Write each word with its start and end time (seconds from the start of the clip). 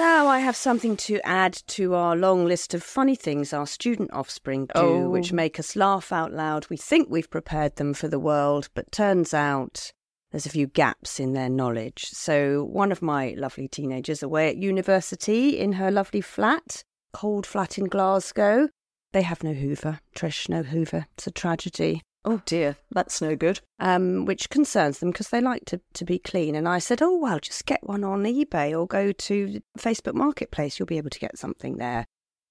Now 0.00 0.28
I 0.28 0.38
have 0.38 0.56
something 0.56 0.96
to 0.96 1.20
add 1.26 1.52
to 1.76 1.94
our 1.94 2.16
long 2.16 2.46
list 2.46 2.72
of 2.72 2.82
funny 2.82 3.14
things 3.14 3.52
our 3.52 3.66
student 3.66 4.10
offspring 4.14 4.64
do, 4.74 4.80
Oh. 4.80 5.10
which 5.10 5.30
make 5.30 5.60
us 5.60 5.76
laugh 5.76 6.10
out 6.10 6.32
loud. 6.32 6.66
We 6.70 6.78
think 6.78 7.10
we've 7.10 7.28
prepared 7.28 7.76
them 7.76 7.92
for 7.92 8.08
the 8.08 8.18
world, 8.18 8.70
but 8.72 8.90
turns 8.90 9.34
out 9.34 9.92
there's 10.30 10.46
a 10.46 10.56
few 10.56 10.68
gaps 10.68 11.20
in 11.20 11.34
their 11.34 11.50
knowledge. 11.50 12.06
So 12.06 12.64
one 12.64 12.92
of 12.92 13.02
my 13.02 13.34
lovely 13.36 13.68
teenagers 13.68 14.22
away 14.22 14.48
at 14.48 14.56
university 14.56 15.58
in 15.58 15.72
her 15.72 15.90
lovely 15.90 16.22
flat, 16.22 16.82
cold 17.12 17.44
flat 17.44 17.76
in 17.76 17.84
Glasgow. 17.84 18.70
They 19.12 19.20
have 19.20 19.44
no 19.44 19.52
Hoover, 19.52 20.00
Trish, 20.16 20.48
no 20.48 20.62
Hoover. 20.62 21.08
It's 21.12 21.26
a 21.26 21.30
tragedy 21.30 22.00
Oh 22.24 22.42
dear, 22.44 22.76
that's 22.90 23.22
no 23.22 23.34
good. 23.34 23.60
um, 23.78 24.26
which 24.26 24.50
concerns 24.50 24.98
them 24.98 25.10
because 25.10 25.30
they 25.30 25.40
like 25.40 25.64
to, 25.66 25.80
to 25.94 26.04
be 26.04 26.18
clean. 26.18 26.54
And 26.54 26.68
I 26.68 26.78
said, 26.78 27.00
oh, 27.00 27.16
well, 27.16 27.38
just 27.40 27.64
get 27.64 27.82
one 27.82 28.04
on 28.04 28.24
eBay 28.24 28.78
or 28.78 28.86
go 28.86 29.10
to 29.10 29.62
Facebook 29.78 30.14
Marketplace. 30.14 30.78
You'll 30.78 30.86
be 30.86 30.98
able 30.98 31.10
to 31.10 31.18
get 31.18 31.38
something 31.38 31.78
there 31.78 32.04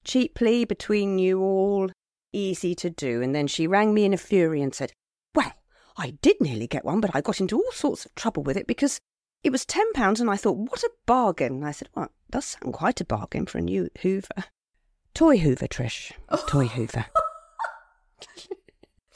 cheaply 0.03 0.65
between 0.65 1.19
you 1.19 1.39
all, 1.41 1.91
easy 2.33 2.73
to 2.75 2.89
do. 2.89 3.21
And 3.21 3.35
then 3.35 3.47
she 3.47 3.67
rang 3.67 3.93
me 3.93 4.05
in 4.05 4.13
a 4.13 4.17
fury 4.17 4.61
and 4.61 4.73
said, 4.73 4.91
well, 5.35 5.53
I 5.97 6.17
did 6.21 6.37
nearly 6.39 6.65
get 6.67 6.85
one, 6.85 6.99
but 7.01 7.15
I 7.15 7.21
got 7.21 7.39
into 7.39 7.57
all 7.57 7.71
sorts 7.71 8.05
of 8.05 8.15
trouble 8.15 8.41
with 8.43 8.57
it 8.57 8.65
because 8.65 8.99
it 9.43 9.51
was 9.51 9.65
£10 9.65 10.19
and 10.19 10.29
I 10.29 10.35
thought, 10.35 10.57
what 10.57 10.83
a 10.83 10.89
bargain. 11.05 11.53
And 11.55 11.65
I 11.67 11.71
said, 11.71 11.89
well, 11.95 12.05
it 12.05 12.31
does 12.31 12.45
sound 12.45 12.73
quite 12.73 13.01
a 13.01 13.05
bargain 13.05 13.45
for 13.45 13.59
a 13.59 13.61
new 13.61 13.89
Hoover. 14.01 14.45
Toy 15.13 15.37
Hoover, 15.37 15.67
Trish. 15.67 16.11
Toy 16.47 16.65
Hoover. 16.65 17.05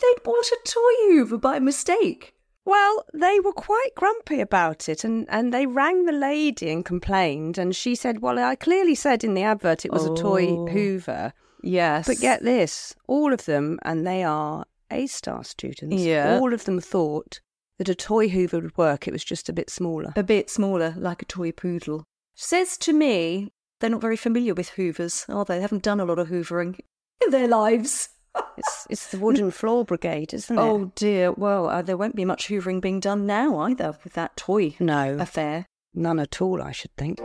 They'd 0.04 0.24
bought 0.24 0.46
a 0.52 0.60
toy 0.66 1.08
Hoover 1.08 1.38
by 1.38 1.60
mistake. 1.60 2.34
Well, 2.66 3.06
they 3.14 3.40
were 3.40 3.54
quite 3.54 3.90
grumpy 3.96 4.40
about 4.40 4.88
it, 4.88 5.04
and, 5.04 5.26
and 5.30 5.54
they 5.54 5.66
rang 5.66 6.06
the 6.06 6.12
lady 6.14 6.70
and 6.70 6.86
complained. 6.86 7.58
And 7.58 7.76
she 7.76 7.96
said, 7.96 8.22
Well, 8.22 8.38
I 8.40 8.56
clearly 8.56 8.96
said 8.96 9.24
in 9.24 9.34
the 9.34 9.44
advert 9.44 9.84
it 9.86 9.92
was 9.92 10.06
a 10.06 10.14
toy 10.16 10.48
Oh. 10.50 10.68
Hoover. 10.68 11.34
Yes. 11.62 12.08
But 12.08 12.20
get 12.20 12.44
this 12.44 12.94
all 13.08 13.34
of 13.34 13.46
them, 13.46 13.80
and 13.84 14.06
they 14.06 14.24
are 14.24 14.66
A 14.92 15.08
star 15.08 15.44
students, 15.44 15.96
Yeah. 16.04 16.38
all 16.40 16.54
of 16.54 16.66
them 16.66 16.80
thought 16.80 17.40
that 17.80 17.90
a 17.90 17.96
toy 17.96 18.28
Hoover 18.30 18.60
would 18.60 18.78
work. 18.78 19.08
It 19.08 19.12
was 19.14 19.24
just 19.24 19.50
a 19.50 19.54
bit 19.54 19.70
smaller. 19.70 20.14
a 20.16 20.24
bit 20.24 20.50
smaller, 20.50 20.94
like 20.98 21.22
a 21.22 21.26
toy 21.26 21.52
poodle. 21.52 22.04
Says 22.36 22.78
to 22.80 22.94
me, 22.94 23.52
they're 23.80 23.90
not 23.90 24.02
very 24.02 24.18
familiar 24.18 24.54
with 24.54 24.70
Hoovers, 24.72 25.26
are 25.30 25.44
they? 25.46 25.56
They 25.56 25.62
haven't 25.62 25.84
done 25.84 26.00
a 26.00 26.06
lot 26.06 26.20
of 26.20 26.28
Hoovering 26.30 26.80
in 27.24 27.32
their 27.32 27.48
lives. 27.48 28.10
It's, 28.58 28.88
it's 28.90 29.12
the 29.12 29.20
wooden 29.20 29.52
floor 29.52 29.84
brigade, 29.84 30.34
isn't 30.34 30.58
it? 30.58 30.62
Oh 30.62 30.92
dear. 30.96 31.32
Well, 31.32 31.68
uh, 31.68 31.82
there 31.82 31.98
won't 31.98 32.16
be 32.16 32.26
much 32.26 32.48
hoovering 32.48 32.82
being 32.82 33.00
done 33.00 33.26
now 33.26 33.60
either 33.60 33.98
with 34.04 34.14
that 34.14 34.38
toy 34.38 34.76
no, 34.80 35.18
affair. 35.20 35.66
none 35.94 36.20
at 36.20 36.42
all, 36.42 36.62
I 36.62 36.72
should 36.72 36.96
think. 36.96 37.20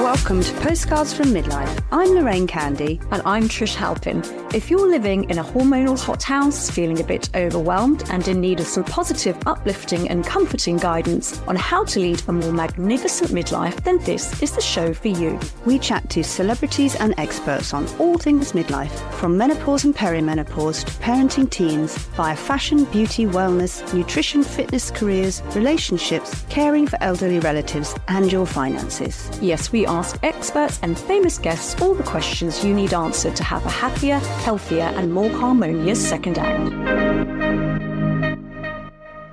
Welcome 0.00 0.42
to 0.42 0.52
Postcards 0.54 1.12
from 1.12 1.26
Midlife. 1.26 1.84
I'm 1.92 2.14
Lorraine 2.14 2.46
Candy. 2.46 2.98
And 3.10 3.20
I'm 3.26 3.44
Trish 3.50 3.74
Halpin. 3.74 4.24
If 4.54 4.70
you're 4.70 4.88
living 4.88 5.28
in 5.28 5.38
a 5.38 5.44
hormonal 5.44 6.02
hothouse, 6.02 6.70
feeling 6.70 7.00
a 7.00 7.04
bit 7.04 7.28
overwhelmed, 7.36 8.02
and 8.10 8.26
in 8.26 8.40
need 8.40 8.60
of 8.60 8.66
some 8.66 8.82
positive, 8.82 9.36
uplifting, 9.46 10.08
and 10.08 10.24
comforting 10.24 10.78
guidance 10.78 11.38
on 11.42 11.54
how 11.54 11.84
to 11.84 12.00
lead 12.00 12.22
a 12.26 12.32
more 12.32 12.50
magnificent 12.50 13.30
midlife, 13.30 13.76
then 13.84 13.98
this 13.98 14.42
is 14.42 14.52
the 14.52 14.62
show 14.62 14.94
for 14.94 15.08
you. 15.08 15.38
We 15.66 15.78
chat 15.78 16.08
to 16.10 16.24
celebrities 16.24 16.96
and 16.96 17.14
experts 17.18 17.74
on 17.74 17.86
all 17.98 18.16
things 18.16 18.52
midlife, 18.52 18.90
from 19.16 19.36
menopause 19.36 19.84
and 19.84 19.94
perimenopause 19.94 20.82
to 20.86 20.92
parenting 20.94 21.50
teens, 21.50 21.96
via 22.16 22.34
fashion, 22.34 22.86
beauty, 22.86 23.26
wellness, 23.26 23.92
nutrition, 23.92 24.42
fitness, 24.44 24.90
careers, 24.90 25.42
relationships, 25.54 26.46
caring 26.48 26.86
for 26.86 27.00
elderly 27.02 27.38
relatives, 27.38 27.94
and 28.08 28.32
your 28.32 28.46
finances. 28.46 29.30
Yes, 29.42 29.70
we 29.70 29.86
ask 29.90 30.18
experts 30.22 30.78
and 30.82 30.96
famous 30.96 31.36
guests 31.36 31.80
all 31.82 31.94
the 31.94 32.02
questions 32.04 32.64
you 32.64 32.72
need 32.72 32.94
answered 32.94 33.34
to 33.36 33.42
have 33.42 33.64
a 33.66 33.70
happier, 33.70 34.18
healthier, 34.18 34.84
and 34.96 35.12
more 35.12 35.28
harmonious 35.28 36.08
second 36.08 36.38
act. 36.38 36.70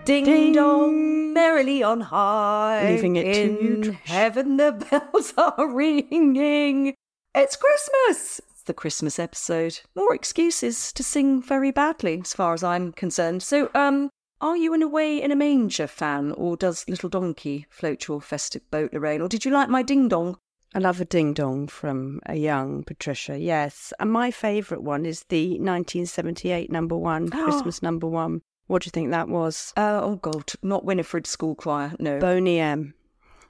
Ding, 0.06 0.26
Ding. 0.26 0.54
dong, 0.54 1.34
merrily 1.34 1.84
on 1.84 2.02
high. 2.02 2.90
Leaving 2.92 3.18
it 3.18 3.24
to 3.34 3.42
in 3.42 3.52
you, 3.58 3.92
Trish. 3.92 3.96
heaven 4.06 4.58
the 4.58 4.72
bells 5.14 5.34
are 5.38 5.68
ringing. 5.68 6.96
It's 7.36 7.56
Christmas. 7.56 8.42
It's 8.50 8.64
the 8.64 8.74
Christmas 8.74 9.20
episode. 9.20 9.82
More 9.96 10.16
excuses 10.16 10.92
to 10.94 11.04
sing 11.04 11.42
very 11.42 11.72
badly, 11.72 12.22
as 12.22 12.34
far 12.34 12.54
as 12.54 12.64
I'm 12.64 12.94
concerned. 12.94 13.44
So, 13.44 13.70
um, 13.76 14.10
are 14.40 14.56
you 14.58 14.74
an 14.74 14.82
away 14.82 15.22
in 15.22 15.32
a 15.32 15.36
manger 15.36 15.88
fan, 15.88 16.32
or 16.32 16.56
does 16.58 16.88
Little 16.88 17.10
Donkey 17.10 17.66
float 17.70 18.08
your 18.08 18.22
festive 18.22 18.70
boat, 18.72 18.94
Lorraine? 18.94 19.22
Or 19.22 19.28
did 19.28 19.44
you 19.46 19.52
like 19.52 19.70
my 19.70 19.84
ding 19.84 20.08
dong? 20.08 20.38
I 20.76 20.80
love 20.80 21.00
a 21.00 21.06
ding 21.06 21.34
dong 21.34 21.68
from 21.68 22.20
a 22.26 22.36
young 22.36 22.84
Patricia, 22.84 23.38
yes. 23.38 23.94
And 24.00 24.12
my 24.12 24.32
favourite 24.32 24.84
one 24.84 25.06
is 25.06 25.24
the 25.30 25.52
1978 25.52 26.72
number 26.72 26.98
one, 26.98 27.30
Christmas 27.32 27.82
number 27.82 28.08
one. 28.08 28.42
What 28.68 28.82
do 28.82 28.88
you 28.88 28.92
think 28.92 29.12
that 29.12 29.30
was? 29.30 29.74
Uh, 29.78 30.02
oh 30.04 30.18
God, 30.18 30.52
not 30.62 30.84
Winifred 30.84 31.26
School 31.26 31.56
Choir. 31.56 31.94
No. 32.00 32.20
Boney 32.20 32.60
M. 32.60 32.94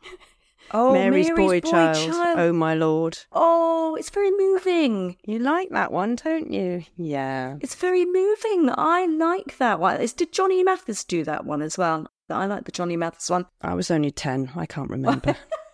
oh, 0.72 0.94
Mary's, 0.94 1.32
boy, 1.32 1.60
child. 1.60 2.14
Oh 2.38 2.54
my 2.54 2.76
lord. 2.76 3.18
Oh, 3.32 3.96
it's 3.96 4.12
very 4.12 4.30
moving. 4.32 5.18
You 5.26 5.40
like 5.40 5.70
that 5.72 5.92
one, 5.92 6.16
don't 6.18 6.54
you? 6.54 6.84
Yeah. 6.96 7.58
It's 7.62 7.76
very 7.76 8.06
moving. 8.06 8.70
I 8.78 9.08
like 9.08 9.58
that 9.58 9.80
one. 9.80 10.00
It's, 10.02 10.14
did 10.14 10.32
Johnny 10.32 10.64
Mathis 10.64 11.04
do 11.04 11.24
that 11.24 11.46
one 11.46 11.64
as 11.64 11.80
well? 11.80 12.08
I 12.30 12.46
like 12.46 12.66
the 12.66 12.72
Johnny 12.72 12.96
Mathis 12.96 13.30
one. 13.30 13.48
I 13.62 13.74
was 13.74 13.90
only 13.90 14.12
10. 14.12 14.52
I 14.56 14.68
can't 14.68 14.90
remember. 14.90 15.36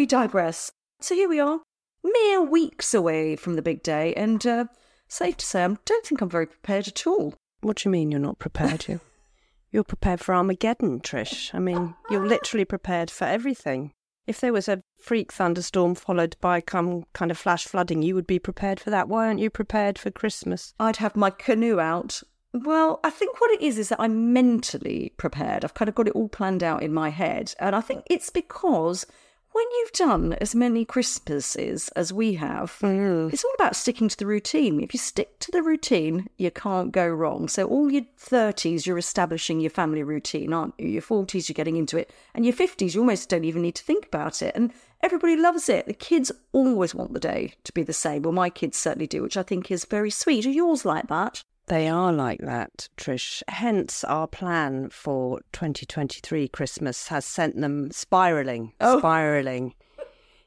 We 0.00 0.06
digress. 0.06 0.72
So 1.02 1.14
here 1.14 1.28
we 1.28 1.40
are, 1.40 1.60
mere 2.02 2.40
weeks 2.40 2.94
away 2.94 3.36
from 3.36 3.56
the 3.56 3.60
big 3.60 3.82
day, 3.82 4.14
and 4.14 4.46
uh, 4.46 4.64
safe 5.08 5.36
to 5.36 5.44
say, 5.44 5.62
I 5.62 5.76
don't 5.84 6.06
think 6.06 6.22
I'm 6.22 6.30
very 6.30 6.46
prepared 6.46 6.88
at 6.88 7.06
all. 7.06 7.34
what 7.60 7.76
do 7.76 7.86
you 7.86 7.90
mean 7.90 8.10
you're 8.10 8.18
not 8.18 8.38
prepared? 8.38 8.88
You? 8.88 9.02
You're 9.70 9.84
prepared 9.84 10.20
for 10.20 10.34
Armageddon, 10.34 11.00
Trish. 11.00 11.54
I 11.54 11.58
mean, 11.58 11.94
you're 12.08 12.26
literally 12.26 12.64
prepared 12.64 13.10
for 13.10 13.26
everything. 13.26 13.92
If 14.26 14.40
there 14.40 14.54
was 14.54 14.68
a 14.68 14.80
freak 15.02 15.34
thunderstorm 15.34 15.94
followed 15.94 16.34
by 16.40 16.62
some 16.70 17.04
kind 17.12 17.30
of 17.30 17.36
flash 17.36 17.66
flooding, 17.66 18.00
you 18.00 18.14
would 18.14 18.26
be 18.26 18.38
prepared 18.38 18.80
for 18.80 18.88
that. 18.88 19.06
Why 19.06 19.26
aren't 19.26 19.38
you 19.40 19.50
prepared 19.50 19.98
for 19.98 20.10
Christmas? 20.10 20.72
I'd 20.80 20.96
have 20.96 21.14
my 21.14 21.28
canoe 21.28 21.78
out. 21.78 22.22
Well, 22.54 23.00
I 23.04 23.10
think 23.10 23.38
what 23.38 23.50
it 23.50 23.60
is 23.60 23.76
is 23.76 23.90
that 23.90 24.00
I'm 24.00 24.32
mentally 24.32 25.12
prepared. 25.18 25.62
I've 25.62 25.74
kind 25.74 25.90
of 25.90 25.94
got 25.94 26.08
it 26.08 26.14
all 26.14 26.30
planned 26.30 26.64
out 26.64 26.82
in 26.82 26.94
my 26.94 27.10
head. 27.10 27.54
And 27.60 27.76
I 27.76 27.82
think 27.82 28.02
it's 28.06 28.30
because 28.30 29.06
when 29.52 29.64
you've 29.78 29.92
done 29.92 30.32
as 30.34 30.54
many 30.54 30.84
Christmases 30.84 31.88
as 31.90 32.12
we 32.12 32.34
have, 32.34 32.76
mm. 32.80 33.32
it's 33.32 33.44
all 33.44 33.54
about 33.54 33.74
sticking 33.74 34.08
to 34.08 34.16
the 34.16 34.26
routine. 34.26 34.80
If 34.80 34.94
you 34.94 34.98
stick 34.98 35.38
to 35.40 35.50
the 35.50 35.62
routine, 35.62 36.28
you 36.36 36.50
can't 36.50 36.92
go 36.92 37.06
wrong. 37.08 37.48
So, 37.48 37.66
all 37.66 37.90
your 37.90 38.04
30s, 38.18 38.86
you're 38.86 38.98
establishing 38.98 39.60
your 39.60 39.70
family 39.70 40.02
routine, 40.02 40.52
aren't 40.52 40.74
you? 40.78 40.88
Your 40.88 41.02
40s, 41.02 41.48
you're 41.48 41.54
getting 41.54 41.76
into 41.76 41.98
it. 41.98 42.12
And 42.34 42.44
your 42.44 42.54
50s, 42.54 42.94
you 42.94 43.00
almost 43.00 43.28
don't 43.28 43.44
even 43.44 43.62
need 43.62 43.74
to 43.74 43.84
think 43.84 44.06
about 44.06 44.40
it. 44.40 44.54
And 44.54 44.72
everybody 45.02 45.36
loves 45.36 45.68
it. 45.68 45.86
The 45.86 45.94
kids 45.94 46.30
always 46.52 46.94
want 46.94 47.12
the 47.12 47.20
day 47.20 47.54
to 47.64 47.72
be 47.72 47.82
the 47.82 47.92
same. 47.92 48.22
Well, 48.22 48.32
my 48.32 48.50
kids 48.50 48.78
certainly 48.78 49.08
do, 49.08 49.22
which 49.22 49.36
I 49.36 49.42
think 49.42 49.70
is 49.70 49.84
very 49.84 50.10
sweet. 50.10 50.46
Are 50.46 50.50
yours 50.50 50.84
like 50.84 51.08
that? 51.08 51.42
They 51.70 51.88
are 51.88 52.12
like 52.12 52.40
that, 52.40 52.88
Trish. 52.96 53.44
Hence, 53.46 54.02
our 54.02 54.26
plan 54.26 54.90
for 54.90 55.38
2023 55.52 56.48
Christmas 56.48 57.06
has 57.06 57.24
sent 57.24 57.60
them 57.60 57.92
spiraling, 57.92 58.72
Oh. 58.80 58.98
spiraling. 58.98 59.74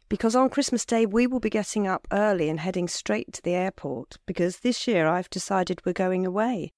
because 0.10 0.36
on 0.36 0.50
Christmas 0.50 0.84
Day 0.86 1.06
we 1.06 1.26
will 1.26 1.40
be 1.40 1.50
getting 1.50 1.88
up 1.88 2.10
early 2.12 2.50
and 2.50 2.60
heading 2.60 2.90
straight 2.90 3.32
to 3.34 3.42
the 3.42 3.54
airport 3.56 4.18
because 4.26 4.60
this 4.60 4.86
year 4.86 5.08
I've 5.08 5.30
decided 5.30 5.80
we're 5.86 5.94
going 5.94 6.26
away. 6.26 6.74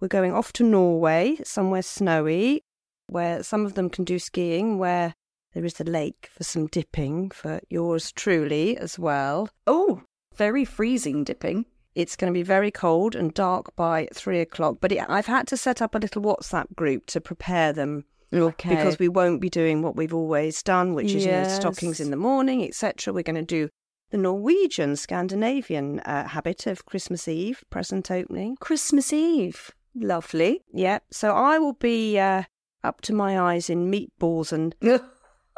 We're 0.00 0.06
going 0.06 0.32
off 0.32 0.52
to 0.54 0.62
Norway, 0.62 1.38
somewhere 1.42 1.82
snowy, 1.82 2.62
where 3.08 3.42
some 3.42 3.66
of 3.66 3.74
them 3.74 3.90
can 3.90 4.04
do 4.04 4.20
skiing, 4.20 4.78
where 4.78 5.14
there 5.54 5.64
is 5.64 5.80
a 5.80 5.84
lake 5.84 6.30
for 6.32 6.44
some 6.44 6.68
dipping 6.68 7.30
for 7.30 7.58
yours 7.68 8.12
truly 8.12 8.76
as 8.76 8.96
well. 8.96 9.48
Oh, 9.66 10.02
very 10.36 10.64
freezing 10.64 11.24
dipping. 11.24 11.66
It's 11.98 12.14
going 12.14 12.32
to 12.32 12.38
be 12.38 12.44
very 12.44 12.70
cold 12.70 13.16
and 13.16 13.34
dark 13.34 13.74
by 13.74 14.08
three 14.14 14.38
o'clock, 14.40 14.76
but 14.80 14.92
it, 14.92 15.04
I've 15.08 15.26
had 15.26 15.48
to 15.48 15.56
set 15.56 15.82
up 15.82 15.96
a 15.96 15.98
little 15.98 16.22
WhatsApp 16.22 16.76
group 16.76 17.06
to 17.06 17.20
prepare 17.20 17.72
them 17.72 18.04
Okay. 18.32 18.68
because 18.68 19.00
we 19.00 19.08
won't 19.08 19.40
be 19.40 19.50
doing 19.50 19.82
what 19.82 19.96
we've 19.96 20.14
always 20.14 20.62
done, 20.62 20.94
which 20.94 21.12
is 21.12 21.26
you 21.26 21.32
know, 21.32 21.48
stockings 21.48 21.98
in 21.98 22.10
the 22.10 22.16
morning, 22.16 22.62
etc. 22.62 23.12
We're 23.12 23.24
going 23.24 23.34
to 23.34 23.42
do 23.42 23.68
the 24.10 24.16
Norwegian, 24.16 24.94
Scandinavian 24.94 25.98
uh, 26.00 26.28
habit 26.28 26.68
of 26.68 26.86
Christmas 26.86 27.26
Eve 27.26 27.64
present 27.68 28.12
opening. 28.12 28.56
Christmas 28.60 29.12
Eve. 29.12 29.72
Lovely. 29.92 30.62
Yeah, 30.72 31.00
so 31.10 31.34
I 31.34 31.58
will 31.58 31.72
be 31.72 32.16
uh, 32.16 32.44
up 32.84 33.00
to 33.02 33.12
my 33.12 33.40
eyes 33.40 33.68
in 33.68 33.90
meatballs 33.90 34.52
and 34.52 34.72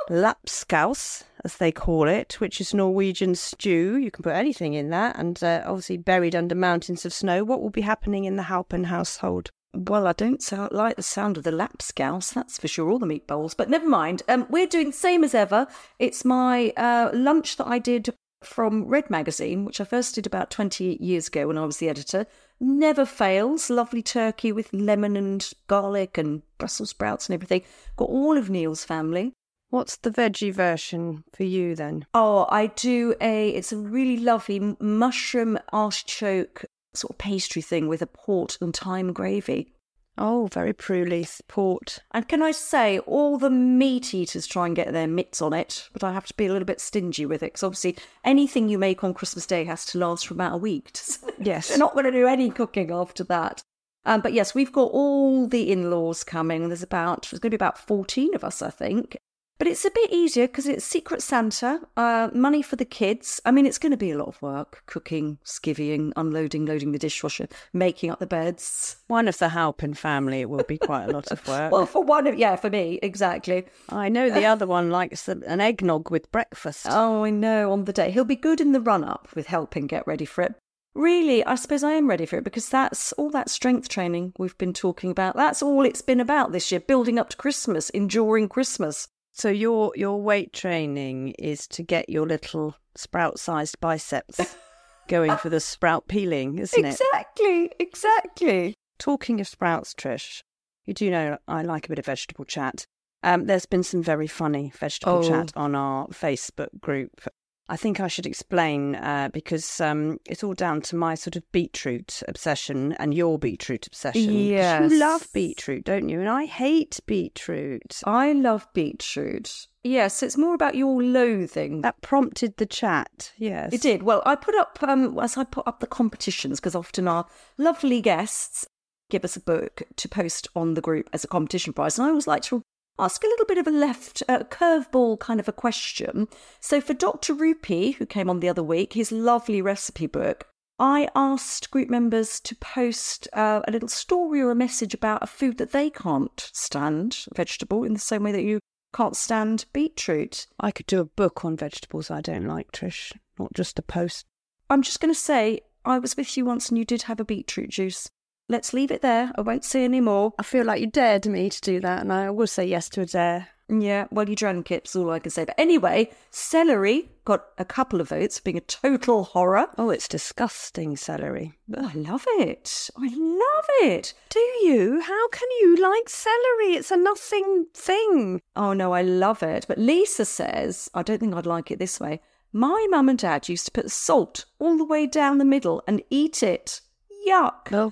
lapskaus, 0.09 1.25
as 1.45 1.57
they 1.57 1.73
call 1.73 2.09
it, 2.09 2.41
which 2.41 2.61
is 2.61 2.75
Norwegian 2.75 3.35
stew. 3.35 3.97
You 3.97 4.11
can 4.11 4.23
put 4.23 4.35
anything 4.35 4.75
in 4.75 4.91
that, 4.91 5.19
and 5.19 5.43
uh, 5.43 5.63
obviously 5.67 5.97
buried 5.97 6.35
under 6.35 6.55
mountains 6.55 7.05
of 7.05 7.13
snow. 7.13 7.45
What 7.45 7.61
will 7.61 7.71
be 7.71 7.83
happening 7.83 8.25
in 8.25 8.37
the 8.37 8.45
Halpin 8.45 8.85
household? 8.85 9.51
Well, 9.73 10.09
I 10.09 10.13
don't 10.13 10.43
like 10.73 10.97
the 10.97 11.03
sound 11.03 11.37
of 11.37 11.45
the 11.45 11.53
lapscouse, 11.53 12.33
that's 12.33 12.59
for 12.59 12.67
sure, 12.67 12.91
all 12.91 12.99
the 12.99 13.07
meatballs. 13.07 13.57
But 13.57 13.71
never 13.71 13.89
mind. 13.89 14.23
Um, 14.29 14.47
we're 14.51 14.67
doing 14.67 14.89
the 14.89 14.93
same 14.93 15.23
as 15.23 15.35
ever. 15.35 15.69
It's 15.99 16.25
my 16.25 16.71
uh, 16.77 17.11
lunch 17.13 17.57
that 17.57 17.69
I 17.69 17.79
did 17.79 18.13
from 18.43 18.87
Red 18.87 19.11
Magazine, 19.11 19.65
which 19.65 19.81
I 19.81 19.85
first 19.85 20.15
did 20.15 20.27
about 20.27 20.51
20 20.51 20.99
years 21.01 21.29
ago 21.29 21.47
when 21.47 21.59
I 21.59 21.67
was 21.67 21.77
the 21.77 21.89
editor. 21.89 22.27
Never 22.59 23.05
fails. 23.05 23.71
Lovely 23.71 24.03
turkey 24.03 24.51
with 24.51 24.73
lemon 24.73 25.17
and 25.17 25.49
garlic 25.67 26.19
and 26.19 26.43
Brussels 26.59 26.91
sprouts 26.91 27.29
and 27.29 27.35
everything. 27.35 27.63
Got 27.97 28.09
all 28.09 28.37
of 28.37 28.51
Neil's 28.51 28.85
family. 28.85 29.35
What's 29.71 29.97
the 29.97 30.11
veggie 30.11 30.53
version 30.53 31.25
for 31.33 31.45
you 31.45 31.77
then? 31.77 32.05
Oh, 32.13 32.47
I 32.51 32.67
do 32.67 33.15
a. 33.21 33.51
It's 33.51 33.73
a 33.73 33.77
really 33.77 34.17
lovely 34.19 34.77
mushroom 34.81 35.59
artichoke 35.73 36.65
sort 36.93 37.13
of 37.13 37.19
pastry 37.19 37.63
thing 37.63 37.87
with 37.87 38.03
a 38.03 38.07
port 38.07 38.59
and 38.61 38.77
thyme 38.77 39.13
gravy. 39.13 39.73
Oh, 40.19 40.49
very 40.53 40.73
pruly 40.73 41.27
port. 41.49 42.01
And 42.11 42.29
can 42.29 42.43
I 42.43 42.51
say, 42.51 42.99
all 43.01 43.39
the 43.39 43.49
meat 43.49 44.13
eaters 44.13 44.47
try 44.47 44.67
and 44.67 44.77
get 44.77 44.93
their 44.93 45.07
mitts 45.07 45.41
on 45.41 45.53
it, 45.53 45.89
but 45.93 46.03
I 46.05 46.13
have 46.13 46.27
to 46.27 46.37
be 46.37 46.47
a 46.47 46.53
little 46.53 46.67
bit 46.67 46.81
stingy 46.81 47.25
with 47.25 47.43
it 47.43 47.53
because 47.53 47.63
obviously 47.63 47.97
anything 48.25 48.69
you 48.69 48.77
make 48.77 49.03
on 49.05 49.15
Christmas 49.15 49.47
Day 49.47 49.65
has 49.65 49.87
to 49.87 49.99
last 49.99 50.27
for 50.27 50.35
about 50.35 50.55
a 50.55 50.59
week. 50.59 50.91
Yes. 51.43 51.69
They're 51.69 51.79
not 51.79 51.95
going 51.95 52.05
to 52.05 52.11
do 52.11 52.27
any 52.27 52.51
cooking 52.51 52.91
after 52.91 53.25
that. 53.25 53.63
Um, 54.05 54.21
but 54.21 54.35
yes, 54.35 54.55
we've 54.55 54.73
got 54.73 54.91
all 54.93 55.47
the 55.47 55.73
in-laws 55.73 56.23
coming. 56.23 56.69
There's 56.69 56.83
about 56.83 57.29
there's 57.31 57.41
going 57.41 57.51
to 57.51 57.57
be 57.57 57.57
about 57.57 57.79
fourteen 57.79 58.35
of 58.35 58.45
us, 58.45 58.61
I 58.61 58.69
think. 58.69 59.17
But 59.61 59.69
it's 59.69 59.85
a 59.85 59.91
bit 59.91 60.11
easier 60.11 60.47
because 60.47 60.67
it's 60.67 60.87
Secret 60.87 61.21
Santa, 61.23 61.83
uh, 61.95 62.31
money 62.33 62.63
for 62.63 62.77
the 62.77 62.87
kids. 62.87 63.43
I 63.45 63.51
mean, 63.51 63.67
it's 63.67 63.77
going 63.77 63.91
to 63.91 63.99
be 63.99 64.11
a 64.11 64.17
lot 64.17 64.29
of 64.29 64.41
work: 64.41 64.83
cooking, 64.87 65.37
skivvying, 65.45 66.13
unloading, 66.17 66.65
loading 66.65 66.93
the 66.93 66.99
dishwasher, 66.99 67.47
making 67.75 68.11
up 68.11 68.21
the 68.21 68.27
beds. 68.27 68.97
One 69.09 69.29
of 69.29 69.37
the 69.37 69.51
Halpin 69.51 69.93
family, 69.93 70.41
it 70.41 70.49
will 70.49 70.65
be 70.65 70.79
quite 70.79 71.11
a 71.11 71.13
lot 71.13 71.31
of 71.31 71.47
work. 71.49 71.73
Well, 71.73 71.85
for 71.85 72.03
one 72.03 72.27
of 72.27 72.39
yeah, 72.39 72.57
for 72.57 72.71
me 72.71 73.01
exactly. 73.03 73.67
I 73.91 74.09
know 74.09 74.31
the 74.31 74.47
other 74.47 74.67
one 74.67 74.89
likes 74.89 75.29
an 75.29 75.61
eggnog 75.61 76.11
with 76.11 76.33
breakfast. 76.33 76.87
Oh, 76.89 77.25
I 77.25 77.29
know. 77.29 77.71
On 77.71 77.85
the 77.85 77.93
day, 77.93 78.11
he'll 78.13 78.25
be 78.25 78.37
good 78.37 78.63
in 78.63 78.73
the 78.73 78.81
run-up 78.81 79.29
with 79.35 79.49
helping 79.49 79.87
get 79.87 80.07
ready 80.07 80.25
for 80.25 80.41
it. 80.41 80.55
Really, 80.95 81.45
I 81.45 81.57
suppose 81.57 81.85
I 81.85 81.93
am 81.93 82.09
ready 82.09 82.25
for 82.25 82.39
it 82.39 82.45
because 82.45 82.71
that's 82.71 83.13
all 83.13 83.29
that 83.33 83.51
strength 83.51 83.91
training 83.91 84.33
we've 84.39 84.57
been 84.57 84.73
talking 84.73 85.11
about. 85.11 85.37
That's 85.37 85.63
all 85.63 85.85
it's 85.85 86.01
been 86.01 86.19
about 86.19 86.53
this 86.53 86.73
year, 86.73 86.81
building 86.81 87.19
up 87.19 87.29
to 87.29 87.37
Christmas, 87.37 87.91
enduring 87.91 88.49
Christmas. 88.49 89.07
So 89.41 89.49
your 89.49 89.93
your 89.97 90.21
weight 90.21 90.53
training 90.53 91.31
is 91.39 91.67
to 91.69 91.83
get 91.83 92.11
your 92.11 92.27
little 92.27 92.77
sprout-sized 92.95 93.81
biceps 93.81 94.39
going 95.09 95.35
for 95.39 95.49
the 95.49 95.61
sprout 95.61 96.09
peeling, 96.09 96.59
isn't 96.59 96.85
it? 96.85 96.89
Exactly, 97.01 97.73
exactly. 97.79 98.75
Talking 98.99 99.41
of 99.41 99.49
sprouts, 99.49 99.95
Trish, 99.95 100.43
you 100.85 100.93
do 100.93 101.11
know 101.11 101.39
I 101.49 101.63
like 101.63 101.87
a 101.87 101.89
bit 101.89 101.99
of 101.99 102.05
vegetable 102.05 102.45
chat. 102.45 102.85
Um, 103.23 103.47
there's 103.47 103.65
been 103.65 103.83
some 103.83 104.03
very 104.03 104.27
funny 104.27 104.75
vegetable 104.79 105.25
Oh. 105.25 105.27
chat 105.27 105.53
on 105.57 105.75
our 105.75 106.09
Facebook 106.09 106.79
group. 106.79 107.23
I 107.71 107.77
think 107.77 108.01
I 108.01 108.09
should 108.09 108.27
explain 108.27 108.97
uh, 108.97 109.31
because 109.33 109.81
um, 109.81 110.19
it's 110.27 110.43
all 110.43 110.55
down 110.55 110.81
to 110.83 110.97
my 110.97 111.15
sort 111.15 111.37
of 111.37 111.51
beetroot 111.53 112.21
obsession 112.27 112.95
and 112.95 113.15
your 113.15 113.39
beetroot 113.39 113.87
obsession. 113.87 114.35
Yes. 114.35 114.91
You 114.91 114.99
love 114.99 115.29
beetroot, 115.33 115.85
don't 115.85 116.09
you? 116.09 116.19
And 116.19 116.29
I 116.29 116.47
hate 116.47 116.99
beetroot. 117.07 118.01
I 118.05 118.33
love 118.33 118.67
beetroot. 118.75 119.69
Yes, 119.85 120.21
it's 120.21 120.37
more 120.37 120.55
about 120.55 120.75
your 120.75 121.01
loathing. 121.01 121.83
That 121.83 122.03
prompted 122.03 122.57
the 122.57 122.67
chat, 122.67 123.33
yes. 123.39 123.73
It 123.73 123.83
did. 123.83 124.03
Well, 124.03 124.23
I 124.27 124.35
put 124.35 124.57
up 124.57 124.77
um 124.83 125.17
as 125.21 125.37
I 125.37 125.45
put 125.45 125.67
up 125.69 125.79
the 125.79 125.87
competitions 125.87 126.59
because 126.59 126.75
often 126.75 127.07
our 127.07 127.25
lovely 127.57 128.01
guests 128.01 128.67
give 129.11 129.25
us 129.25 129.37
a 129.37 129.41
book 129.41 129.83
to 129.97 130.09
post 130.09 130.49
on 130.57 130.75
the 130.75 130.81
group 130.81 131.09
as 131.13 131.23
a 131.23 131.29
competition 131.29 131.73
prize, 131.73 131.99
and 131.99 132.07
I 132.07 132.09
always 132.11 132.27
like 132.27 132.43
to 132.45 132.63
ask 132.99 133.25
a 133.25 133.27
little 133.27 133.47
bit 133.47 133.59
of 133.59 133.67
a 133.67 133.71
left 133.71 134.23
uh, 134.29 134.41
curveball 134.41 135.19
kind 135.19 135.41
of 135.41 135.49
a 135.49 135.53
question. 135.53 136.29
So 136.61 136.81
for 136.81 136.95
Dr. 136.95 137.35
Rupy, 137.35 137.93
who 137.93 138.07
came 138.07 138.29
on 138.29 138.41
the 138.41 138.49
other 138.49 138.63
week, 138.63 138.93
his 138.93 139.11
lovely 139.13 139.63
recipe 139.63 140.07
book. 140.07 140.47
I 140.79 141.11
asked 141.15 141.71
group 141.71 141.91
members 141.91 142.41
to 142.41 142.57
post 142.57 143.29
uh, 143.35 143.61
a 143.69 143.71
little 143.71 143.89
story 143.89 144.41
or 144.41 144.51
a 144.51 144.55
message 144.55 144.95
about 144.95 145.23
a 145.23 145.27
food 145.27 145.59
that 145.59 145.73
they 145.73 145.91
can't 145.91 146.51
stand, 146.55 147.27
vegetable, 147.35 147.85
in 147.85 147.93
the 147.93 148.01
same 148.01 148.23
way 148.23 148.33
that 148.33 148.45
you 148.45 148.61
can't 148.95 149.17
stand 149.17 149.67
beetroot. 149.73 150.47
I 150.59 150.71
could 150.71 150.87
do 150.87 151.01
a 151.01 151.05
book 151.05 151.45
on 151.45 151.57
vegetables 151.57 152.11
I 152.11 152.23
don't 152.23 152.47
like, 152.47 152.73
Trish, 152.73 153.13
not 153.39 153.53
just 153.53 153.79
a 153.79 153.83
post. 153.83 154.25
I'm 154.71 154.83
just 154.83 155.01
going 155.01 155.13
to 155.13 155.21
say, 155.21 155.61
I 155.85 155.99
was 155.99 156.17
with 156.17 156.37
you 156.37 156.45
once 156.45 156.71
and 156.71 156.79
you 156.79 156.85
did 156.85 157.03
have 157.03 157.21
a 157.21 157.25
beetroot 157.25 157.71
juice. 157.71 158.11
Let's 158.51 158.73
leave 158.73 158.91
it 158.91 159.01
there. 159.01 159.31
I 159.37 159.43
won't 159.43 159.65
say 159.65 159.85
any 159.85 160.01
more. 160.01 160.35
I 160.37 160.43
feel 160.43 160.65
like 160.65 160.81
you 160.81 160.89
dared 160.89 161.25
me 161.27 161.49
to 161.51 161.61
do 161.61 161.79
that, 161.83 162.01
and 162.01 162.13
I 162.13 162.31
will 162.31 162.49
say 162.49 162.67
yes 162.67 162.89
to 162.91 163.03
a 163.03 163.07
dare. 163.07 163.47
Yeah, 163.69 164.09
well, 164.11 164.29
you 164.29 164.35
drank 164.35 164.73
it, 164.73 164.83
that's 164.83 164.97
all 164.97 165.09
I 165.11 165.21
can 165.21 165.31
say. 165.31 165.45
But 165.45 165.55
anyway, 165.57 166.11
celery 166.33 167.11
got 167.25 167.45
a 167.59 167.65
couple 167.65 168.01
of 168.01 168.09
votes 168.09 168.39
for 168.39 168.43
being 168.43 168.57
a 168.57 168.63
total 168.63 169.23
horror. 169.23 169.69
Oh, 169.79 169.91
it's 169.91 170.09
disgusting 170.09 170.97
celery. 170.97 171.53
Oh, 171.77 171.93
I 171.95 171.97
love 171.97 172.25
it. 172.27 172.91
I 172.97 173.07
love 173.15 173.67
it. 173.83 174.15
Do 174.31 174.41
you? 174.41 175.01
How 175.01 175.29
can 175.29 175.49
you 175.61 175.77
like 175.77 176.09
celery? 176.09 176.75
It's 176.75 176.91
a 176.91 176.97
nothing 176.97 177.67
thing. 177.73 178.43
Oh, 178.57 178.73
no, 178.73 178.93
I 178.93 179.03
love 179.03 179.45
it. 179.45 179.65
But 179.69 179.79
Lisa 179.79 180.25
says, 180.25 180.91
I 180.93 181.05
don't 181.05 181.21
think 181.21 181.35
I'd 181.37 181.47
like 181.47 181.71
it 181.71 181.79
this 181.79 182.01
way. 182.01 182.21
My 182.53 182.89
mum 182.91 183.09
and 183.09 183.17
dad 183.17 183.49
used 183.49 183.67
to 183.67 183.71
put 183.71 183.93
salt 183.93 184.47
all 184.59 184.77
the 184.77 184.85
way 184.85 185.07
down 185.07 185.39
the 185.39 185.45
middle 185.45 185.85
and 185.87 186.03
eat 186.11 186.43
it. 186.43 186.81
Yuck. 187.29 187.71
Oh, 187.71 187.91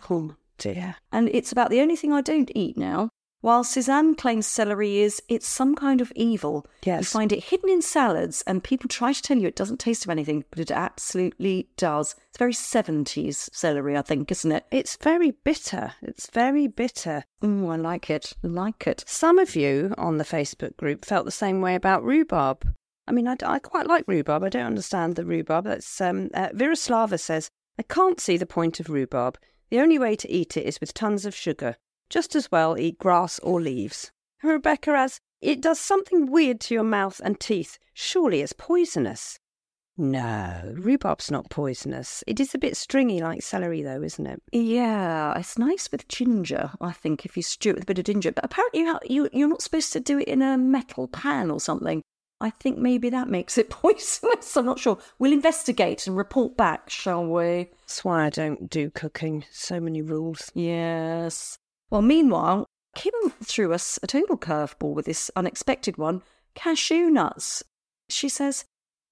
dear. 0.59 0.97
and 1.13 1.29
it's 1.33 1.53
about 1.53 1.71
the 1.71 1.81
only 1.81 1.97
thing 1.97 2.13
I 2.13 2.21
don't 2.21 2.51
eat 2.55 2.77
now. 2.77 3.11
While 3.41 3.63
Suzanne 3.63 4.17
claims 4.17 4.49
celery 4.49 4.99
is, 4.99 5.23
it's 5.29 5.47
some 5.47 5.77
kind 5.77 6.01
of 6.01 6.13
evil. 6.17 6.67
Yes. 6.83 7.03
You 7.03 7.05
find 7.05 7.33
it 7.33 7.45
hidden 7.45 7.71
in 7.71 7.83
salads, 7.83 8.43
and 8.49 8.65
people 8.65 8.89
try 8.89 9.13
to 9.13 9.23
tell 9.23 9.39
you 9.39 9.47
it 9.47 9.55
doesn't 9.55 9.79
taste 9.79 10.05
of 10.05 10.11
anything, 10.11 10.45
but 10.51 10.59
it 10.59 10.73
absolutely 10.73 11.69
does. 11.77 12.17
It's 12.31 12.39
very 12.39 12.53
70s 12.53 13.49
celery, 13.55 13.97
I 13.97 14.03
think, 14.03 14.33
isn't 14.33 14.51
it? 14.51 14.65
It's 14.73 14.97
very 14.97 15.31
bitter. 15.45 15.93
It's 16.03 16.29
very 16.31 16.67
bitter. 16.67 17.23
Oh, 17.41 17.69
I 17.69 17.77
like 17.77 18.11
it. 18.11 18.33
I 18.43 18.49
like 18.49 18.89
it. 18.89 19.05
Some 19.07 19.39
of 19.39 19.55
you 19.55 19.95
on 19.97 20.19
the 20.19 20.25
Facebook 20.25 20.77
group 20.77 21.05
felt 21.05 21.25
the 21.25 21.31
same 21.31 21.61
way 21.61 21.77
about 21.77 22.03
rhubarb. 22.03 22.67
I 23.07 23.13
mean, 23.13 23.29
I, 23.29 23.37
I 23.47 23.61
quite 23.61 23.87
like 23.87 24.05
rhubarb. 24.09 24.43
I 24.43 24.49
don't 24.49 24.67
understand 24.67 25.15
the 25.15 25.25
rhubarb. 25.25 25.65
That's 25.65 26.01
um, 26.01 26.29
uh, 26.35 26.49
says, 27.17 27.51
I 27.79 27.85
can't 27.85 28.21
see 28.21 28.37
the 28.37 28.47
point 28.47 28.81
of 28.81 28.91
rhubarb. 28.91 29.39
The 29.71 29.81
only 29.81 29.99
way 29.99 30.17
to 30.17 30.31
eat 30.31 30.57
it 30.57 30.67
is 30.67 30.81
with 30.81 30.95
tons 30.95 31.27
of 31.27 31.35
sugar. 31.35 31.77
Just 32.09 32.35
as 32.35 32.51
well 32.51 32.79
eat 32.79 32.99
grass 32.99 33.39
or 33.41 33.61
leaves. 33.61 34.11
Rebecca 34.43 34.93
as, 34.93 35.21
it 35.41 35.61
does 35.61 35.79
something 35.79 36.31
weird 36.31 36.61
to 36.61 36.75
your 36.75 36.85
mouth 36.85 37.21
and 37.23 37.39
teeth. 37.39 37.79
Surely 37.93 38.41
it's 38.41 38.53
poisonous. 38.53 39.39
No, 40.01 40.75
rhubarb's 40.77 41.31
not 41.31 41.51
poisonous. 41.51 42.23
It 42.29 42.39
is 42.39 42.55
a 42.55 42.59
bit 42.59 42.77
stringy 42.77 43.21
like 43.21 43.43
celery, 43.43 43.83
though, 43.83 44.01
isn't 44.01 44.27
it? 44.27 44.41
Yeah, 44.53 45.37
it's 45.37 45.59
nice 45.59 45.91
with 45.91 46.07
ginger, 46.07 46.71
I 46.81 46.93
think, 46.93 47.27
if 47.27 47.37
you 47.37 47.43
stew 47.43 47.71
it 47.71 47.75
with 47.75 47.83
a 47.83 47.87
bit 47.87 47.99
of 47.99 48.05
ginger. 48.05 48.31
But 48.31 48.45
apparently, 48.45 48.87
you, 49.13 49.29
you're 49.33 49.49
not 49.49 49.61
supposed 49.61 49.93
to 49.95 50.01
do 50.01 50.21
it 50.21 50.29
in 50.29 50.41
a 50.41 50.57
metal 50.57 51.09
pan 51.09 51.51
or 51.51 51.59
something. 51.59 52.03
I 52.41 52.51
think 52.51 52.79
maybe 52.79 53.11
that 53.11 53.29
makes 53.29 53.59
it 53.59 53.71
poisonous. 53.71 54.57
I'm 54.57 54.67
not 54.67 54.79
sure. 54.79 54.99
We'll 55.19 55.33
investigate 55.33 56.07
and 56.07 56.17
report 56.17 56.57
back, 56.57 56.91
shall 56.91 57.27
we? 57.27 57.71
That's 57.83 58.05
why 58.05 58.27
I 58.27 58.31
don't 58.31 58.71
do 58.71 58.91
cooking. 58.91 59.45
So 59.51 59.81
many 59.81 60.03
rules. 60.03 60.51
Yes. 60.55 61.59
Well, 61.91 62.03
meanwhile, 62.03 62.67
Kim 62.95 63.13
threw 63.43 63.73
us 63.73 63.99
a 64.03 64.07
total 64.07 64.37
curveball 64.37 64.95
with 64.95 65.07
this 65.07 65.31
unexpected 65.37 65.97
one 65.99 66.23
cashew 66.55 67.11
nuts. 67.11 67.63
She 68.09 68.29
says, 68.29 68.65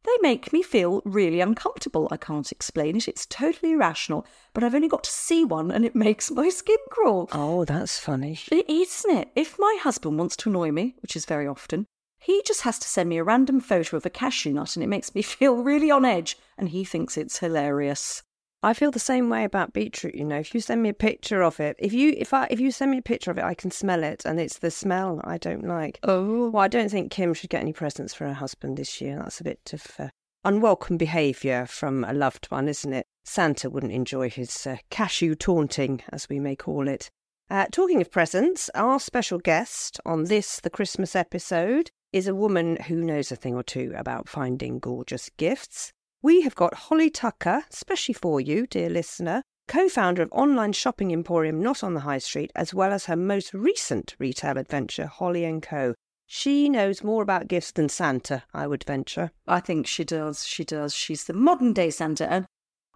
They 0.05 0.17
make 0.21 0.53
me 0.53 0.63
feel 0.63 1.03
really 1.05 1.41
uncomfortable. 1.41 2.09
I 2.11 2.17
can't 2.17 2.51
explain 2.51 2.97
it. 2.97 3.09
It's 3.09 3.27
totally 3.27 3.73
irrational, 3.73 4.27
but 4.53 4.65
I've 4.65 4.75
only 4.75 4.89
got 4.89 5.05
to 5.05 5.11
see 5.11 5.45
one 5.45 5.71
and 5.71 5.85
it 5.85 5.95
makes 6.07 6.31
my 6.31 6.49
skin 6.49 6.79
crawl. 6.91 7.29
Oh, 7.33 7.65
that's 7.65 7.99
funny. 7.99 8.39
It 8.51 8.69
is, 8.69 9.05
isn't 9.05 9.17
it? 9.19 9.29
If 9.35 9.59
my 9.59 9.79
husband 9.81 10.19
wants 10.19 10.37
to 10.37 10.49
annoy 10.49 10.71
me, 10.71 10.95
which 11.03 11.17
is 11.17 11.25
very 11.25 11.47
often, 11.47 11.87
he 12.27 12.43
just 12.45 12.63
has 12.63 12.77
to 12.81 12.89
send 12.89 13.09
me 13.09 13.19
a 13.19 13.23
random 13.23 13.61
photo 13.61 13.97
of 13.97 14.05
a 14.05 14.11
cashew 14.11 14.53
nut 14.53 14.75
and 14.75 14.83
it 14.83 14.89
makes 14.89 15.15
me 15.15 15.23
feel 15.37 15.63
really 15.63 15.93
on 15.93 16.05
edge 16.05 16.37
and 16.59 16.71
he 16.71 16.85
thinks 16.85 17.17
it's 17.17 17.39
hilarious. 17.39 18.25
I 18.65 18.75
feel 18.75 18.91
the 18.91 18.99
same 18.99 19.29
way 19.29 19.45
about 19.45 19.73
beetroot. 19.73 20.17
You 20.17 20.25
know, 20.25 20.39
if 20.39 20.53
you 20.53 20.61
send 20.61 20.83
me 20.83 20.89
a 20.89 20.95
picture 20.95 21.45
of 21.45 21.61
it, 21.61 21.77
if 21.79 21.93
you 21.93 22.15
if 22.17 22.35
I 22.35 22.49
if 22.51 22.59
you 22.59 22.73
send 22.73 22.91
me 22.91 22.99
a 22.99 23.03
picture 23.03 23.31
of 23.31 23.39
it, 23.39 23.45
I 23.45 23.55
can 23.55 23.71
smell 23.71 24.03
it, 24.03 24.25
and 24.25 24.41
it's 24.41 24.59
the 24.59 24.73
smell 24.73 25.21
I 25.23 25.39
don't 25.39 25.69
like. 25.69 26.01
Oh, 26.03 26.51
Well, 26.51 26.65
I 26.65 26.69
don't 26.69 26.91
think 26.91 27.13
Kim 27.13 27.33
should 27.33 27.51
get 27.51 27.61
any 27.61 27.73
presents 27.73 28.13
for 28.13 28.27
her 28.27 28.35
husband 28.35 28.77
this 28.77 29.01
year. 29.01 29.19
That's 29.19 29.41
a 29.41 29.45
bit 29.45 29.71
of 29.73 29.87
uh, 29.97 30.09
unwelcome 30.45 30.97
behaviour 30.97 31.67
from 31.67 32.03
a 32.03 32.13
loved 32.13 32.47
one, 32.47 32.67
isn't 32.67 32.93
it? 32.93 33.07
Santa 33.25 33.71
wouldn't 33.71 33.93
enjoy 33.93 34.31
his 34.31 34.67
uh, 34.67 34.79
cashew 34.91 35.37
taunting, 35.37 36.03
as 36.13 36.29
we 36.29 36.41
may 36.41 36.57
call 36.57 36.89
it. 36.89 37.09
Uh, 37.49 37.67
talking 37.71 38.01
of 38.01 38.11
presents, 38.11 38.69
our 38.75 38.99
special 38.99 39.39
guest 39.39 40.01
on 40.05 40.25
this, 40.25 40.59
the 40.59 40.71
Christmas 40.71 41.15
episode, 41.15 41.93
is 42.17 42.27
a 42.27 42.35
woman 42.35 42.79
who 42.89 42.97
knows 42.97 43.31
a 43.31 43.37
thing 43.37 43.55
or 43.55 43.63
two 43.63 43.93
about 43.95 44.27
finding 44.27 44.79
gorgeous 44.79 45.29
gifts. 45.37 45.93
We 46.23 46.41
have 46.41 46.55
got 46.55 46.73
Holly 46.73 47.11
Tucker, 47.11 47.65
especially 47.71 48.15
for 48.15 48.41
you, 48.41 48.67
dear 48.67 48.89
listener, 48.89 49.43
co 49.69 49.91
founder 49.91 50.23
of 50.23 50.33
online 50.33 50.73
shopping 50.73 51.13
emporium 51.13 51.63
Not 51.63 51.85
on 51.85 51.93
the 51.93 52.01
High 52.01 52.17
Street, 52.17 52.51
as 52.57 52.73
well 52.73 52.91
as 52.91 53.05
her 53.05 53.17
most 53.17 53.53
recent 53.53 54.17
retail 54.19 54.57
adventure, 54.57 55.09
Holly 55.09 55.61
& 55.61 55.63
Co. 55.63 55.95
She 56.27 56.71
knows 56.71 57.05
more 57.05 57.23
about 57.23 57.49
gifts 57.49 57.73
than 57.73 57.91
Santa, 57.91 58.45
I 58.55 58.67
would 58.67 58.85
venture. 58.85 59.31
I 59.47 59.61
think 59.61 59.87
she 59.87 60.03
does. 60.03 60.47
She 60.47 60.65
does. 60.65 60.95
She's 60.95 61.25
the 61.25 61.35
modern 61.35 61.75
day 61.75 61.91
Santa. 61.91 62.27
And 62.33 62.47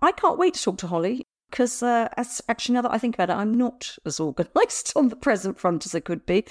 I 0.00 0.12
can't 0.12 0.38
wait 0.38 0.54
to 0.54 0.62
talk 0.62 0.78
to 0.78 0.86
Holly 0.86 1.24
because, 1.50 1.82
uh, 1.82 2.08
as, 2.16 2.40
actually, 2.48 2.76
now 2.76 2.82
that 2.82 2.92
I 2.92 2.98
think 2.98 3.16
about 3.16 3.28
it, 3.28 3.36
I'm 3.36 3.52
not 3.52 3.98
as 4.06 4.18
organised 4.18 4.92
on 4.96 5.08
the 5.08 5.16
present 5.16 5.58
front 5.58 5.84
as 5.84 5.94
I 5.94 6.00
could 6.00 6.24
be. 6.24 6.46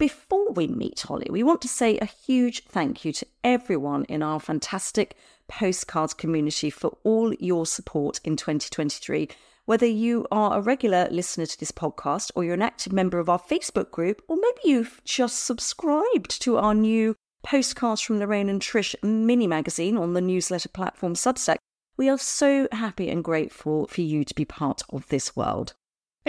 Before 0.00 0.50
we 0.52 0.66
meet 0.66 1.00
Holly, 1.00 1.26
we 1.28 1.42
want 1.42 1.60
to 1.60 1.68
say 1.68 1.98
a 1.98 2.06
huge 2.06 2.64
thank 2.64 3.04
you 3.04 3.12
to 3.12 3.26
everyone 3.44 4.06
in 4.06 4.22
our 4.22 4.40
fantastic 4.40 5.14
postcards 5.46 6.14
community 6.14 6.70
for 6.70 6.96
all 7.04 7.34
your 7.34 7.66
support 7.66 8.18
in 8.24 8.34
2023. 8.34 9.28
Whether 9.66 9.84
you 9.84 10.26
are 10.32 10.56
a 10.56 10.62
regular 10.62 11.06
listener 11.10 11.44
to 11.44 11.60
this 11.60 11.70
podcast 11.70 12.30
or 12.34 12.44
you're 12.44 12.54
an 12.54 12.62
active 12.62 12.94
member 12.94 13.18
of 13.18 13.28
our 13.28 13.38
Facebook 13.38 13.90
group, 13.90 14.22
or 14.26 14.36
maybe 14.36 14.60
you've 14.64 15.02
just 15.04 15.44
subscribed 15.44 16.40
to 16.40 16.56
our 16.56 16.74
new 16.74 17.14
Postcards 17.42 18.00
from 18.00 18.20
Lorraine 18.20 18.48
and 18.48 18.62
Trish 18.62 18.94
mini 19.02 19.46
magazine 19.46 19.98
on 19.98 20.14
the 20.14 20.22
newsletter 20.22 20.70
platform 20.70 21.12
Substack, 21.12 21.58
we 21.98 22.08
are 22.08 22.16
so 22.16 22.68
happy 22.72 23.10
and 23.10 23.22
grateful 23.22 23.86
for 23.86 24.00
you 24.00 24.24
to 24.24 24.34
be 24.34 24.46
part 24.46 24.80
of 24.88 25.06
this 25.08 25.36
world. 25.36 25.74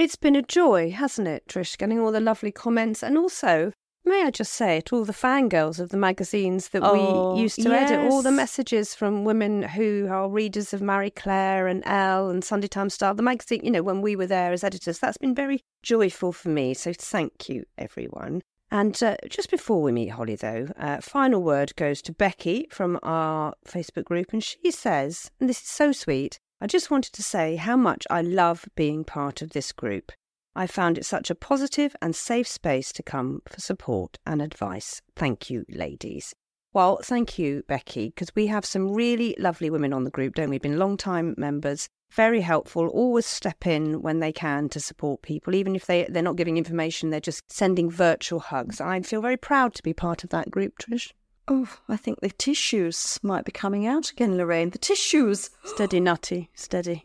It's 0.01 0.15
been 0.15 0.35
a 0.35 0.41
joy, 0.41 0.89
hasn't 0.89 1.27
it, 1.27 1.43
Trish, 1.47 1.77
getting 1.77 1.99
all 1.99 2.11
the 2.11 2.19
lovely 2.19 2.51
comments 2.51 3.03
and 3.03 3.19
also, 3.19 3.71
may 4.03 4.23
I 4.23 4.31
just 4.31 4.53
say 4.53 4.77
it, 4.77 4.91
all 4.91 5.05
the 5.05 5.13
fangirls 5.13 5.79
of 5.79 5.89
the 5.89 5.97
magazines 5.97 6.69
that 6.69 6.81
Oh, 6.83 7.35
we 7.35 7.41
used 7.43 7.61
to 7.61 7.71
edit, 7.71 8.11
all 8.11 8.23
the 8.23 8.31
messages 8.31 8.95
from 8.95 9.25
women 9.25 9.61
who 9.61 10.07
are 10.09 10.27
readers 10.27 10.73
of 10.73 10.81
Marie 10.81 11.11
Claire 11.11 11.67
and 11.67 11.83
Elle 11.85 12.31
and 12.31 12.43
Sunday 12.43 12.67
Times 12.67 12.95
Style, 12.95 13.13
the 13.13 13.21
magazine, 13.21 13.61
you 13.63 13.69
know, 13.69 13.83
when 13.83 14.01
we 14.01 14.15
were 14.15 14.25
there 14.25 14.51
as 14.51 14.63
editors. 14.63 14.97
That's 14.97 15.19
been 15.19 15.35
very 15.35 15.61
joyful 15.83 16.31
for 16.31 16.49
me. 16.49 16.73
So 16.73 16.93
thank 16.93 17.47
you, 17.47 17.65
everyone. 17.77 18.41
And 18.71 19.03
uh, 19.03 19.17
just 19.29 19.51
before 19.51 19.83
we 19.83 19.91
meet 19.91 20.07
Holly, 20.07 20.35
though, 20.35 20.69
uh, 20.79 21.01
final 21.01 21.43
word 21.43 21.75
goes 21.75 22.01
to 22.01 22.11
Becky 22.11 22.65
from 22.71 22.97
our 23.03 23.53
Facebook 23.67 24.05
group. 24.05 24.33
And 24.33 24.43
she 24.43 24.71
says, 24.71 25.29
and 25.39 25.47
this 25.47 25.61
is 25.61 25.67
so 25.67 25.91
sweet, 25.91 26.39
I 26.63 26.67
just 26.67 26.91
wanted 26.91 27.13
to 27.13 27.23
say 27.23 27.55
how 27.55 27.75
much 27.75 28.05
I 28.11 28.21
love 28.21 28.65
being 28.75 29.03
part 29.03 29.41
of 29.41 29.49
this 29.49 29.71
group. 29.71 30.11
I 30.55 30.67
found 30.67 30.99
it 30.99 31.05
such 31.07 31.31
a 31.31 31.35
positive 31.35 31.95
and 32.03 32.15
safe 32.15 32.47
space 32.47 32.91
to 32.93 33.01
come 33.01 33.41
for 33.49 33.59
support 33.59 34.19
and 34.27 34.43
advice. 34.43 35.01
Thank 35.15 35.49
you, 35.49 35.65
ladies. 35.69 36.35
Well, 36.71 36.99
thank 37.03 37.39
you, 37.39 37.63
Becky, 37.67 38.09
because 38.09 38.29
we 38.35 38.45
have 38.45 38.63
some 38.63 38.93
really 38.93 39.35
lovely 39.39 39.71
women 39.71 39.91
on 39.91 40.03
the 40.03 40.11
group, 40.11 40.35
don't 40.35 40.51
we? 40.51 40.59
Been 40.59 40.77
long 40.77 40.97
time 40.97 41.33
members, 41.35 41.89
very 42.11 42.41
helpful, 42.41 42.87
always 42.89 43.25
step 43.25 43.65
in 43.65 44.03
when 44.03 44.19
they 44.19 44.31
can 44.31 44.69
to 44.69 44.79
support 44.79 45.23
people, 45.23 45.55
even 45.55 45.75
if 45.75 45.87
they, 45.87 46.05
they're 46.09 46.21
not 46.21 46.35
giving 46.35 46.57
information, 46.57 47.09
they're 47.09 47.19
just 47.19 47.51
sending 47.51 47.89
virtual 47.89 48.39
hugs. 48.39 48.79
I 48.79 49.01
feel 49.01 49.21
very 49.21 49.35
proud 49.35 49.73
to 49.73 49.83
be 49.83 49.93
part 49.93 50.23
of 50.23 50.29
that 50.29 50.51
group, 50.51 50.77
Trish. 50.77 51.11
Oh, 51.47 51.67
I 51.89 51.97
think 51.97 52.19
the 52.21 52.29
tissues 52.29 53.19
might 53.23 53.45
be 53.45 53.51
coming 53.51 53.85
out 53.85 54.11
again, 54.11 54.37
Lorraine. 54.37 54.69
The 54.69 54.77
tissues. 54.77 55.49
Steady, 55.65 55.99
nutty, 55.99 56.49
steady. 56.53 57.03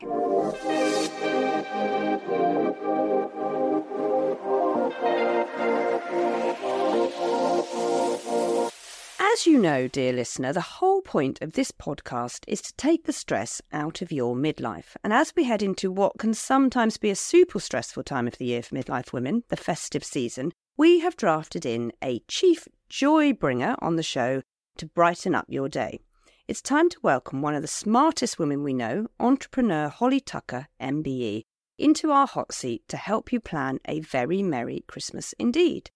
As 9.19 9.47
you 9.47 9.59
know, 9.59 9.87
dear 9.87 10.12
listener, 10.12 10.52
the 10.52 10.61
whole 10.61 11.02
point 11.02 11.43
of 11.43 11.52
this 11.52 11.71
podcast 11.71 12.45
is 12.47 12.62
to 12.62 12.73
take 12.76 13.05
the 13.05 13.12
stress 13.12 13.61
out 13.73 14.00
of 14.00 14.11
your 14.11 14.35
midlife. 14.35 14.97
And 15.05 15.12
as 15.12 15.35
we 15.37 15.45
head 15.45 15.62
into 15.62 15.90
what 15.90 16.19
can 16.19 16.33
sometimes 16.33 16.97
be 16.97 17.11
a 17.11 17.16
super 17.16 17.61
stressful 17.61 18.05
time 18.05 18.26
of 18.26 18.38
the 18.38 18.47
year 18.47 18.62
for 18.62 18.75
midlife 18.75 19.12
women, 19.12 19.45
the 19.49 19.57
festive 19.57 20.05
season, 20.05 20.52
we 20.78 21.00
have 21.00 21.16
drafted 21.16 21.66
in 21.66 21.93
a 22.02 22.21
chief 22.28 22.66
joy 22.88 23.33
bringer 23.33 23.76
on 23.81 23.97
the 23.97 24.02
show 24.02 24.43
to 24.78 24.87
brighten 24.87 25.35
up 25.35 25.47
your 25.49 25.69
day. 25.69 26.00
It's 26.49 26.62
time 26.62 26.88
to 26.90 27.00
welcome 27.02 27.43
one 27.43 27.55
of 27.55 27.62
the 27.62 27.69
smartest 27.69 28.38
women 28.38 28.62
we 28.62 28.73
know, 28.73 29.09
entrepreneur 29.19 29.88
Holly 29.88 30.21
Tucker, 30.21 30.69
MBE, 30.81 31.43
into 31.78 32.11
our 32.11 32.26
hot 32.26 32.52
seat 32.52 32.83
to 32.88 32.97
help 32.97 33.33
you 33.33 33.40
plan 33.40 33.81
a 33.87 34.00
very 34.00 34.43
merry 34.43 34.85
Christmas 34.87 35.35
indeed. 35.38 35.90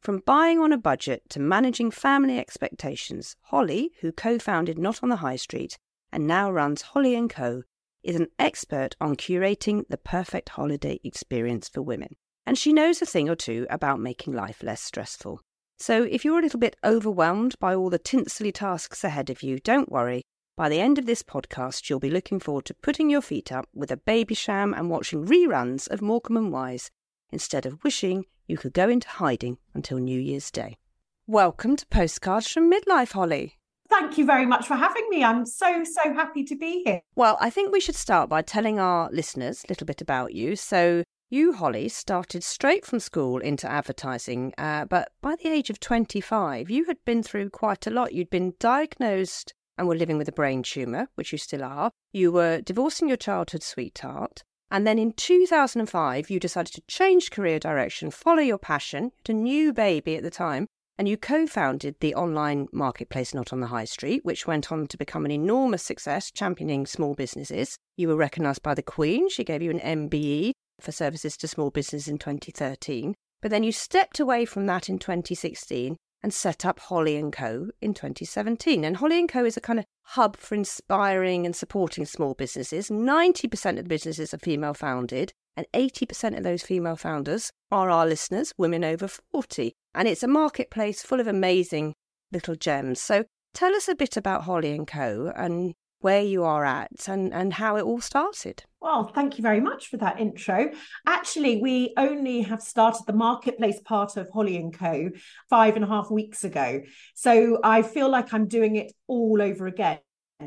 From 0.00 0.22
buying 0.24 0.60
on 0.60 0.72
a 0.72 0.78
budget 0.78 1.22
to 1.30 1.40
managing 1.40 1.90
family 1.90 2.38
expectations, 2.38 3.34
Holly, 3.42 3.90
who 4.00 4.12
co-founded 4.12 4.78
Not 4.78 5.02
on 5.02 5.08
the 5.08 5.16
High 5.16 5.36
Street 5.36 5.78
and 6.12 6.26
now 6.26 6.50
runs 6.50 6.82
Holly 6.82 7.20
& 7.28 7.28
Co, 7.28 7.62
is 8.04 8.14
an 8.14 8.28
expert 8.38 8.94
on 9.00 9.16
curating 9.16 9.82
the 9.88 9.98
perfect 9.98 10.50
holiday 10.50 11.00
experience 11.02 11.68
for 11.68 11.82
women. 11.82 12.14
And 12.46 12.56
she 12.56 12.72
knows 12.72 13.02
a 13.02 13.06
thing 13.06 13.28
or 13.28 13.34
two 13.34 13.66
about 13.68 13.98
making 13.98 14.32
life 14.32 14.62
less 14.62 14.80
stressful. 14.80 15.40
So 15.78 16.04
if 16.04 16.24
you're 16.24 16.38
a 16.38 16.42
little 16.42 16.58
bit 16.58 16.76
overwhelmed 16.82 17.58
by 17.58 17.74
all 17.74 17.90
the 17.90 17.98
tinselly 17.98 18.52
tasks 18.52 19.04
ahead 19.04 19.28
of 19.28 19.42
you, 19.42 19.58
don't 19.58 19.92
worry. 19.92 20.22
By 20.56 20.70
the 20.70 20.80
end 20.80 20.98
of 20.98 21.04
this 21.04 21.22
podcast, 21.22 21.90
you'll 21.90 22.00
be 22.00 22.08
looking 22.08 22.40
forward 22.40 22.64
to 22.66 22.74
putting 22.74 23.10
your 23.10 23.20
feet 23.20 23.52
up 23.52 23.68
with 23.74 23.90
a 23.90 23.98
Babycham 23.98 24.76
and 24.76 24.88
watching 24.88 25.26
reruns 25.26 25.86
of 25.90 26.00
Morecambe 26.00 26.38
and 26.38 26.52
Wise 26.52 26.90
instead 27.30 27.66
of 27.66 27.84
wishing 27.84 28.24
you 28.46 28.56
could 28.56 28.72
go 28.72 28.88
into 28.88 29.08
hiding 29.08 29.58
until 29.74 29.98
New 29.98 30.18
Year's 30.18 30.50
Day. 30.50 30.78
Welcome 31.26 31.76
to 31.76 31.86
Postcards 31.88 32.48
from 32.48 32.70
Midlife, 32.70 33.12
Holly. 33.12 33.58
Thank 33.90 34.16
you 34.16 34.24
very 34.24 34.46
much 34.46 34.66
for 34.66 34.76
having 34.76 35.06
me. 35.10 35.22
I'm 35.22 35.44
so, 35.44 35.84
so 35.84 36.14
happy 36.14 36.42
to 36.44 36.56
be 36.56 36.82
here. 36.84 37.02
Well, 37.14 37.36
I 37.38 37.50
think 37.50 37.70
we 37.70 37.80
should 37.80 37.94
start 37.94 38.30
by 38.30 38.40
telling 38.40 38.80
our 38.80 39.10
listeners 39.12 39.62
a 39.62 39.70
little 39.70 39.86
bit 39.86 40.00
about 40.00 40.32
you. 40.32 40.56
So, 40.56 41.04
you, 41.28 41.54
Holly, 41.54 41.88
started 41.88 42.44
straight 42.44 42.84
from 42.84 43.00
school 43.00 43.38
into 43.38 43.68
advertising, 43.68 44.54
uh, 44.58 44.84
but 44.84 45.10
by 45.20 45.34
the 45.34 45.48
age 45.48 45.70
of 45.70 45.80
25, 45.80 46.70
you 46.70 46.84
had 46.84 47.04
been 47.04 47.22
through 47.22 47.50
quite 47.50 47.86
a 47.86 47.90
lot. 47.90 48.12
You'd 48.12 48.30
been 48.30 48.54
diagnosed 48.60 49.52
and 49.76 49.88
were 49.88 49.96
living 49.96 50.18
with 50.18 50.28
a 50.28 50.32
brain 50.32 50.62
tumour, 50.62 51.08
which 51.16 51.32
you 51.32 51.38
still 51.38 51.64
are. 51.64 51.90
You 52.12 52.30
were 52.30 52.60
divorcing 52.60 53.08
your 53.08 53.16
childhood 53.16 53.64
sweetheart. 53.64 54.44
And 54.70 54.86
then 54.86 54.98
in 54.98 55.12
2005, 55.12 56.30
you 56.30 56.38
decided 56.38 56.72
to 56.74 56.82
change 56.86 57.30
career 57.30 57.58
direction, 57.58 58.10
follow 58.10 58.42
your 58.42 58.58
passion, 58.58 59.04
you 59.04 59.10
had 59.26 59.30
a 59.30 59.38
new 59.38 59.72
baby 59.72 60.16
at 60.16 60.22
the 60.22 60.30
time, 60.30 60.66
and 60.96 61.08
you 61.08 61.16
co 61.16 61.46
founded 61.46 61.96
the 61.98 62.14
online 62.14 62.68
marketplace 62.72 63.34
Not 63.34 63.52
on 63.52 63.60
the 63.60 63.66
High 63.66 63.84
Street, 63.84 64.24
which 64.24 64.46
went 64.46 64.70
on 64.70 64.86
to 64.86 64.96
become 64.96 65.24
an 65.24 65.30
enormous 65.32 65.82
success, 65.82 66.30
championing 66.30 66.86
small 66.86 67.14
businesses. 67.14 67.76
You 67.96 68.08
were 68.08 68.16
recognised 68.16 68.62
by 68.62 68.74
the 68.74 68.82
Queen. 68.82 69.28
She 69.28 69.44
gave 69.44 69.60
you 69.60 69.70
an 69.72 69.80
MBE 69.80 70.52
for 70.80 70.92
services 70.92 71.36
to 71.38 71.48
small 71.48 71.70
business 71.70 72.08
in 72.08 72.18
2013. 72.18 73.14
But 73.42 73.50
then 73.50 73.62
you 73.62 73.72
stepped 73.72 74.18
away 74.20 74.44
from 74.44 74.66
that 74.66 74.88
in 74.88 74.98
2016 74.98 75.96
and 76.22 76.34
set 76.34 76.64
up 76.64 76.80
Holly 76.80 77.22
& 77.30 77.32
Co. 77.32 77.68
in 77.80 77.94
2017. 77.94 78.84
And 78.84 78.96
Holly 78.96 79.26
& 79.26 79.28
Co. 79.28 79.44
is 79.44 79.56
a 79.56 79.60
kind 79.60 79.78
of 79.78 79.84
hub 80.02 80.36
for 80.36 80.54
inspiring 80.54 81.44
and 81.46 81.54
supporting 81.54 82.06
small 82.06 82.34
businesses. 82.34 82.88
90% 82.88 83.70
of 83.70 83.84
the 83.84 83.88
businesses 83.88 84.32
are 84.34 84.38
female 84.38 84.74
founded, 84.74 85.32
and 85.56 85.66
80% 85.74 86.36
of 86.36 86.42
those 86.42 86.62
female 86.62 86.96
founders 86.96 87.50
are 87.70 87.90
our 87.90 88.06
listeners, 88.06 88.52
women 88.58 88.82
over 88.82 89.08
40. 89.08 89.72
And 89.94 90.08
it's 90.08 90.22
a 90.22 90.28
marketplace 90.28 91.02
full 91.02 91.20
of 91.20 91.26
amazing 91.26 91.94
little 92.32 92.56
gems. 92.56 93.00
So 93.00 93.24
tell 93.54 93.74
us 93.74 93.88
a 93.88 93.94
bit 93.94 94.16
about 94.16 94.42
Holly 94.42 94.78
& 94.84 94.86
Co. 94.86 95.32
and 95.36 95.74
where 96.06 96.22
you 96.22 96.44
are 96.44 96.64
at 96.64 97.08
and, 97.08 97.34
and 97.34 97.52
how 97.52 97.74
it 97.74 97.82
all 97.82 98.00
started. 98.00 98.62
Well, 98.80 99.10
thank 99.12 99.38
you 99.38 99.42
very 99.42 99.58
much 99.58 99.88
for 99.88 99.96
that 99.96 100.20
intro. 100.20 100.70
Actually, 101.04 101.60
we 101.60 101.94
only 101.96 102.42
have 102.42 102.62
started 102.62 103.02
the 103.08 103.12
marketplace 103.12 103.80
part 103.84 104.16
of 104.16 104.30
Holly 104.32 104.56
and 104.56 104.72
Co. 104.72 105.10
five 105.50 105.74
and 105.74 105.84
a 105.84 105.88
half 105.88 106.08
weeks 106.08 106.44
ago. 106.44 106.82
So 107.16 107.58
I 107.64 107.82
feel 107.82 108.08
like 108.08 108.32
I'm 108.32 108.46
doing 108.46 108.76
it 108.76 108.92
all 109.08 109.42
over 109.42 109.66
again 109.66 109.98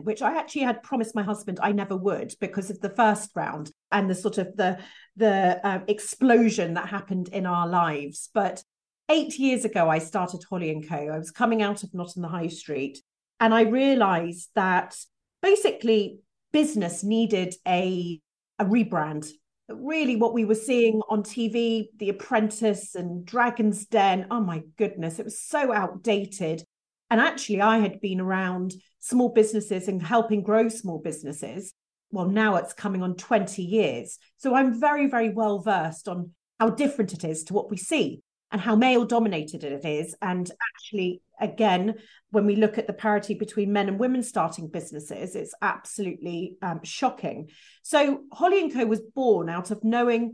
which 0.04 0.22
I 0.22 0.38
actually 0.38 0.62
had 0.62 0.84
promised 0.84 1.16
my 1.16 1.24
husband 1.24 1.60
I 1.62 1.72
never 1.72 1.98
would 1.98 2.36
because 2.40 2.70
of 2.70 2.80
the 2.80 2.92
first 2.92 3.32
round 3.36 3.72
and 3.92 4.08
the 4.08 4.14
sort 4.16 4.38
of 4.38 4.56
the 4.56 4.78
the 5.18 5.60
uh, 5.64 5.80
explosion 5.88 6.76
that 6.76 6.88
happened 6.88 7.30
in 7.30 7.48
our 7.48 7.68
lives. 7.68 8.30
But 8.34 8.64
eight 9.10 9.40
years 9.40 9.66
ago, 9.66 9.90
I 9.90 9.98
started 9.98 10.42
Holly 10.48 10.70
and 10.70 10.88
Co. 10.88 10.96
I 10.96 11.18
was 11.18 11.32
coming 11.32 11.64
out 11.64 11.84
of 11.84 11.94
Not 11.94 12.14
on 12.16 12.22
the 12.22 12.36
High 12.38 12.54
Street, 12.62 13.00
and 13.40 13.52
I 13.52 13.62
realised 13.62 14.50
that 14.54 14.96
basically 15.42 16.20
business 16.52 17.04
needed 17.04 17.56
a 17.68 18.20
a 18.58 18.66
rebrand. 18.66 19.30
Really, 19.70 20.16
what 20.16 20.34
we 20.34 20.46
were 20.46 20.56
seeing 20.56 21.02
on 21.10 21.24
TV, 21.24 21.88
The 21.98 22.10
Apprentice 22.10 22.96
and 22.96 23.26
Dragon's 23.26 23.86
Den, 23.86 24.26
oh 24.32 24.42
my 24.42 24.64
goodness, 24.78 25.20
it 25.20 25.26
was 25.26 25.40
so 25.40 25.72
outdated. 25.72 26.64
And 27.10 27.22
actually, 27.22 27.62
I 27.62 27.78
had 27.80 28.02
been 28.02 28.20
around 28.20 28.74
small 29.00 29.30
businesses 29.30 29.88
and 29.88 30.02
helping 30.02 30.44
grow 30.44 30.70
small 30.70 31.00
businesses. 31.00 31.74
Well, 32.12 32.28
now 32.28 32.56
it's 32.56 32.74
coming 32.74 33.04
on 33.04 33.16
20 33.16 33.64
years. 33.64 34.18
So 34.38 34.56
I'm 34.56 34.80
very, 34.80 35.08
very 35.08 35.30
well 35.30 35.60
versed 35.60 36.08
on 36.08 36.32
how 36.60 36.72
different 36.72 37.14
it 37.14 37.24
is 37.24 37.44
to 37.46 37.54
what 37.54 37.70
we 37.70 37.78
see 37.78 38.22
and 38.52 38.60
how 38.60 38.76
male 38.76 39.06
dominated 39.06 39.64
it 39.64 39.86
is. 39.86 40.16
And 40.22 40.50
actually, 40.74 41.22
again, 41.40 41.96
when 42.32 42.46
we 42.46 42.56
look 42.56 42.78
at 42.78 42.88
the 42.88 42.94
parity 42.94 43.34
between 43.34 43.74
men 43.74 43.88
and 43.88 44.00
women 44.00 44.24
starting 44.24 44.68
businesses, 44.68 45.36
it's 45.36 45.54
absolutely 45.62 46.58
um, 46.62 46.82
shocking. 46.84 47.50
So 47.84 48.24
Holly 48.34 48.62
and 48.62 48.74
Co 48.74 48.86
was 48.86 49.02
born 49.02 49.50
out 49.50 49.72
of 49.72 49.84
knowing 49.84 50.34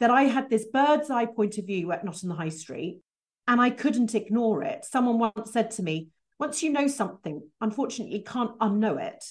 that 0.00 0.10
I 0.10 0.22
had 0.22 0.48
this 0.48 0.66
bird's 0.66 1.10
eye 1.10 1.26
point 1.26 1.58
of 1.58 1.66
view 1.66 1.92
at 1.92 2.04
Not 2.04 2.22
on 2.22 2.30
the 2.30 2.34
High 2.34 2.48
Street, 2.48 3.00
and 3.46 3.60
I 3.60 3.70
couldn't 3.70 4.14
ignore 4.14 4.62
it. 4.62 4.84
Someone 4.84 5.18
once 5.18 5.52
said 5.52 5.70
to 5.72 5.82
me, 5.82 6.08
"Once 6.38 6.62
you 6.62 6.70
know 6.70 6.86
something, 6.86 7.42
unfortunately, 7.60 8.16
you 8.16 8.24
can't 8.24 8.58
unknow 8.58 9.00
it." 9.00 9.24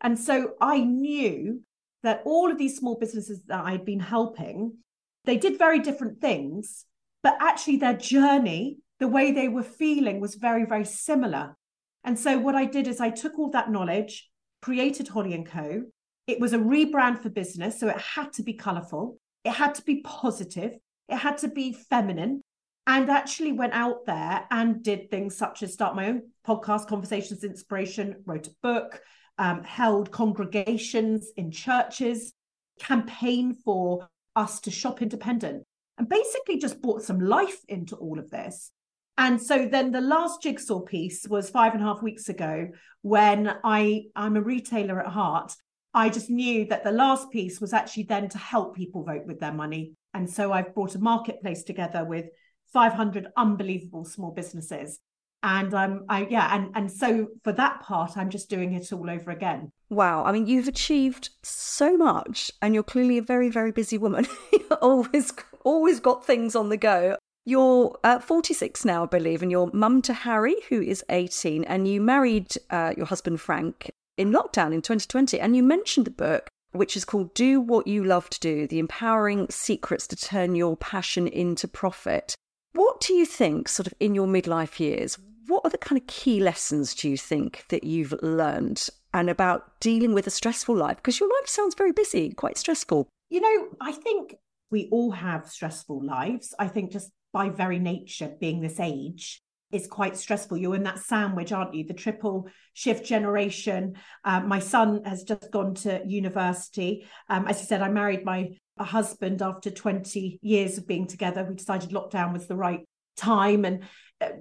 And 0.00 0.18
so 0.18 0.54
I 0.60 0.80
knew 0.80 1.62
that 2.02 2.22
all 2.24 2.50
of 2.50 2.58
these 2.58 2.76
small 2.76 2.96
businesses 2.96 3.42
that 3.46 3.64
I'd 3.64 3.84
been 3.84 4.00
helping, 4.00 4.78
they 5.24 5.36
did 5.36 5.58
very 5.58 5.78
different 5.78 6.20
things, 6.20 6.84
but 7.22 7.36
actually 7.40 7.76
their 7.76 7.96
journey 7.96 8.78
the 8.98 9.08
way 9.08 9.32
they 9.32 9.48
were 9.48 9.64
feeling 9.64 10.20
was 10.20 10.36
very, 10.36 10.64
very 10.64 10.84
similar. 10.84 11.56
And 12.04 12.16
so 12.16 12.38
what 12.38 12.54
I 12.54 12.66
did 12.66 12.86
is 12.86 13.00
I 13.00 13.10
took 13.10 13.38
all 13.38 13.50
that 13.50 13.70
knowledge, 13.70 14.30
created 14.60 15.08
Holly 15.08 15.34
and 15.34 15.44
Co. 15.44 15.82
It 16.28 16.38
was 16.38 16.52
a 16.52 16.58
rebrand 16.58 17.20
for 17.20 17.28
business, 17.28 17.80
so 17.80 17.88
it 17.88 17.98
had 17.98 18.32
to 18.34 18.44
be 18.44 18.52
colorful, 18.54 19.18
it 19.44 19.50
had 19.50 19.74
to 19.76 19.82
be 19.82 20.02
positive, 20.02 20.76
it 21.08 21.16
had 21.16 21.38
to 21.38 21.48
be 21.48 21.72
feminine, 21.72 22.42
and 22.86 23.10
actually 23.10 23.52
went 23.52 23.72
out 23.72 24.06
there 24.06 24.46
and 24.50 24.82
did 24.82 25.10
things 25.10 25.36
such 25.36 25.62
as 25.62 25.72
start 25.72 25.96
my 25.96 26.08
own 26.08 26.22
podcast, 26.46 26.86
Conversations 26.86 27.44
Inspiration, 27.44 28.22
wrote 28.24 28.46
a 28.46 28.54
book, 28.62 29.00
um, 29.38 29.64
held 29.64 30.10
congregations 30.10 31.30
in 31.36 31.50
churches, 31.50 32.32
campaign 32.78 33.54
for 33.54 34.08
us 34.36 34.60
to 34.60 34.70
shop 34.70 35.02
independent, 35.02 35.64
and 35.98 36.08
basically 36.08 36.58
just 36.58 36.80
brought 36.80 37.02
some 37.02 37.20
life 37.20 37.60
into 37.68 37.96
all 37.96 38.18
of 38.18 38.30
this. 38.30 38.70
And 39.18 39.40
so 39.40 39.66
then 39.66 39.92
the 39.92 40.00
last 40.00 40.42
jigsaw 40.42 40.80
piece 40.80 41.26
was 41.28 41.50
five 41.50 41.74
and 41.74 41.82
a 41.82 41.86
half 41.86 42.02
weeks 42.02 42.28
ago 42.28 42.68
when 43.02 43.54
I, 43.62 44.04
I'm 44.16 44.36
a 44.36 44.42
retailer 44.42 45.00
at 45.00 45.12
heart. 45.12 45.54
I 45.94 46.08
just 46.08 46.30
knew 46.30 46.64
that 46.66 46.84
the 46.84 46.92
last 46.92 47.30
piece 47.30 47.60
was 47.60 47.74
actually 47.74 48.04
then 48.04 48.30
to 48.30 48.38
help 48.38 48.74
people 48.74 49.04
vote 49.04 49.26
with 49.26 49.38
their 49.38 49.52
money. 49.52 49.92
And 50.14 50.28
so 50.28 50.52
I've 50.52 50.74
brought 50.74 50.94
a 50.94 50.98
marketplace 50.98 51.62
together 51.62 52.04
with 52.04 52.26
500 52.72 53.28
unbelievable 53.36 54.06
small 54.06 54.30
businesses. 54.30 54.98
And 55.42 55.74
um, 55.74 56.04
I 56.08 56.26
yeah, 56.30 56.54
and 56.54 56.70
and 56.74 56.90
so 56.90 57.28
for 57.42 57.52
that 57.52 57.80
part, 57.80 58.16
I'm 58.16 58.30
just 58.30 58.48
doing 58.48 58.74
it 58.74 58.92
all 58.92 59.10
over 59.10 59.30
again. 59.30 59.72
Wow, 59.90 60.24
I 60.24 60.32
mean, 60.32 60.46
you've 60.46 60.68
achieved 60.68 61.30
so 61.42 61.96
much, 61.96 62.50
and 62.62 62.74
you're 62.74 62.82
clearly 62.82 63.18
a 63.18 63.22
very, 63.22 63.50
very 63.50 63.72
busy 63.72 63.98
woman. 63.98 64.26
Always, 64.80 65.32
always 65.64 66.00
got 66.00 66.24
things 66.24 66.56
on 66.56 66.70
the 66.70 66.76
go. 66.76 67.16
You're 67.44 67.98
uh, 68.04 68.20
46 68.20 68.84
now, 68.84 69.02
I 69.02 69.06
believe, 69.06 69.42
and 69.42 69.50
you're 69.50 69.70
mum 69.72 70.00
to 70.02 70.14
Harry, 70.14 70.56
who 70.68 70.80
is 70.80 71.04
18, 71.10 71.64
and 71.64 71.86
you 71.86 72.00
married 72.00 72.54
uh, 72.70 72.94
your 72.96 73.06
husband 73.06 73.40
Frank 73.40 73.90
in 74.16 74.32
lockdown 74.32 74.72
in 74.72 74.80
2020. 74.80 75.38
And 75.40 75.56
you 75.56 75.62
mentioned 75.62 76.06
the 76.06 76.10
book, 76.10 76.48
which 76.70 76.96
is 76.96 77.04
called 77.04 77.34
Do 77.34 77.60
What 77.60 77.86
You 77.86 78.04
Love 78.04 78.30
to 78.30 78.40
Do 78.40 78.66
The 78.66 78.78
Empowering 78.78 79.48
Secrets 79.50 80.06
to 80.08 80.16
Turn 80.16 80.54
Your 80.54 80.76
Passion 80.76 81.26
into 81.26 81.66
Profit. 81.66 82.34
What 82.74 83.00
do 83.00 83.12
you 83.12 83.26
think, 83.26 83.68
sort 83.68 83.86
of 83.88 83.94
in 84.00 84.14
your 84.14 84.26
midlife 84.26 84.80
years, 84.80 85.18
what 85.52 85.66
are 85.66 85.70
the 85.70 85.78
kind 85.78 86.00
of 86.00 86.06
key 86.06 86.40
lessons 86.40 86.94
do 86.94 87.08
you 87.10 87.16
think 87.18 87.66
that 87.68 87.84
you've 87.84 88.14
learned 88.22 88.88
and 89.12 89.28
about 89.28 89.78
dealing 89.80 90.14
with 90.14 90.26
a 90.26 90.30
stressful 90.30 90.74
life? 90.74 90.96
Because 90.96 91.20
your 91.20 91.28
life 91.28 91.48
sounds 91.48 91.74
very 91.74 91.92
busy, 91.92 92.32
quite 92.32 92.56
stressful. 92.56 93.06
You 93.28 93.42
know, 93.42 93.68
I 93.80 93.92
think 93.92 94.34
we 94.70 94.88
all 94.90 95.10
have 95.10 95.46
stressful 95.50 96.02
lives. 96.02 96.54
I 96.58 96.68
think 96.68 96.90
just 96.90 97.10
by 97.34 97.50
very 97.50 97.78
nature, 97.78 98.32
being 98.40 98.62
this 98.62 98.80
age, 98.80 99.42
is 99.70 99.86
quite 99.86 100.16
stressful. 100.16 100.56
You're 100.56 100.74
in 100.74 100.84
that 100.84 100.98
sandwich, 100.98 101.52
aren't 101.52 101.74
you? 101.74 101.84
The 101.84 101.94
triple 101.94 102.48
shift 102.72 103.04
generation. 103.06 103.96
Uh, 104.24 104.40
my 104.40 104.58
son 104.58 105.02
has 105.04 105.22
just 105.22 105.50
gone 105.50 105.74
to 105.76 106.02
university. 106.06 107.06
Um, 107.28 107.46
as 107.46 107.60
you 107.60 107.66
said, 107.66 107.82
I 107.82 107.88
married 107.88 108.24
my 108.24 108.50
husband 108.78 109.42
after 109.42 109.70
20 109.70 110.38
years 110.42 110.78
of 110.78 110.86
being 110.86 111.06
together. 111.06 111.44
We 111.44 111.56
decided 111.56 111.90
lockdown 111.90 112.32
was 112.32 112.46
the 112.46 112.56
right 112.56 112.86
time 113.16 113.64
and 113.64 113.84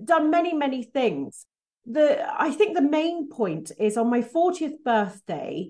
done 0.03 0.29
many, 0.29 0.53
many 0.53 0.83
things. 0.83 1.45
The 1.85 2.25
I 2.39 2.51
think 2.51 2.75
the 2.75 2.81
main 2.81 3.29
point 3.29 3.71
is 3.79 3.97
on 3.97 4.09
my 4.09 4.21
40th 4.21 4.83
birthday, 4.85 5.69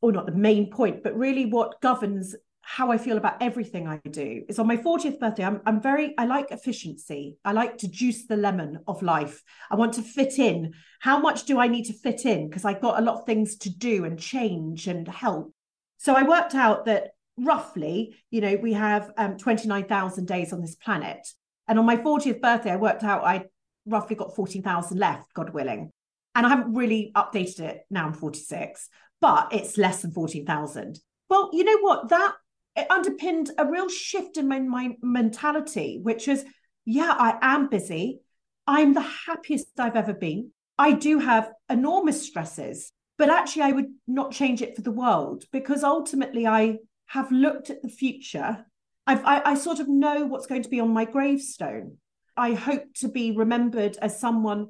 or 0.00 0.12
not 0.12 0.26
the 0.26 0.32
main 0.32 0.70
point, 0.70 1.02
but 1.02 1.16
really 1.16 1.46
what 1.46 1.80
governs 1.80 2.34
how 2.62 2.92
I 2.92 2.98
feel 2.98 3.16
about 3.16 3.42
everything 3.42 3.88
I 3.88 4.00
do 4.08 4.44
is 4.48 4.58
on 4.58 4.68
my 4.68 4.76
40th 4.76 5.18
birthday. 5.18 5.44
I'm, 5.44 5.60
I'm 5.66 5.82
very, 5.82 6.14
I 6.16 6.26
like 6.26 6.52
efficiency. 6.52 7.36
I 7.44 7.52
like 7.52 7.76
to 7.78 7.88
juice 7.88 8.26
the 8.26 8.36
lemon 8.36 8.78
of 8.86 9.02
life. 9.02 9.42
I 9.70 9.74
want 9.74 9.94
to 9.94 10.02
fit 10.02 10.38
in. 10.38 10.72
How 11.00 11.18
much 11.18 11.44
do 11.44 11.58
I 11.58 11.66
need 11.66 11.84
to 11.86 11.92
fit 11.92 12.24
in? 12.24 12.48
Because 12.48 12.64
I've 12.64 12.80
got 12.80 13.00
a 13.00 13.04
lot 13.04 13.18
of 13.18 13.26
things 13.26 13.56
to 13.58 13.70
do 13.70 14.04
and 14.04 14.18
change 14.18 14.86
and 14.86 15.06
help. 15.08 15.52
So 15.98 16.14
I 16.14 16.22
worked 16.22 16.54
out 16.54 16.86
that 16.86 17.10
roughly, 17.36 18.16
you 18.30 18.40
know, 18.40 18.56
we 18.56 18.72
have 18.74 19.10
um, 19.16 19.36
29,000 19.36 20.26
days 20.26 20.52
on 20.52 20.60
this 20.60 20.76
planet. 20.76 21.26
And 21.68 21.78
on 21.78 21.86
my 21.86 21.96
40th 21.96 22.40
birthday, 22.40 22.72
I 22.72 22.76
worked 22.76 23.04
out 23.04 23.24
I 23.24 23.46
roughly 23.86 24.16
got 24.16 24.34
14,000 24.34 24.98
left, 24.98 25.32
God 25.34 25.50
willing. 25.50 25.90
And 26.34 26.46
I 26.46 26.48
haven't 26.48 26.74
really 26.74 27.12
updated 27.14 27.60
it. 27.60 27.80
Now 27.90 28.06
I'm 28.06 28.14
46, 28.14 28.88
but 29.20 29.52
it's 29.52 29.76
less 29.76 30.02
than 30.02 30.12
14,000. 30.12 30.98
Well, 31.28 31.50
you 31.52 31.64
know 31.64 31.78
what? 31.80 32.08
That 32.08 32.34
it 32.76 32.90
underpinned 32.90 33.50
a 33.58 33.66
real 33.66 33.88
shift 33.88 34.36
in 34.36 34.48
my, 34.48 34.60
my 34.60 34.96
mentality, 35.02 36.00
which 36.02 36.28
is, 36.28 36.44
yeah, 36.84 37.14
I 37.16 37.38
am 37.42 37.68
busy. 37.68 38.20
I'm 38.66 38.94
the 38.94 39.00
happiest 39.00 39.68
I've 39.78 39.96
ever 39.96 40.14
been. 40.14 40.52
I 40.78 40.92
do 40.92 41.18
have 41.18 41.52
enormous 41.68 42.26
stresses, 42.26 42.92
but 43.18 43.28
actually, 43.28 43.62
I 43.62 43.72
would 43.72 43.92
not 44.06 44.32
change 44.32 44.62
it 44.62 44.74
for 44.74 44.82
the 44.82 44.90
world 44.90 45.44
because 45.52 45.84
ultimately, 45.84 46.46
I 46.46 46.78
have 47.06 47.30
looked 47.30 47.68
at 47.68 47.82
the 47.82 47.88
future. 47.88 48.64
I've, 49.06 49.24
I, 49.24 49.42
I 49.44 49.54
sort 49.54 49.80
of 49.80 49.88
know 49.88 50.26
what's 50.26 50.46
going 50.46 50.62
to 50.62 50.68
be 50.68 50.80
on 50.80 50.90
my 50.90 51.04
gravestone. 51.04 51.98
I 52.36 52.54
hope 52.54 52.84
to 52.96 53.08
be 53.08 53.32
remembered 53.32 53.96
as 54.00 54.18
someone 54.18 54.68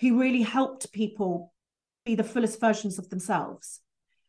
who 0.00 0.18
really 0.18 0.42
helped 0.42 0.92
people 0.92 1.52
be 2.04 2.14
the 2.14 2.24
fullest 2.24 2.60
versions 2.60 2.98
of 2.98 3.10
themselves. 3.10 3.80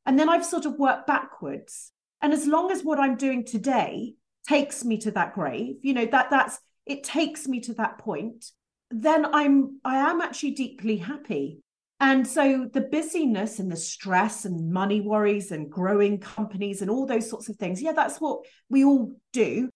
And 0.06 0.20
then 0.20 0.30
I've 0.30 0.46
sort 0.46 0.66
of 0.66 0.78
worked 0.78 1.08
backwards 1.08 1.94
and 2.24 2.32
as 2.32 2.48
long 2.48 2.72
as 2.72 2.84
what 2.84 3.02
I'm 3.02 3.18
doing 3.18 3.44
today 3.44 4.13
takes 4.48 4.86
me 4.86 4.98
to 5.00 5.12
that 5.12 5.36
grave, 5.36 5.76
you 5.82 5.94
know, 5.94 6.06
that 6.06 6.30
that's 6.30 6.58
it 6.86 7.04
takes 7.04 7.50
me 7.50 7.60
to 7.60 7.74
that 7.74 7.98
point, 7.98 8.46
then 8.89 9.26
I'm 9.26 9.82
I 9.84 9.98
am 10.10 10.22
actually 10.22 10.52
deeply 10.52 10.98
happy. 10.98 11.62
And 12.06 12.28
so 12.28 12.68
the 12.74 12.82
busyness 12.82 13.60
and 13.60 13.72
the 13.72 13.78
stress 13.78 14.44
and 14.44 14.74
money 14.74 15.00
worries 15.00 15.52
and 15.52 15.72
growing 15.72 16.20
companies 16.20 16.82
and 16.82 16.92
all 16.92 17.06
those 17.06 17.30
sorts 17.30 17.48
of 17.48 17.56
things, 17.56 17.82
yeah, 17.82 17.94
that's 17.94 18.20
what 18.20 18.42
we 18.70 18.84
all 18.84 19.16
do. 19.32 19.70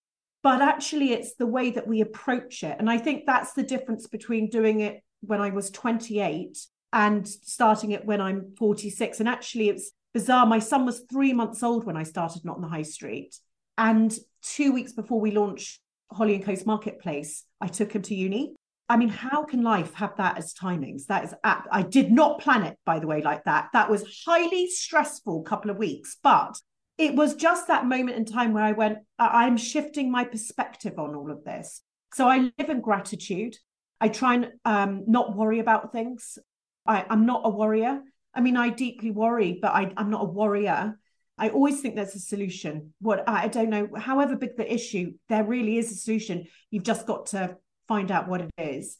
But 0.43 0.61
actually, 0.61 1.13
it's 1.13 1.35
the 1.35 1.47
way 1.47 1.69
that 1.69 1.87
we 1.87 2.01
approach 2.01 2.63
it. 2.63 2.75
And 2.79 2.89
I 2.89 2.97
think 2.97 3.23
that's 3.25 3.53
the 3.53 3.63
difference 3.63 4.07
between 4.07 4.49
doing 4.49 4.81
it 4.81 5.01
when 5.21 5.39
I 5.39 5.51
was 5.51 5.69
28 5.69 6.57
and 6.91 7.25
starting 7.25 7.91
it 7.91 8.03
when 8.03 8.19
I'm 8.19 8.53
46. 8.57 9.21
And 9.21 9.29
actually, 9.29 9.69
it's 9.69 9.91
bizarre. 10.13 10.45
My 10.45 10.59
son 10.59 10.85
was 10.85 11.05
three 11.09 11.31
months 11.31 11.63
old 11.63 11.85
when 11.85 11.95
I 11.95 12.03
started 12.03 12.43
Not 12.43 12.57
on 12.57 12.61
the 12.61 12.67
High 12.67 12.81
Street. 12.81 13.37
And 13.77 14.13
two 14.41 14.73
weeks 14.73 14.91
before 14.91 15.21
we 15.21 15.31
launched 15.31 15.79
Holly 16.11 16.35
and 16.35 16.43
Co's 16.43 16.65
Marketplace, 16.65 17.45
I 17.61 17.67
took 17.67 17.93
him 17.93 18.01
to 18.01 18.15
uni. 18.15 18.53
I 18.89 18.95
mean, 18.95 19.09
how 19.09 19.43
can 19.43 19.63
life 19.63 19.93
have 19.95 20.15
that 20.17 20.37
as 20.37 20.53
timings? 20.53 21.07
That 21.07 21.25
is, 21.25 21.33
I 21.43 21.81
did 21.81 22.09
not 22.11 22.39
plan 22.39 22.63
it, 22.63 22.77
by 22.85 22.99
the 22.99 23.07
way, 23.07 23.21
like 23.21 23.43
that. 23.43 23.67
That 23.73 23.89
was 23.89 24.23
highly 24.25 24.69
stressful 24.69 25.43
couple 25.43 25.69
of 25.69 25.77
weeks, 25.77 26.17
but 26.23 26.57
it 26.97 27.13
was 27.13 27.35
just 27.35 27.67
that 27.67 27.85
moment 27.85 28.17
in 28.17 28.25
time 28.25 28.53
where 28.53 28.63
I 28.63 28.71
went, 28.71 28.99
I'm 29.19 29.57
shifting 29.57 30.09
my 30.09 30.23
perspective 30.23 30.97
on 30.97 31.15
all 31.15 31.31
of 31.31 31.43
this. 31.43 31.81
So 32.13 32.27
I 32.27 32.51
live 32.57 32.69
in 32.69 32.81
gratitude. 32.81 33.55
I 33.99 34.07
try 34.07 34.35
and 34.35 34.51
um, 34.63 35.03
not 35.07 35.35
worry 35.35 35.59
about 35.59 35.91
things. 35.91 36.37
I, 36.85 37.05
I'm 37.09 37.25
not 37.25 37.41
a 37.43 37.49
worrier. 37.49 38.01
I 38.33 38.41
mean, 38.41 38.55
I 38.55 38.69
deeply 38.69 39.11
worry, 39.11 39.59
but 39.61 39.73
I, 39.73 39.91
I'm 39.97 40.09
not 40.09 40.21
a 40.21 40.29
worrier. 40.29 40.97
I 41.37 41.49
always 41.49 41.81
think 41.81 41.95
there's 41.95 42.15
a 42.15 42.19
solution. 42.19 42.93
What 42.99 43.27
I 43.27 43.47
don't 43.47 43.69
know, 43.69 43.89
however 43.95 44.35
big 44.35 44.55
the 44.57 44.73
issue, 44.73 45.13
there 45.29 45.43
really 45.43 45.77
is 45.77 45.91
a 45.91 45.95
solution. 45.95 46.45
You've 46.71 46.83
just 46.83 47.05
got 47.05 47.27
to 47.27 47.57
find 47.87 48.11
out 48.11 48.27
what 48.27 48.41
it 48.41 48.51
is. 48.57 48.97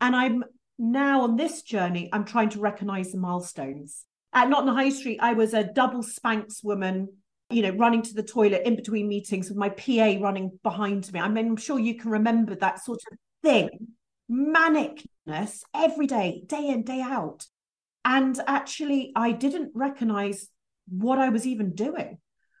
And 0.00 0.16
I'm 0.16 0.44
now 0.78 1.22
on 1.22 1.36
this 1.36 1.62
journey, 1.62 2.08
I'm 2.12 2.24
trying 2.24 2.50
to 2.50 2.60
recognize 2.60 3.12
the 3.12 3.18
milestones. 3.18 4.04
At 4.34 4.48
the 4.48 4.72
High 4.72 4.88
Street, 4.88 5.18
I 5.20 5.34
was 5.34 5.52
a 5.52 5.64
double 5.64 6.02
Spanx 6.02 6.64
woman, 6.64 7.08
you 7.50 7.62
know, 7.62 7.70
running 7.70 8.02
to 8.02 8.14
the 8.14 8.22
toilet 8.22 8.62
in 8.64 8.76
between 8.76 9.08
meetings 9.08 9.48
with 9.48 9.58
my 9.58 9.68
PA 9.68 10.16
running 10.20 10.58
behind 10.62 11.12
me. 11.12 11.20
I 11.20 11.28
mean, 11.28 11.46
I'm 11.46 11.56
sure 11.56 11.78
you 11.78 11.96
can 11.96 12.10
remember 12.10 12.54
that 12.56 12.82
sort 12.82 13.00
of 13.10 13.18
thing, 13.42 13.68
manicness 14.30 15.60
every 15.74 16.06
day, 16.06 16.42
day 16.46 16.68
in, 16.68 16.82
day 16.82 17.02
out. 17.02 17.46
And 18.04 18.40
actually, 18.46 19.12
I 19.14 19.32
didn't 19.32 19.72
recognize 19.74 20.48
what 20.88 21.18
I 21.18 21.28
was 21.28 21.46
even 21.46 21.74
doing. 21.74 22.18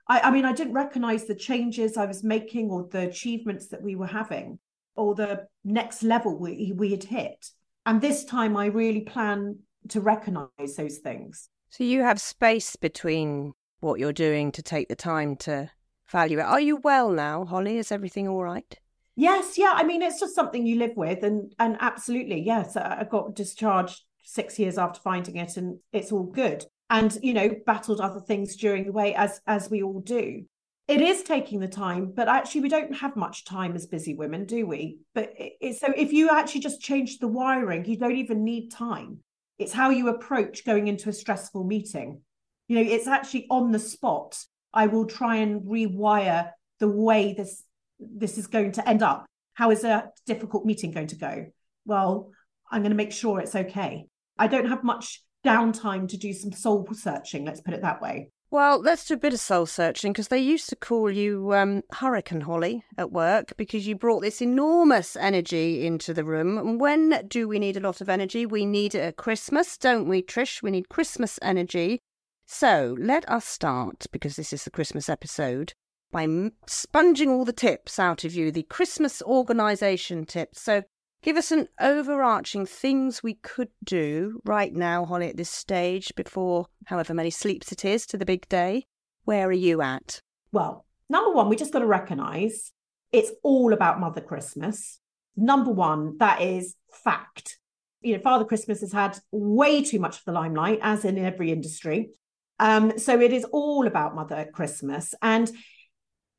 I, 0.08 0.20
I 0.20 0.30
mean, 0.30 0.44
I 0.44 0.52
didn't 0.52 0.74
recognize 0.74 1.24
the 1.24 1.34
changes 1.34 1.96
I 1.96 2.06
was 2.06 2.22
making 2.22 2.70
or 2.70 2.86
the 2.88 3.08
achievements 3.08 3.68
that 3.68 3.82
we 3.82 3.96
were 3.96 4.06
having 4.06 4.58
or 4.96 5.14
the 5.14 5.46
next 5.64 6.02
level 6.02 6.38
we, 6.38 6.72
we 6.74 6.90
had 6.90 7.04
hit. 7.04 7.50
And 7.86 8.00
this 8.00 8.24
time 8.24 8.56
I 8.56 8.66
really 8.66 9.00
plan 9.00 9.58
to 9.88 10.00
recognize 10.00 10.76
those 10.76 10.98
things. 10.98 11.48
So 11.70 11.84
you 11.84 12.02
have 12.02 12.20
space 12.20 12.76
between 12.76 13.52
what 13.80 13.98
you're 13.98 14.12
doing 14.12 14.52
to 14.52 14.62
take 14.62 14.88
the 14.88 14.96
time 14.96 15.36
to 15.36 15.70
value 16.10 16.38
it. 16.38 16.42
Are 16.44 16.60
you 16.60 16.76
well 16.76 17.10
now, 17.10 17.44
Holly? 17.44 17.78
Is 17.78 17.90
everything 17.90 18.28
all 18.28 18.42
right? 18.42 18.78
Yes, 19.16 19.58
yeah. 19.58 19.72
I 19.74 19.82
mean, 19.82 20.02
it's 20.02 20.20
just 20.20 20.34
something 20.34 20.66
you 20.66 20.78
live 20.78 20.96
with, 20.96 21.22
and 21.22 21.52
and 21.58 21.76
absolutely, 21.80 22.40
yes. 22.40 22.76
I 22.76 23.06
got 23.10 23.34
discharged 23.34 24.02
six 24.24 24.58
years 24.58 24.78
after 24.78 25.00
finding 25.00 25.36
it, 25.36 25.56
and 25.56 25.78
it's 25.92 26.12
all 26.12 26.22
good. 26.22 26.64
And 26.88 27.16
you 27.22 27.34
know, 27.34 27.50
battled 27.66 28.00
other 28.00 28.20
things 28.20 28.56
during 28.56 28.84
the 28.84 28.92
way, 28.92 29.14
as 29.14 29.40
as 29.46 29.68
we 29.68 29.82
all 29.82 30.00
do 30.00 30.44
it 30.88 31.00
is 31.00 31.22
taking 31.22 31.60
the 31.60 31.68
time 31.68 32.12
but 32.14 32.28
actually 32.28 32.60
we 32.60 32.68
don't 32.68 32.94
have 32.94 33.16
much 33.16 33.44
time 33.44 33.74
as 33.74 33.86
busy 33.86 34.14
women 34.14 34.44
do 34.44 34.66
we? 34.66 34.98
But 35.14 35.32
it, 35.36 35.76
so 35.76 35.92
if 35.96 36.12
you 36.12 36.30
actually 36.30 36.60
just 36.62 36.80
change 36.80 37.18
the 37.18 37.28
wiring 37.28 37.84
you 37.84 37.96
don't 37.96 38.16
even 38.16 38.44
need 38.44 38.70
time. 38.70 39.18
It's 39.58 39.72
how 39.72 39.90
you 39.90 40.08
approach 40.08 40.64
going 40.64 40.88
into 40.88 41.08
a 41.08 41.12
stressful 41.12 41.64
meeting. 41.64 42.22
You 42.68 42.76
know 42.76 42.90
it's 42.90 43.06
actually 43.06 43.46
on 43.50 43.72
the 43.72 43.78
spot 43.78 44.38
i 44.74 44.86
will 44.86 45.06
try 45.06 45.36
and 45.36 45.62
rewire 45.62 46.50
the 46.78 46.88
way 46.88 47.34
this 47.34 47.62
this 47.98 48.38
is 48.38 48.46
going 48.46 48.72
to 48.72 48.88
end 48.88 49.02
up. 49.02 49.26
How 49.54 49.70
is 49.70 49.84
a 49.84 50.08
difficult 50.26 50.64
meeting 50.64 50.90
going 50.90 51.08
to 51.08 51.16
go? 51.16 51.46
Well 51.84 52.30
i'm 52.70 52.82
going 52.82 52.90
to 52.90 52.96
make 52.96 53.12
sure 53.12 53.40
it's 53.40 53.54
okay. 53.54 54.06
I 54.38 54.46
don't 54.46 54.68
have 54.68 54.82
much 54.82 55.22
downtime 55.44 56.08
to 56.08 56.16
do 56.16 56.32
some 56.32 56.52
soul 56.52 56.86
searching 56.92 57.44
let's 57.44 57.60
put 57.60 57.74
it 57.74 57.82
that 57.82 58.00
way 58.00 58.30
well, 58.52 58.78
let's 58.82 59.06
do 59.06 59.14
a 59.14 59.16
bit 59.16 59.32
of 59.32 59.40
soul 59.40 59.64
searching 59.64 60.12
because 60.12 60.28
they 60.28 60.38
used 60.38 60.68
to 60.68 60.76
call 60.76 61.10
you 61.10 61.54
um, 61.54 61.82
Hurricane 61.90 62.42
Holly 62.42 62.84
at 62.98 63.10
work 63.10 63.54
because 63.56 63.86
you 63.86 63.96
brought 63.96 64.20
this 64.20 64.42
enormous 64.42 65.16
energy 65.16 65.86
into 65.86 66.12
the 66.12 66.22
room. 66.22 66.58
And 66.58 66.78
when 66.78 67.26
do 67.28 67.48
we 67.48 67.58
need 67.58 67.78
a 67.78 67.80
lot 67.80 68.02
of 68.02 68.10
energy? 68.10 68.44
We 68.44 68.66
need 68.66 68.94
it 68.94 69.00
at 69.00 69.16
Christmas, 69.16 69.78
don't 69.78 70.06
we, 70.06 70.22
Trish? 70.22 70.62
We 70.62 70.70
need 70.70 70.90
Christmas 70.90 71.38
energy. 71.40 71.98
So 72.44 72.94
let 73.00 73.26
us 73.26 73.46
start, 73.46 74.06
because 74.12 74.36
this 74.36 74.52
is 74.52 74.64
the 74.64 74.70
Christmas 74.70 75.08
episode, 75.08 75.72
by 76.10 76.28
sponging 76.66 77.30
all 77.30 77.46
the 77.46 77.54
tips 77.54 77.98
out 77.98 78.22
of 78.22 78.34
you, 78.34 78.52
the 78.52 78.64
Christmas 78.64 79.22
organisation 79.22 80.26
tips. 80.26 80.60
So 80.60 80.82
Give 81.22 81.36
us 81.36 81.52
an 81.52 81.68
overarching 81.80 82.66
things 82.66 83.22
we 83.22 83.34
could 83.34 83.68
do 83.84 84.40
right 84.44 84.74
now, 84.74 85.04
Holly, 85.04 85.28
at 85.28 85.36
this 85.36 85.50
stage 85.50 86.12
before 86.16 86.66
however 86.86 87.14
many 87.14 87.30
sleeps 87.30 87.70
it 87.70 87.84
is 87.84 88.06
to 88.06 88.18
the 88.18 88.26
big 88.26 88.48
day. 88.48 88.86
Where 89.24 89.46
are 89.46 89.52
you 89.52 89.82
at? 89.82 90.20
Well, 90.50 90.84
number 91.08 91.30
one, 91.30 91.48
we 91.48 91.54
just 91.54 91.72
got 91.72 91.78
to 91.78 91.86
recognize 91.86 92.72
it's 93.12 93.30
all 93.44 93.72
about 93.72 94.00
Mother 94.00 94.20
Christmas. 94.20 94.98
Number 95.36 95.70
one, 95.70 96.18
that 96.18 96.42
is 96.42 96.74
fact. 96.92 97.60
You 98.00 98.16
know, 98.16 98.22
Father 98.22 98.44
Christmas 98.44 98.80
has 98.80 98.92
had 98.92 99.16
way 99.30 99.84
too 99.84 100.00
much 100.00 100.18
of 100.18 100.24
the 100.24 100.32
limelight, 100.32 100.80
as 100.82 101.04
in 101.04 101.18
every 101.18 101.52
industry. 101.52 102.10
Um, 102.58 102.98
so 102.98 103.20
it 103.20 103.32
is 103.32 103.44
all 103.44 103.86
about 103.86 104.16
Mother 104.16 104.48
Christmas. 104.52 105.14
And 105.22 105.48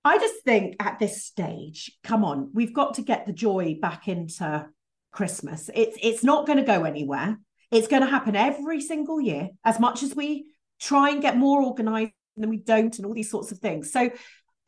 I 0.06 0.18
just 0.18 0.44
think 0.44 0.76
at 0.80 1.00
this 1.00 1.24
stage, 1.24 1.92
come 2.04 2.26
on, 2.26 2.52
we've 2.54 2.74
got 2.74 2.96
to 2.96 3.02
get 3.02 3.26
the 3.26 3.34
joy 3.34 3.78
back 3.82 4.08
into 4.08 4.68
Christmas. 5.12 5.70
It's 5.74 5.98
it's 6.02 6.24
not 6.24 6.46
going 6.46 6.60
to 6.60 6.66
go 6.66 6.84
anywhere. 6.84 7.40
It's 7.72 7.88
going 7.88 8.04
to 8.04 8.10
happen 8.10 8.36
every 8.36 8.82
single 8.82 9.22
year, 9.22 9.50
as 9.64 9.80
much 9.80 10.04
as 10.04 10.16
we 10.16 10.46
try 10.80 11.10
and 11.10 11.22
get 11.22 11.38
more 11.38 11.64
organized 11.64 12.12
and 12.36 12.50
we 12.50 12.58
don't, 12.58 12.96
and 12.98 13.06
all 13.06 13.14
these 13.14 13.30
sorts 13.30 13.52
of 13.52 13.60
things. 13.60 13.92
So, 13.92 14.10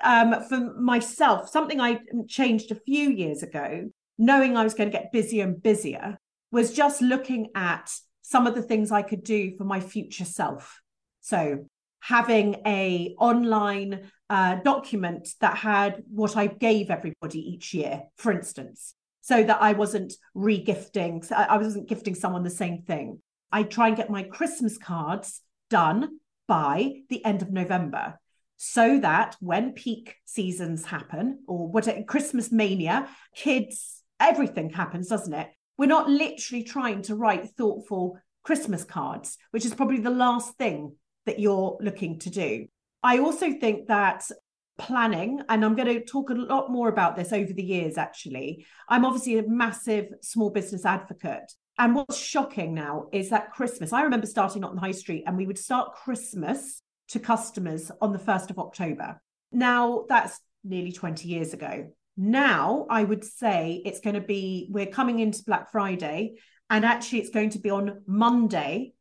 um, 0.04 0.44
for 0.48 0.74
myself, 0.80 1.50
something 1.50 1.80
I 1.80 2.00
changed 2.28 2.72
a 2.72 2.76
few 2.76 3.10
years 3.10 3.44
ago, 3.44 3.90
knowing 4.18 4.56
I 4.56 4.64
was 4.64 4.74
going 4.74 4.90
to 4.90 4.98
get 4.98 5.12
busier 5.12 5.44
and 5.44 5.62
busier, 5.62 6.18
was 6.52 6.74
just 6.74 7.02
looking 7.02 7.50
at 7.56 7.92
some 8.22 8.48
of 8.48 8.56
the 8.56 8.62
things 8.62 8.92
I 8.92 9.02
could 9.02 9.24
do 9.24 9.56
for 9.58 9.66
my 9.66 9.80
future 9.80 10.26
self. 10.26 10.80
So, 11.22 11.68
having 12.08 12.62
a 12.68 13.16
online 13.18 14.12
uh, 14.30 14.56
document 14.64 15.28
that 15.42 15.58
had 15.58 16.04
what 16.08 16.38
I 16.38 16.46
gave 16.46 16.92
everybody 16.92 17.40
each 17.40 17.74
year, 17.74 18.04
for 18.18 18.32
instance, 18.32 18.94
so 19.22 19.44
that 19.44 19.60
I 19.60 19.74
wasn't 19.74 20.14
regifting, 20.38 21.32
I 21.32 21.58
wasn't 21.58 21.90
gifting 21.90 22.14
someone 22.14 22.44
the 22.44 22.52
same 22.52 22.84
thing. 22.84 23.22
I 23.52 23.64
try 23.64 23.88
and 23.88 23.98
get 23.98 24.12
my 24.12 24.22
Christmas 24.22 24.78
cards 24.78 25.42
done 25.72 26.20
by 26.48 27.02
the 27.10 27.26
end 27.26 27.42
of 27.42 27.52
November 27.52 28.20
so 28.56 29.00
that 29.00 29.36
when 29.40 29.72
peak 29.72 30.16
seasons 30.26 30.86
happen 30.86 31.40
or 31.48 31.68
what 31.68 31.90
Christmas 32.06 32.52
mania, 32.52 33.10
kids, 33.36 34.04
everything 34.20 34.70
happens, 34.70 35.08
doesn't 35.08 35.34
it? 35.34 35.50
We're 35.78 35.88
not 35.88 36.08
literally 36.08 36.64
trying 36.64 37.02
to 37.04 37.16
write 37.16 37.50
thoughtful 37.58 38.20
Christmas 38.44 38.84
cards, 38.84 39.38
which 39.50 39.66
is 39.66 39.74
probably 39.74 40.00
the 40.02 40.12
last 40.12 40.56
thing 40.58 40.96
that 41.26 41.40
you're 41.40 41.78
looking 41.82 42.20
to 42.20 42.30
do. 42.30 42.68
I 43.04 43.20
also 43.20 43.52
think 43.52 43.88
that 43.88 44.30
planning, 44.78 45.42
and 45.48 45.64
I'm 45.64 45.76
going 45.76 45.88
to 45.88 46.04
talk 46.04 46.30
a 46.30 46.34
lot 46.34 46.72
more 46.72 46.90
about 46.90 47.16
this 47.16 47.32
over 47.32 47.54
the 47.54 47.64
years, 47.64 47.98
actually. 47.98 48.66
I'm 48.90 49.06
obviously 49.06 49.38
a 49.38 49.48
massive 49.48 50.08
small 50.22 50.50
business 50.50 50.86
advocate. 50.86 51.54
And 51.78 51.96
what's 51.96 52.18
shocking 52.18 52.74
now 52.74 53.08
is 53.12 53.30
that 53.30 53.52
Christmas, 53.52 53.94
I 53.94 54.04
remember 54.04 54.28
starting 54.28 54.64
on 54.64 54.76
the 54.76 54.82
high 54.82 54.92
street 54.92 55.24
and 55.28 55.38
we 55.38 55.46
would 55.46 55.58
start 55.58 55.94
Christmas 55.94 56.82
to 57.10 57.20
customers 57.20 57.92
on 58.02 58.14
the 58.14 58.20
1st 58.20 58.50
of 58.50 58.60
October. 58.60 59.22
Now, 59.52 60.06
that's 60.10 60.40
nearly 60.64 60.92
20 60.92 61.28
years 61.28 61.54
ago. 61.54 61.92
Now, 62.18 62.88
I 62.90 63.04
would 63.04 63.24
say 63.24 63.82
it's 63.86 64.00
going 64.00 64.16
to 64.16 64.22
be, 64.22 64.68
we're 64.72 64.86
coming 64.86 65.20
into 65.20 65.44
Black 65.44 65.72
Friday, 65.72 66.36
and 66.70 66.84
actually, 66.84 67.20
it's 67.20 67.30
going 67.30 67.52
to 67.52 67.60
be 67.60 67.70
on 67.70 68.02
Monday 68.08 68.95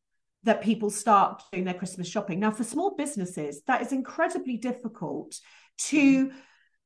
that 0.44 0.62
people 0.62 0.90
start 0.90 1.42
doing 1.52 1.64
their 1.64 1.74
Christmas 1.74 2.08
shopping. 2.08 2.40
Now, 2.40 2.50
for 2.50 2.64
small 2.64 2.94
businesses, 2.96 3.62
that 3.66 3.82
is 3.82 3.92
incredibly 3.92 4.56
difficult 4.56 5.38
to 5.78 6.26
mm-hmm. 6.26 6.36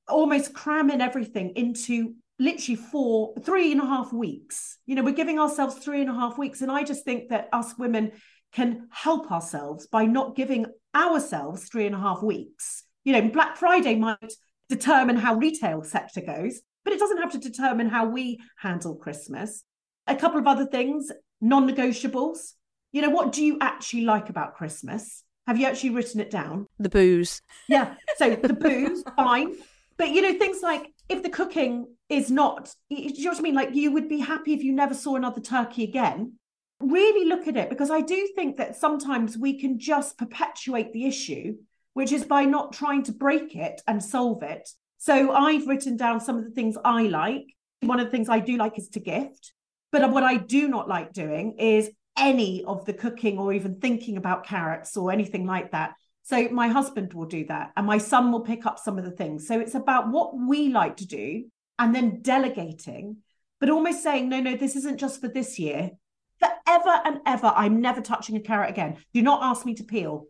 almost 0.09 0.55
cram 0.55 0.91
in 0.91 1.01
everything 1.01 1.51
into 1.51 2.15
literally 2.39 2.77
four, 2.77 3.35
three 3.43 3.73
and 3.73 3.81
a 3.81 3.87
half 3.87 4.13
weeks. 4.13 4.79
You 4.87 4.95
know, 4.95 5.03
we're 5.03 5.13
giving 5.13 5.39
ourselves 5.39 5.77
three 5.77 6.01
and 6.01 6.11
a 6.11 6.15
half 6.15 6.39
weeks. 6.39 6.63
And 6.63 6.71
I 6.71 6.85
just 6.85 7.05
think 7.05 7.31
that 7.31 7.49
us 7.53 7.77
women 7.77 8.13
can 8.53 8.89
help 8.91 9.31
ourselves 9.31 9.87
by 9.87 10.07
not 10.07 10.37
giving 10.37 10.67
ourselves 10.95 11.69
three 11.69 11.87
and 11.87 11.95
a 11.95 11.99
half 11.99 12.23
weeks. 12.23 12.85
You 13.05 13.13
know, 13.13 13.29
Black 13.29 13.57
Friday 13.57 13.97
might 13.97 14.33
determine 14.69 15.17
how 15.17 15.35
retail 15.35 15.83
sector 15.83 16.21
goes, 16.21 16.61
but 16.85 16.93
it 16.93 17.01
doesn't 17.01 17.19
have 17.19 17.33
to 17.33 17.39
determine 17.39 17.89
how 17.89 18.07
we 18.07 18.41
handle 18.57 18.95
Christmas. 18.95 19.65
A 20.07 20.15
couple 20.15 20.39
of 20.39 20.47
other 20.47 20.67
things, 20.67 21.11
non-negotiables. 21.41 22.55
You 22.93 23.03
know, 23.03 23.11
what 23.11 23.33
do 23.33 23.45
you 23.45 23.59
actually 23.61 24.03
like 24.03 24.31
about 24.31 24.55
Christmas? 24.55 25.23
Have 25.47 25.59
you 25.59 25.67
actually 25.67 25.91
written 25.91 26.21
it 26.21 26.31
down? 26.31 26.67
The 26.79 26.89
booze. 26.89 27.41
Yeah. 27.69 27.95
So 28.17 28.35
the 28.37 28.53
booze, 28.55 29.03
fine. 29.17 29.55
But 29.97 30.11
you 30.11 30.23
know, 30.23 30.39
things 30.39 30.63
like 30.63 30.93
if 31.09 31.23
the 31.23 31.31
cooking 31.31 31.87
is 32.09 32.31
not, 32.31 32.75
you 32.89 33.25
know 33.25 33.31
what 33.31 33.39
I 33.39 33.43
mean? 33.43 33.55
Like 33.55 33.75
you 33.75 33.93
would 33.93 34.09
be 34.09 34.21
happy 34.21 34.55
if 34.55 34.63
you 34.63 34.73
never 34.73 34.95
saw 34.95 35.17
another 35.17 35.41
turkey 35.41 35.85
again. 35.85 36.35
Really 36.81 37.29
look 37.29 37.49
at 37.49 37.57
it 37.57 37.69
because 37.69 37.91
I 37.91 38.01
do 38.01 38.29
think 38.37 38.57
that 38.59 38.77
sometimes 38.77 39.37
we 39.37 39.59
can 39.59 39.79
just 39.79 40.17
perpetuate 40.17 40.93
the 40.93 41.07
issue, 41.07 41.57
which 41.95 42.13
is 42.13 42.25
by 42.25 42.45
not 42.45 42.73
trying 42.73 43.03
to 43.05 43.13
break 43.13 43.57
it 43.57 43.83
and 43.87 44.03
solve 44.03 44.43
it. 44.43 44.69
So 44.99 45.33
I've 45.33 45.67
written 45.67 45.97
down 45.97 46.21
some 46.21 46.39
of 46.39 46.45
the 46.45 46.51
things 46.51 46.77
I 46.85 47.03
like. 47.05 47.55
One 47.81 48.01
of 48.01 48.07
the 48.07 48.11
things 48.11 48.29
I 48.29 48.41
do 48.41 48.57
like 48.57 48.79
is 48.79 48.89
to 48.91 49.01
gift. 49.01 49.53
But 49.91 50.11
what 50.11 50.23
I 50.23 50.37
do 50.37 50.69
not 50.69 50.89
like 50.89 51.13
doing 51.13 51.57
is 51.59 51.91
any 52.19 52.65
of 52.65 52.85
the 52.85 52.93
cooking 52.93 53.39
or 53.39 53.53
even 53.53 53.81
thinking 53.81 54.17
about 54.17 54.47
carrots 54.47 54.97
or 54.97 55.13
anything 55.13 55.47
like 55.47 55.73
that. 55.73 55.95
So 56.23 56.49
my 56.51 56.69
husband 56.69 57.15
will 57.15 57.27
do 57.27 57.47
that 57.47 57.73
and 57.77 57.87
my 57.87 57.99
son 57.99 58.31
will 58.31 58.41
pick 58.41 58.67
up 58.67 58.79
some 58.79 58.99
of 58.99 59.05
the 59.05 59.11
things. 59.11 59.47
So 59.47 59.59
it's 59.61 59.75
about 59.75 60.11
what 60.11 60.37
we 60.37 60.69
like 60.69 60.99
to 60.99 61.07
do 61.07 61.45
and 61.79 61.95
then 61.95 62.21
delegating, 62.21 63.19
but 63.61 63.71
almost 63.71 64.03
saying, 64.03 64.29
no, 64.29 64.41
no, 64.41 64.57
this 64.57 64.77
isn't 64.77 64.99
just 64.99 65.21
for 65.21 65.29
this 65.29 65.59
year. 65.59 65.93
Forever 66.39 67.01
and 67.05 67.21
ever, 67.27 67.53
I'm 67.57 67.81
never 67.81 68.01
touching 68.01 68.37
a 68.37 68.41
carrot 68.41 68.71
again. 68.71 68.99
Do 69.15 69.23
not 69.23 69.43
ask 69.43 69.65
me 69.65 69.75
to 69.75 69.85
peel. 69.85 70.27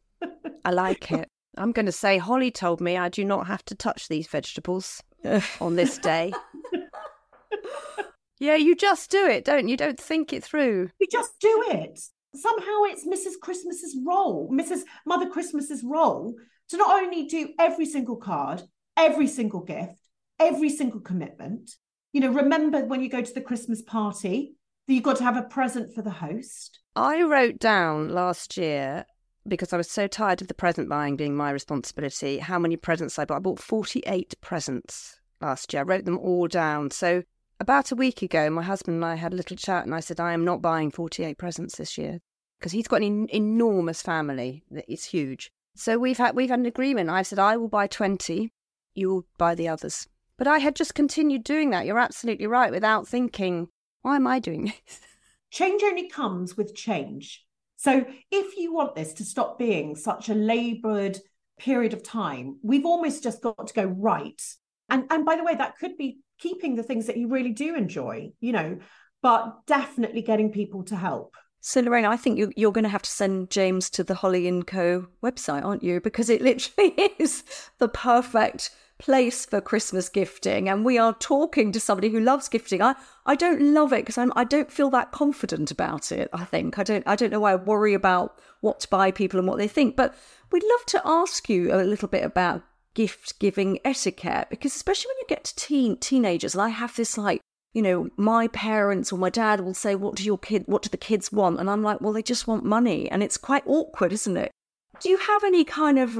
I 0.64 0.70
like 0.70 1.12
it. 1.12 1.28
I'm 1.56 1.72
going 1.72 1.86
to 1.86 1.92
say 1.92 2.18
Holly 2.18 2.50
told 2.50 2.80
me 2.80 2.96
I 2.96 3.08
do 3.08 3.24
not 3.24 3.46
have 3.46 3.64
to 3.66 3.74
touch 3.74 4.08
these 4.08 4.26
vegetables 4.26 5.02
on 5.60 5.76
this 5.76 5.98
day. 5.98 6.32
yeah, 8.42 8.56
you 8.56 8.74
just 8.74 9.10
do 9.10 9.26
it, 9.26 9.44
don't 9.44 9.68
you? 9.68 9.76
Don't 9.76 9.98
think 9.98 10.32
it 10.32 10.42
through. 10.42 10.90
You 10.98 11.06
just 11.10 11.38
do 11.40 11.64
it. 11.68 12.00
Somehow 12.34 12.82
it's 12.84 13.06
Mrs. 13.06 13.38
Christmas's 13.40 13.96
role, 14.04 14.50
Mrs. 14.52 14.80
Mother 15.06 15.28
Christmas's 15.28 15.84
role 15.84 16.34
to 16.70 16.76
not 16.76 17.02
only 17.02 17.26
do 17.26 17.50
every 17.60 17.86
single 17.86 18.16
card, 18.16 18.62
every 18.96 19.28
single 19.28 19.60
gift, 19.60 20.08
every 20.40 20.70
single 20.70 21.00
commitment. 21.00 21.70
You 22.12 22.20
know, 22.20 22.32
remember 22.32 22.84
when 22.84 23.00
you 23.00 23.08
go 23.08 23.22
to 23.22 23.32
the 23.32 23.40
Christmas 23.40 23.80
party 23.80 24.56
that 24.88 24.94
you've 24.94 25.04
got 25.04 25.18
to 25.18 25.24
have 25.24 25.36
a 25.36 25.42
present 25.42 25.94
for 25.94 26.02
the 26.02 26.10
host. 26.10 26.80
I 26.96 27.22
wrote 27.22 27.60
down 27.60 28.08
last 28.08 28.56
year 28.56 29.04
because 29.46 29.72
I 29.72 29.76
was 29.76 29.90
so 29.90 30.08
tired 30.08 30.42
of 30.42 30.48
the 30.48 30.54
present 30.54 30.88
buying 30.88 31.16
being 31.16 31.36
my 31.36 31.50
responsibility, 31.50 32.38
how 32.38 32.58
many 32.58 32.76
presents 32.76 33.18
I 33.18 33.24
bought. 33.24 33.36
I 33.36 33.40
bought 33.40 33.60
48 33.60 34.34
presents 34.40 35.20
last 35.40 35.72
year. 35.72 35.82
I 35.82 35.84
wrote 35.84 36.04
them 36.04 36.18
all 36.18 36.48
down. 36.48 36.90
So 36.90 37.22
about 37.62 37.92
a 37.92 37.96
week 37.96 38.22
ago, 38.22 38.50
my 38.50 38.62
husband 38.62 38.96
and 38.96 39.04
I 39.04 39.14
had 39.14 39.32
a 39.32 39.36
little 39.36 39.56
chat, 39.56 39.84
and 39.84 39.94
I 39.94 40.00
said, 40.00 40.18
I 40.18 40.32
am 40.32 40.44
not 40.44 40.60
buying 40.60 40.90
48 40.90 41.38
presents 41.38 41.76
this 41.76 41.96
year 41.96 42.18
because 42.58 42.72
he's 42.72 42.88
got 42.88 43.02
an 43.02 43.28
enormous 43.30 44.02
family. 44.02 44.64
It's 44.70 45.04
huge. 45.04 45.50
So 45.76 45.96
we've 45.96 46.18
had 46.18 46.34
we've 46.34 46.50
had 46.50 46.58
an 46.58 46.66
agreement. 46.66 47.08
I've 47.08 47.26
said 47.26 47.38
I 47.38 47.56
will 47.56 47.68
buy 47.68 47.86
20, 47.86 48.50
you 48.94 49.08
will 49.08 49.26
buy 49.38 49.54
the 49.54 49.68
others. 49.68 50.08
But 50.36 50.48
I 50.48 50.58
had 50.58 50.74
just 50.74 50.94
continued 50.94 51.44
doing 51.44 51.70
that. 51.70 51.86
You're 51.86 52.00
absolutely 52.00 52.48
right 52.48 52.72
without 52.72 53.06
thinking, 53.06 53.68
why 54.02 54.16
am 54.16 54.26
I 54.26 54.40
doing 54.40 54.64
this? 54.66 55.00
Change 55.50 55.82
only 55.84 56.08
comes 56.08 56.56
with 56.56 56.74
change. 56.74 57.44
So 57.76 58.06
if 58.30 58.56
you 58.56 58.72
want 58.72 58.94
this 58.94 59.12
to 59.14 59.24
stop 59.24 59.58
being 59.58 59.96
such 59.96 60.30
a 60.30 60.34
labored 60.34 61.18
period 61.58 61.92
of 61.92 62.02
time, 62.02 62.58
we've 62.62 62.86
almost 62.86 63.22
just 63.22 63.42
got 63.42 63.66
to 63.66 63.74
go 63.74 63.84
right. 63.84 64.40
And 64.88 65.04
and 65.10 65.24
by 65.24 65.36
the 65.36 65.44
way, 65.44 65.54
that 65.54 65.78
could 65.78 65.96
be 65.98 66.18
keeping 66.42 66.74
the 66.74 66.82
things 66.82 67.06
that 67.06 67.16
you 67.16 67.28
really 67.28 67.52
do 67.52 67.74
enjoy, 67.76 68.32
you 68.40 68.52
know, 68.52 68.78
but 69.22 69.66
definitely 69.66 70.22
getting 70.22 70.50
people 70.50 70.82
to 70.84 70.96
help. 70.96 71.36
So 71.60 71.80
Lorraine, 71.80 72.04
I 72.04 72.16
think 72.16 72.38
you, 72.38 72.52
you're 72.56 72.72
going 72.72 72.82
to 72.82 72.90
have 72.90 73.02
to 73.02 73.10
send 73.10 73.50
James 73.50 73.88
to 73.90 74.02
the 74.02 74.16
Holly 74.16 74.48
and 74.48 74.66
Co 74.66 75.06
website, 75.22 75.64
aren't 75.64 75.84
you? 75.84 76.00
Because 76.00 76.28
it 76.28 76.42
literally 76.50 76.92
is 77.18 77.44
the 77.78 77.88
perfect 77.88 78.70
place 78.98 79.46
for 79.46 79.60
Christmas 79.60 80.08
gifting, 80.08 80.68
and 80.68 80.84
we 80.84 80.98
are 80.98 81.14
talking 81.14 81.72
to 81.72 81.80
somebody 81.80 82.08
who 82.08 82.20
loves 82.20 82.48
gifting. 82.48 82.82
I, 82.82 82.94
I 83.26 83.36
don't 83.36 83.60
love 83.60 83.92
it 83.92 84.02
because 84.02 84.18
I'm 84.18 84.32
I 84.34 84.44
don't 84.44 84.70
feel 84.70 84.90
that 84.90 85.12
confident 85.12 85.70
about 85.70 86.10
it. 86.10 86.28
I 86.32 86.44
think 86.44 86.78
I 86.78 86.82
don't 86.82 87.04
I 87.06 87.14
don't 87.14 87.30
know 87.30 87.40
why 87.40 87.52
I 87.52 87.56
worry 87.56 87.94
about 87.94 88.38
what 88.60 88.80
to 88.80 88.88
buy 88.88 89.10
people 89.12 89.38
and 89.38 89.48
what 89.48 89.58
they 89.58 89.68
think. 89.68 89.96
But 89.96 90.14
we'd 90.50 90.64
love 90.64 90.86
to 90.86 91.02
ask 91.04 91.48
you 91.48 91.72
a 91.72 91.82
little 91.82 92.08
bit 92.08 92.24
about 92.24 92.62
gift 92.94 93.38
giving 93.38 93.78
etiquette 93.84 94.48
because 94.50 94.74
especially 94.74 95.10
when 95.10 95.18
you 95.20 95.26
get 95.28 95.44
to 95.44 95.56
teen 95.56 95.96
teenagers, 95.96 96.54
and 96.54 96.62
I 96.62 96.68
have 96.68 96.96
this 96.96 97.16
like 97.18 97.40
you 97.74 97.80
know, 97.80 98.10
my 98.18 98.48
parents 98.48 99.14
or 99.14 99.18
my 99.18 99.30
dad 99.30 99.60
will 99.60 99.72
say, 99.72 99.94
"What 99.94 100.16
do 100.16 100.24
your 100.24 100.36
kid? 100.36 100.64
What 100.66 100.82
do 100.82 100.90
the 100.90 100.98
kids 100.98 101.32
want?" 101.32 101.58
And 101.58 101.70
I'm 101.70 101.82
like, 101.82 102.02
"Well, 102.02 102.12
they 102.12 102.22
just 102.22 102.46
want 102.46 102.64
money," 102.64 103.10
and 103.10 103.22
it's 103.22 103.38
quite 103.38 103.62
awkward, 103.66 104.12
isn't 104.12 104.36
it? 104.36 104.52
do 105.00 105.08
you 105.08 105.16
have 105.16 105.44
any 105.44 105.64
kind 105.64 105.98
of 105.98 106.16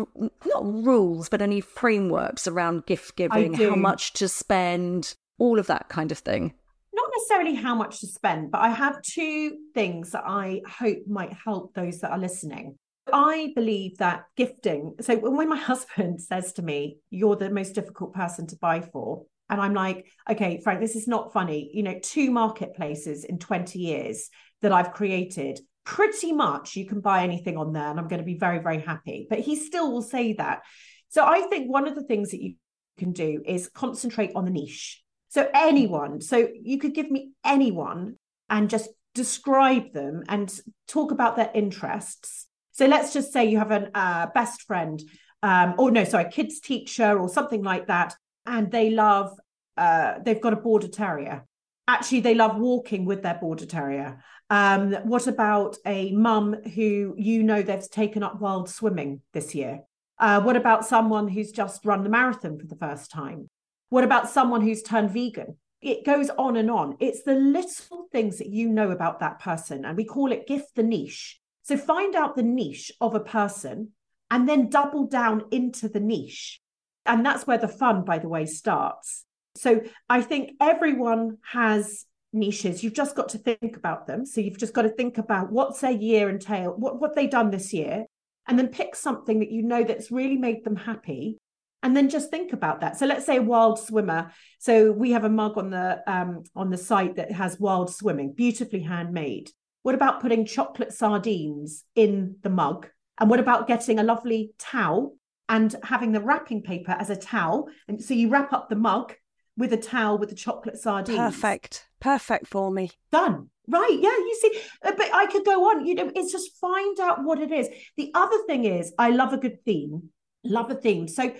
not 0.47 0.65
rules 0.65 1.29
but 1.29 1.43
any 1.43 1.61
frameworks 1.61 2.47
around 2.47 2.87
gift 2.87 3.17
giving 3.17 3.55
how 3.55 3.75
much 3.75 4.13
to 4.15 4.29
spend 4.29 5.15
all 5.39 5.59
of 5.59 5.67
that 5.67 5.89
kind 5.89 6.11
of 6.11 6.19
thing 6.19 6.53
not 6.93 7.11
necessarily 7.17 7.55
how 7.55 7.75
much 7.75 8.01
to 8.01 8.07
spend 8.07 8.51
but 8.51 8.61
i 8.61 8.71
have 8.71 9.01
two 9.03 9.57
things 9.75 10.11
that 10.13 10.25
i 10.27 10.61
hope 10.69 10.99
might 11.07 11.33
help 11.33 11.75
those 11.75 12.01
that 12.01 12.11
are 12.11 12.19
listening 12.19 12.77
i 13.13 13.53
believe 13.55 13.97
that 13.99 14.25
gifting 14.37 14.95
so 15.01 15.17
when 15.17 15.49
my 15.49 15.57
husband 15.71 16.21
says 16.21 16.53
to 16.53 16.63
me 16.63 16.99
you're 17.11 17.37
the 17.37 17.51
most 17.51 17.75
difficult 17.75 18.13
person 18.13 18.47
to 18.47 18.57
buy 18.57 18.81
for 18.81 19.25
and 19.49 19.61
i'm 19.61 19.75
like 19.75 20.07
okay 20.31 20.61
frank 20.63 20.81
this 20.81 20.97
is 20.97 21.09
not 21.09 21.33
funny 21.33 21.71
you 21.73 21.83
know 21.83 21.99
two 22.03 22.31
marketplaces 22.31 23.25
in 23.25 23.39
20 23.39 23.79
years 23.79 24.29
that 24.61 24.73
i've 24.73 24.93
created 24.93 25.59
pretty 25.85 26.33
much 26.33 26.77
you 26.77 26.87
can 26.87 27.01
buy 27.01 27.23
anything 27.23 27.57
on 27.57 27.73
there 27.73 27.89
and 27.89 27.99
I'm 27.99 28.09
going 28.09 28.21
to 28.21 28.27
be 28.27 28.39
very, 28.39 28.59
very 28.59 28.81
happy. 28.81 29.27
But 29.29 29.41
he 29.41 29.57
still 29.57 29.91
will 29.91 30.03
say 30.03 30.35
that. 30.35 30.63
So 31.09 31.25
I 31.25 31.43
think 31.43 31.71
one 31.71 31.89
of 31.89 31.95
the 31.95 32.05
things 32.05 32.31
that 32.31 32.43
you 32.43 32.55
can 32.99 33.13
do 33.13 33.43
is 33.45 33.69
concentrate 33.69 34.33
on 34.35 34.45
the 34.45 34.51
niche. 34.51 35.03
So 35.29 35.49
anyone, 35.55 36.21
so 36.21 36.49
you 36.63 36.79
could 36.79 36.95
give 36.95 37.11
me 37.11 37.31
anyone 37.45 38.17
and 38.49 38.71
just 38.71 38.91
describe 39.15 39.93
them 39.93 40.23
and 40.29 40.53
talk 40.87 41.11
about 41.11 41.37
their 41.37 41.51
interests. 41.55 42.47
So 42.73 42.87
let's 42.87 43.13
just 43.13 43.33
say 43.33 43.45
you 43.45 43.59
have 43.59 43.71
a 43.71 43.91
uh, 43.97 44.27
best 44.35 44.63
friend, 44.63 45.03
um, 45.43 45.75
or 45.79 45.91
no, 45.91 46.05
sorry, 46.05 46.31
kids 46.31 46.61
teacher 46.61 47.19
or 47.19 47.29
something 47.29 47.63
like 47.63 47.87
that, 47.87 48.15
and 48.47 48.71
they 48.71 48.91
love, 48.91 49.39
uh, 49.77 50.15
they've 50.25 50.41
got 50.41 50.53
a 50.53 50.57
border 50.57 50.89
terrier. 50.89 51.45
Actually, 51.87 52.21
they 52.21 52.35
love 52.35 52.57
walking 52.57 53.05
with 53.05 53.23
their 53.23 53.35
border 53.35 53.67
terrier. 53.67 54.23
Um, 54.49 54.93
what 55.05 55.27
about 55.27 55.77
a 55.85 56.13
mum 56.13 56.55
who 56.75 57.15
you 57.19 57.43
know 57.43 57.63
they've 57.63 57.91
taken 57.91 58.23
up 58.23 58.41
wild 58.41 58.69
swimming 58.69 59.21
this 59.33 59.55
year? 59.55 59.81
Uh, 60.19 60.41
what 60.41 60.57
about 60.57 60.87
someone 60.87 61.27
who's 61.29 61.51
just 61.51 61.85
run 61.85 62.05
the 62.05 62.09
marathon 62.09 62.59
for 62.59 62.67
the 62.67 62.77
first 62.77 63.11
time? 63.11 63.51
What 63.89 64.05
about 64.05 64.31
someone 64.31 64.63
who's 64.63 64.83
turned 64.83 65.11
vegan? 65.11 65.57
It 65.83 66.07
goes 66.07 66.31
on 66.31 66.57
and 66.57 66.71
on. 66.71 66.97
It's 67.01 67.25
the 67.25 67.35
little 67.35 68.07
things 68.13 68.39
that 68.39 68.49
you 68.49 68.69
know 68.69 68.91
about 68.93 69.21
that 69.21 69.41
person, 69.41 69.85
and 69.85 69.97
we 69.97 70.05
call 70.05 70.33
it 70.33 70.47
gift 70.47 70.77
the 70.77 70.85
niche. 70.85 71.41
So 71.63 71.77
find 71.77 72.15
out 72.15 72.37
the 72.37 72.43
niche 72.43 72.93
of 73.01 73.15
a 73.15 73.21
person 73.21 73.91
and 74.31 74.49
then 74.49 74.71
double 74.71 75.07
down 75.07 75.45
into 75.51 75.89
the 75.89 76.01
niche. 76.01 76.61
And 77.07 77.25
that's 77.25 77.47
where 77.47 77.59
the 77.59 77.69
fun, 77.69 78.05
by 78.05 78.19
the 78.19 78.29
way, 78.29 78.47
starts. 78.47 79.25
So 79.55 79.83
I 80.09 80.23
think 80.23 80.53
everyone 80.61 81.39
has 81.51 82.07
niches. 82.33 82.83
You've 82.83 82.95
just 82.95 83.15
got 83.15 83.31
to 83.31 83.39
think 83.39 83.77
about 83.77 84.07
them. 84.07 84.25
So 84.25 84.41
you've 84.41 84.59
just 84.59 84.73
got 84.73 84.83
to 84.83 84.89
think 84.89 85.19
about 85.19 85.53
what's 85.53 85.81
their 85.81 85.91
year 85.91 86.31
entail 86.31 86.71
what 86.71 87.01
what 87.01 87.15
they 87.15 87.27
done 87.27 87.51
this 87.51 87.73
year 87.73 88.07
and 88.49 88.59
then 88.59 88.69
pick 88.69 88.97
something 88.97 89.41
that 89.41 89.51
you 89.51 89.63
know 89.63 89.85
that's 89.85 90.11
really 90.11 90.37
made 90.37 90.65
them 90.65 90.77
happy 90.77 91.39
and 91.83 91.97
then 91.97 92.09
just 92.09 92.31
think 92.31 92.53
about 92.53 92.81
that. 92.81 92.97
So 92.97 93.07
let's 93.07 93.27
say 93.27 93.37
a 93.37 93.43
wild 93.43 93.79
swimmer. 93.79 94.33
So 94.59 94.93
we 94.93 95.11
have 95.13 95.25
a 95.25 95.29
mug 95.29 95.59
on 95.59 95.71
the 95.71 96.03
um, 96.07 96.45
on 96.55 96.71
the 96.71 96.79
site 96.79 97.17
that 97.17 97.33
has 97.33 97.59
wild 97.59 97.93
swimming 97.93 98.33
beautifully 98.33 98.81
handmade 98.81 99.51
what 99.83 99.95
about 99.95 100.21
putting 100.21 100.47
chocolate 100.47 100.93
sardines 100.93 101.85
in 101.95 102.37
the 102.43 102.51
mug 102.51 102.89
and 103.19 103.29
what 103.29 103.41
about 103.41 103.67
getting 103.67 103.99
a 103.99 104.05
lovely 104.05 104.53
towel 104.59 105.17
and 105.49 105.75
having 105.83 106.13
the 106.13 106.21
wrapping 106.21 106.63
paper 106.63 106.93
as 106.93 107.11
a 107.11 107.17
towel 107.17 107.69
and 107.89 108.03
so 108.03 108.15
you 108.15 108.29
wrap 108.29 108.53
up 108.53 108.69
the 108.69 108.77
mug 108.77 109.15
with 109.57 109.73
a 109.73 109.77
towel 109.77 110.19
with 110.19 110.31
the 110.31 110.35
chocolate 110.35 110.79
sardines. 110.79 111.19
Perfect. 111.19 111.87
Perfect 112.01 112.47
for 112.47 112.71
me. 112.71 112.91
Done. 113.11 113.51
Right. 113.69 113.99
Yeah. 114.01 114.11
You 114.11 114.39
see, 114.41 114.61
uh, 114.83 114.93
but 114.97 115.15
I 115.15 115.27
could 115.27 115.45
go 115.45 115.71
on. 115.71 115.87
You 115.87 115.95
know, 115.95 116.11
it's 116.15 116.33
just 116.33 116.57
find 116.57 116.99
out 117.01 117.25
what 117.25 117.41
it 117.41 117.53
is. 117.53 117.69
The 117.97 118.11
other 118.15 118.39
thing 118.47 118.65
is, 118.65 118.93
I 118.99 119.11
love 119.11 119.33
a 119.33 119.39
good 119.39 119.65
theme. 119.65 120.11
Love 120.45 120.71
a 120.71 120.75
theme. 120.75 121.07
So 121.07 121.33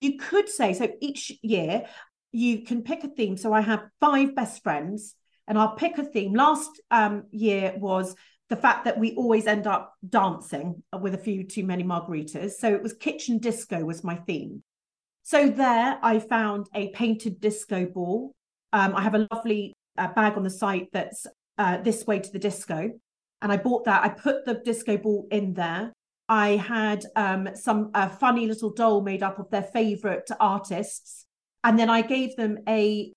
you 0.00 0.18
could 0.18 0.48
say, 0.48 0.74
so 0.74 0.88
each 1.00 1.32
year 1.42 1.86
you 2.32 2.64
can 2.64 2.82
pick 2.82 3.02
a 3.04 3.08
theme. 3.08 3.36
So 3.36 3.52
I 3.52 3.60
have 3.60 3.88
five 4.00 4.34
best 4.34 4.62
friends 4.62 5.14
and 5.46 5.58
I'll 5.58 5.74
pick 5.74 5.98
a 5.98 6.04
theme. 6.04 6.34
Last 6.34 6.80
um, 6.90 7.24
year 7.30 7.74
was 7.76 8.14
the 8.50 8.56
fact 8.56 8.84
that 8.84 8.98
we 8.98 9.14
always 9.14 9.46
end 9.46 9.66
up 9.66 9.94
dancing 10.08 10.82
with 11.00 11.14
a 11.14 11.18
few 11.18 11.44
too 11.44 11.64
many 11.64 11.82
margaritas. 11.82 12.52
So 12.52 12.72
it 12.72 12.82
was 12.82 12.92
kitchen 12.92 13.38
disco 13.38 13.84
was 13.84 14.04
my 14.04 14.16
theme. 14.16 14.62
So 15.22 15.48
there, 15.48 15.98
I 16.02 16.18
found 16.18 16.66
a 16.74 16.90
painted 16.90 17.40
disco 17.40 17.86
ball. 17.86 18.32
Um, 18.72 18.94
I 18.94 19.00
have 19.00 19.14
a 19.14 19.26
lovely 19.32 19.72
uh, 19.96 20.08
bag 20.08 20.36
on 20.36 20.42
the 20.42 20.50
site 20.50 20.88
that's 20.92 21.26
uh, 21.56 21.78
this 21.78 22.06
way 22.06 22.18
to 22.18 22.30
the 22.30 22.38
disco, 22.38 22.90
and 23.40 23.52
I 23.52 23.56
bought 23.56 23.84
that. 23.84 24.02
I 24.02 24.08
put 24.10 24.44
the 24.44 24.54
disco 24.54 24.98
ball 24.98 25.26
in 25.30 25.54
there. 25.54 25.92
I 26.28 26.56
had 26.56 27.04
um, 27.16 27.48
some 27.54 27.90
uh, 27.94 28.08
funny 28.08 28.46
little 28.46 28.70
doll 28.70 29.00
made 29.00 29.22
up 29.22 29.38
of 29.38 29.48
their 29.50 29.62
favorite 29.62 30.28
artists, 30.40 31.24
and 31.62 31.78
then 31.78 31.88
I 31.88 32.02
gave 32.02 32.36
them 32.36 32.58
a 32.68 33.10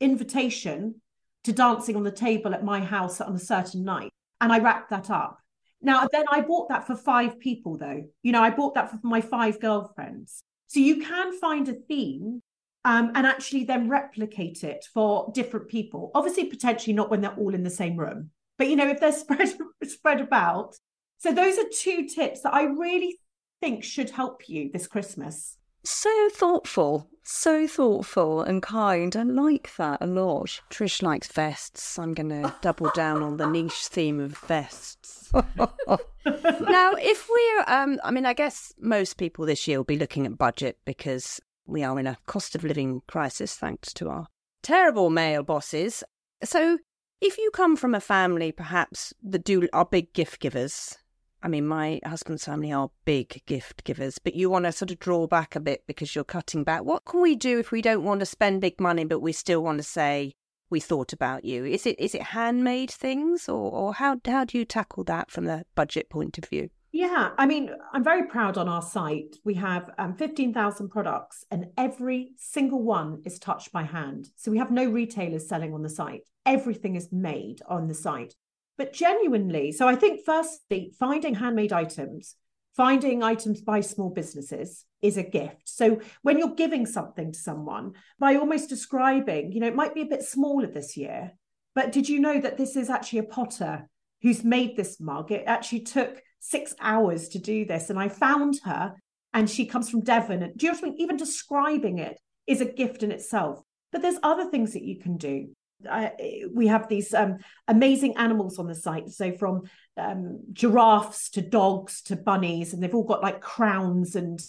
invitation 0.00 1.01
to 1.44 1.52
dancing 1.52 1.96
on 1.96 2.04
the 2.04 2.12
table 2.12 2.54
at 2.54 2.64
my 2.64 2.80
house 2.80 3.20
on 3.20 3.34
a 3.34 3.38
certain 3.38 3.84
night, 3.84 4.10
and 4.40 4.52
I 4.52 4.58
wrapped 4.58 4.90
that 4.90 5.10
up. 5.10 5.38
Now, 5.80 6.06
then 6.12 6.24
I 6.30 6.40
bought 6.40 6.68
that 6.68 6.86
for 6.86 6.94
five 6.94 7.40
people, 7.40 7.76
though. 7.76 8.04
You 8.22 8.32
know, 8.32 8.42
I 8.42 8.50
bought 8.50 8.74
that 8.74 8.90
for 8.90 9.00
my 9.02 9.20
five 9.20 9.60
girlfriends. 9.60 10.42
So 10.68 10.78
you 10.80 11.04
can 11.04 11.38
find 11.38 11.68
a 11.68 11.74
theme 11.74 12.40
um, 12.84 13.12
and 13.14 13.26
actually 13.26 13.64
then 13.64 13.88
replicate 13.88 14.64
it 14.64 14.86
for 14.94 15.30
different 15.34 15.68
people. 15.68 16.10
Obviously, 16.14 16.44
potentially 16.44 16.94
not 16.94 17.10
when 17.10 17.20
they're 17.20 17.34
all 17.34 17.54
in 17.54 17.64
the 17.64 17.70
same 17.70 17.96
room, 17.96 18.30
but 18.58 18.68
you 18.68 18.76
know, 18.76 18.88
if 18.88 19.00
they're 19.00 19.12
spread 19.12 19.52
spread 19.84 20.20
about. 20.20 20.76
So 21.18 21.32
those 21.32 21.58
are 21.58 21.68
two 21.72 22.08
tips 22.08 22.40
that 22.42 22.54
I 22.54 22.64
really 22.64 23.18
think 23.60 23.84
should 23.84 24.10
help 24.10 24.48
you 24.48 24.70
this 24.72 24.86
Christmas. 24.88 25.56
So 25.84 26.28
thoughtful, 26.30 27.08
so 27.24 27.66
thoughtful 27.66 28.42
and 28.42 28.62
kind. 28.62 29.16
I 29.16 29.22
like 29.24 29.74
that 29.76 30.00
a 30.00 30.06
lot. 30.06 30.60
Trish 30.70 31.02
likes 31.02 31.26
vests. 31.26 31.98
I'm 31.98 32.14
going 32.14 32.28
to 32.28 32.54
double 32.60 32.90
down 32.94 33.22
on 33.22 33.36
the 33.36 33.48
niche 33.48 33.86
theme 33.86 34.20
of 34.20 34.38
vests. 34.38 35.30
now, 35.34 35.48
if 36.24 37.28
we're, 37.28 37.64
um, 37.66 37.98
I 38.04 38.10
mean, 38.12 38.26
I 38.26 38.32
guess 38.32 38.72
most 38.78 39.16
people 39.16 39.44
this 39.44 39.66
year 39.66 39.78
will 39.78 39.84
be 39.84 39.98
looking 39.98 40.24
at 40.24 40.38
budget 40.38 40.78
because 40.84 41.40
we 41.66 41.82
are 41.82 41.98
in 41.98 42.06
a 42.06 42.18
cost 42.26 42.54
of 42.54 42.64
living 42.64 43.02
crisis 43.08 43.54
thanks 43.54 43.92
to 43.94 44.08
our 44.08 44.26
terrible 44.62 45.10
male 45.10 45.42
bosses. 45.42 46.04
So, 46.44 46.78
if 47.20 47.38
you 47.38 47.50
come 47.52 47.76
from 47.76 47.94
a 47.94 48.00
family 48.00 48.52
perhaps 48.52 49.12
that 49.22 49.44
do 49.44 49.68
are 49.72 49.84
big 49.84 50.12
gift 50.12 50.40
givers, 50.40 50.98
I 51.42 51.48
mean, 51.48 51.66
my 51.66 52.00
husband's 52.04 52.44
family 52.44 52.72
are 52.72 52.90
big 53.04 53.42
gift 53.46 53.84
givers, 53.84 54.18
but 54.18 54.34
you 54.34 54.48
want 54.48 54.64
to 54.64 54.72
sort 54.72 54.92
of 54.92 55.00
draw 55.00 55.26
back 55.26 55.56
a 55.56 55.60
bit 55.60 55.84
because 55.86 56.14
you're 56.14 56.24
cutting 56.24 56.62
back. 56.62 56.84
What 56.84 57.04
can 57.04 57.20
we 57.20 57.34
do 57.34 57.58
if 57.58 57.72
we 57.72 57.82
don't 57.82 58.04
want 58.04 58.20
to 58.20 58.26
spend 58.26 58.60
big 58.60 58.80
money, 58.80 59.04
but 59.04 59.20
we 59.20 59.32
still 59.32 59.62
want 59.62 59.78
to 59.78 59.82
say 59.82 60.34
we 60.70 60.78
thought 60.78 61.12
about 61.12 61.44
you? 61.44 61.64
Is 61.64 61.84
it 61.84 61.98
is 61.98 62.14
it 62.14 62.22
handmade 62.22 62.90
things, 62.90 63.48
or 63.48 63.70
or 63.72 63.94
how 63.94 64.20
how 64.24 64.44
do 64.44 64.56
you 64.56 64.64
tackle 64.64 65.02
that 65.04 65.30
from 65.30 65.46
the 65.46 65.64
budget 65.74 66.08
point 66.08 66.38
of 66.38 66.44
view? 66.44 66.70
Yeah, 66.94 67.30
I 67.38 67.46
mean, 67.46 67.70
I'm 67.94 68.04
very 68.04 68.26
proud 68.26 68.58
on 68.58 68.68
our 68.68 68.82
site. 68.82 69.36
We 69.44 69.54
have 69.54 69.88
um, 69.96 70.14
15,000 70.14 70.90
products, 70.90 71.46
and 71.50 71.68
every 71.78 72.32
single 72.36 72.82
one 72.82 73.22
is 73.24 73.38
touched 73.38 73.72
by 73.72 73.84
hand. 73.84 74.28
So 74.36 74.50
we 74.50 74.58
have 74.58 74.70
no 74.70 74.84
retailers 74.84 75.48
selling 75.48 75.72
on 75.72 75.82
the 75.82 75.88
site. 75.88 76.28
Everything 76.44 76.94
is 76.94 77.08
made 77.10 77.62
on 77.66 77.88
the 77.88 77.94
site. 77.94 78.34
But 78.78 78.92
genuinely, 78.92 79.72
so 79.72 79.86
I 79.86 79.96
think 79.96 80.24
firstly, 80.24 80.92
finding 80.98 81.34
handmade 81.34 81.72
items, 81.72 82.36
finding 82.76 83.22
items 83.22 83.60
by 83.60 83.80
small 83.80 84.10
businesses 84.10 84.84
is 85.02 85.16
a 85.16 85.22
gift. 85.22 85.68
So 85.68 86.00
when 86.22 86.38
you're 86.38 86.54
giving 86.54 86.86
something 86.86 87.32
to 87.32 87.38
someone, 87.38 87.92
by 88.18 88.36
almost 88.36 88.68
describing, 88.68 89.52
you 89.52 89.60
know, 89.60 89.66
it 89.66 89.76
might 89.76 89.94
be 89.94 90.02
a 90.02 90.06
bit 90.06 90.22
smaller 90.22 90.66
this 90.66 90.96
year, 90.96 91.32
but 91.74 91.92
did 91.92 92.08
you 92.08 92.20
know 92.20 92.40
that 92.40 92.56
this 92.56 92.76
is 92.76 92.90
actually 92.90 93.20
a 93.20 93.24
potter 93.24 93.88
who's 94.22 94.44
made 94.44 94.76
this 94.76 95.00
mug? 95.00 95.30
It 95.30 95.44
actually 95.46 95.80
took 95.80 96.22
six 96.40 96.74
hours 96.80 97.28
to 97.30 97.38
do 97.38 97.64
this. 97.64 97.90
And 97.90 97.98
I 97.98 98.08
found 98.08 98.60
her 98.64 98.94
and 99.32 99.48
she 99.48 99.66
comes 99.66 99.88
from 99.90 100.02
Devon. 100.02 100.42
And 100.42 100.56
do 100.56 100.66
you 100.66 100.72
know 100.72 100.78
what 100.78 100.84
I 100.84 100.90
mean? 100.90 101.00
Even 101.00 101.16
describing 101.16 101.98
it 101.98 102.20
is 102.46 102.60
a 102.60 102.66
gift 102.66 103.02
in 103.02 103.12
itself. 103.12 103.62
But 103.90 104.02
there's 104.02 104.18
other 104.22 104.50
things 104.50 104.72
that 104.72 104.82
you 104.82 104.98
can 104.98 105.16
do. 105.16 105.54
We 106.52 106.66
have 106.66 106.88
these 106.88 107.14
um, 107.14 107.38
amazing 107.68 108.16
animals 108.16 108.58
on 108.58 108.66
the 108.66 108.74
site. 108.74 109.10
So 109.10 109.32
from 109.32 109.62
um, 109.96 110.40
giraffes 110.52 111.30
to 111.30 111.42
dogs 111.42 112.02
to 112.02 112.16
bunnies, 112.16 112.72
and 112.72 112.82
they've 112.82 112.94
all 112.94 113.04
got 113.04 113.22
like 113.22 113.40
crowns. 113.40 114.14
And 114.14 114.40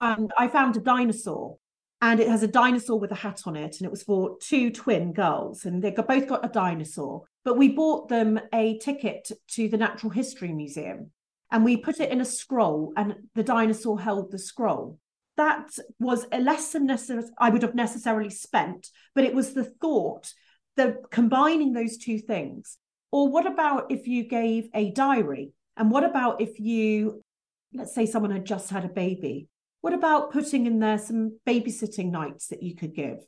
um, 0.00 0.28
I 0.38 0.48
found 0.48 0.76
a 0.76 0.80
dinosaur, 0.80 1.56
and 2.00 2.20
it 2.20 2.28
has 2.28 2.42
a 2.42 2.48
dinosaur 2.48 2.98
with 2.98 3.12
a 3.12 3.16
hat 3.16 3.42
on 3.46 3.56
it, 3.56 3.76
and 3.78 3.86
it 3.86 3.90
was 3.90 4.02
for 4.02 4.36
two 4.40 4.70
twin 4.70 5.12
girls, 5.12 5.64
and 5.64 5.82
they 5.82 5.90
both 5.90 6.28
got 6.28 6.44
a 6.44 6.48
dinosaur. 6.48 7.24
But 7.44 7.56
we 7.56 7.70
bought 7.70 8.08
them 8.08 8.40
a 8.52 8.78
ticket 8.78 9.30
to 9.52 9.68
the 9.68 9.78
Natural 9.78 10.10
History 10.10 10.52
Museum, 10.52 11.10
and 11.50 11.64
we 11.64 11.76
put 11.76 12.00
it 12.00 12.10
in 12.10 12.20
a 12.20 12.24
scroll 12.24 12.92
and 12.96 13.14
the 13.34 13.42
dinosaur 13.42 14.00
held 14.00 14.30
the 14.30 14.38
scroll 14.38 14.98
that 15.36 15.70
was 15.98 16.26
a 16.32 16.40
lesson 16.40 16.86
necessary 16.86 17.22
i 17.38 17.50
would 17.50 17.62
have 17.62 17.74
necessarily 17.74 18.30
spent 18.30 18.88
but 19.14 19.24
it 19.24 19.34
was 19.34 19.54
the 19.54 19.64
thought 19.64 20.32
the 20.78 20.96
combining 21.10 21.72
those 21.74 21.98
two 21.98 22.18
things 22.18 22.78
or 23.12 23.28
what 23.28 23.46
about 23.46 23.90
if 23.90 24.06
you 24.06 24.22
gave 24.24 24.68
a 24.74 24.90
diary 24.92 25.52
and 25.76 25.90
what 25.90 26.04
about 26.04 26.40
if 26.40 26.58
you 26.58 27.22
let's 27.74 27.94
say 27.94 28.06
someone 28.06 28.30
had 28.30 28.46
just 28.46 28.70
had 28.70 28.84
a 28.84 28.88
baby 28.88 29.48
what 29.82 29.92
about 29.92 30.32
putting 30.32 30.66
in 30.66 30.78
there 30.78 30.98
some 30.98 31.38
babysitting 31.46 32.10
nights 32.10 32.46
that 32.48 32.62
you 32.62 32.74
could 32.74 32.94
give 32.94 33.18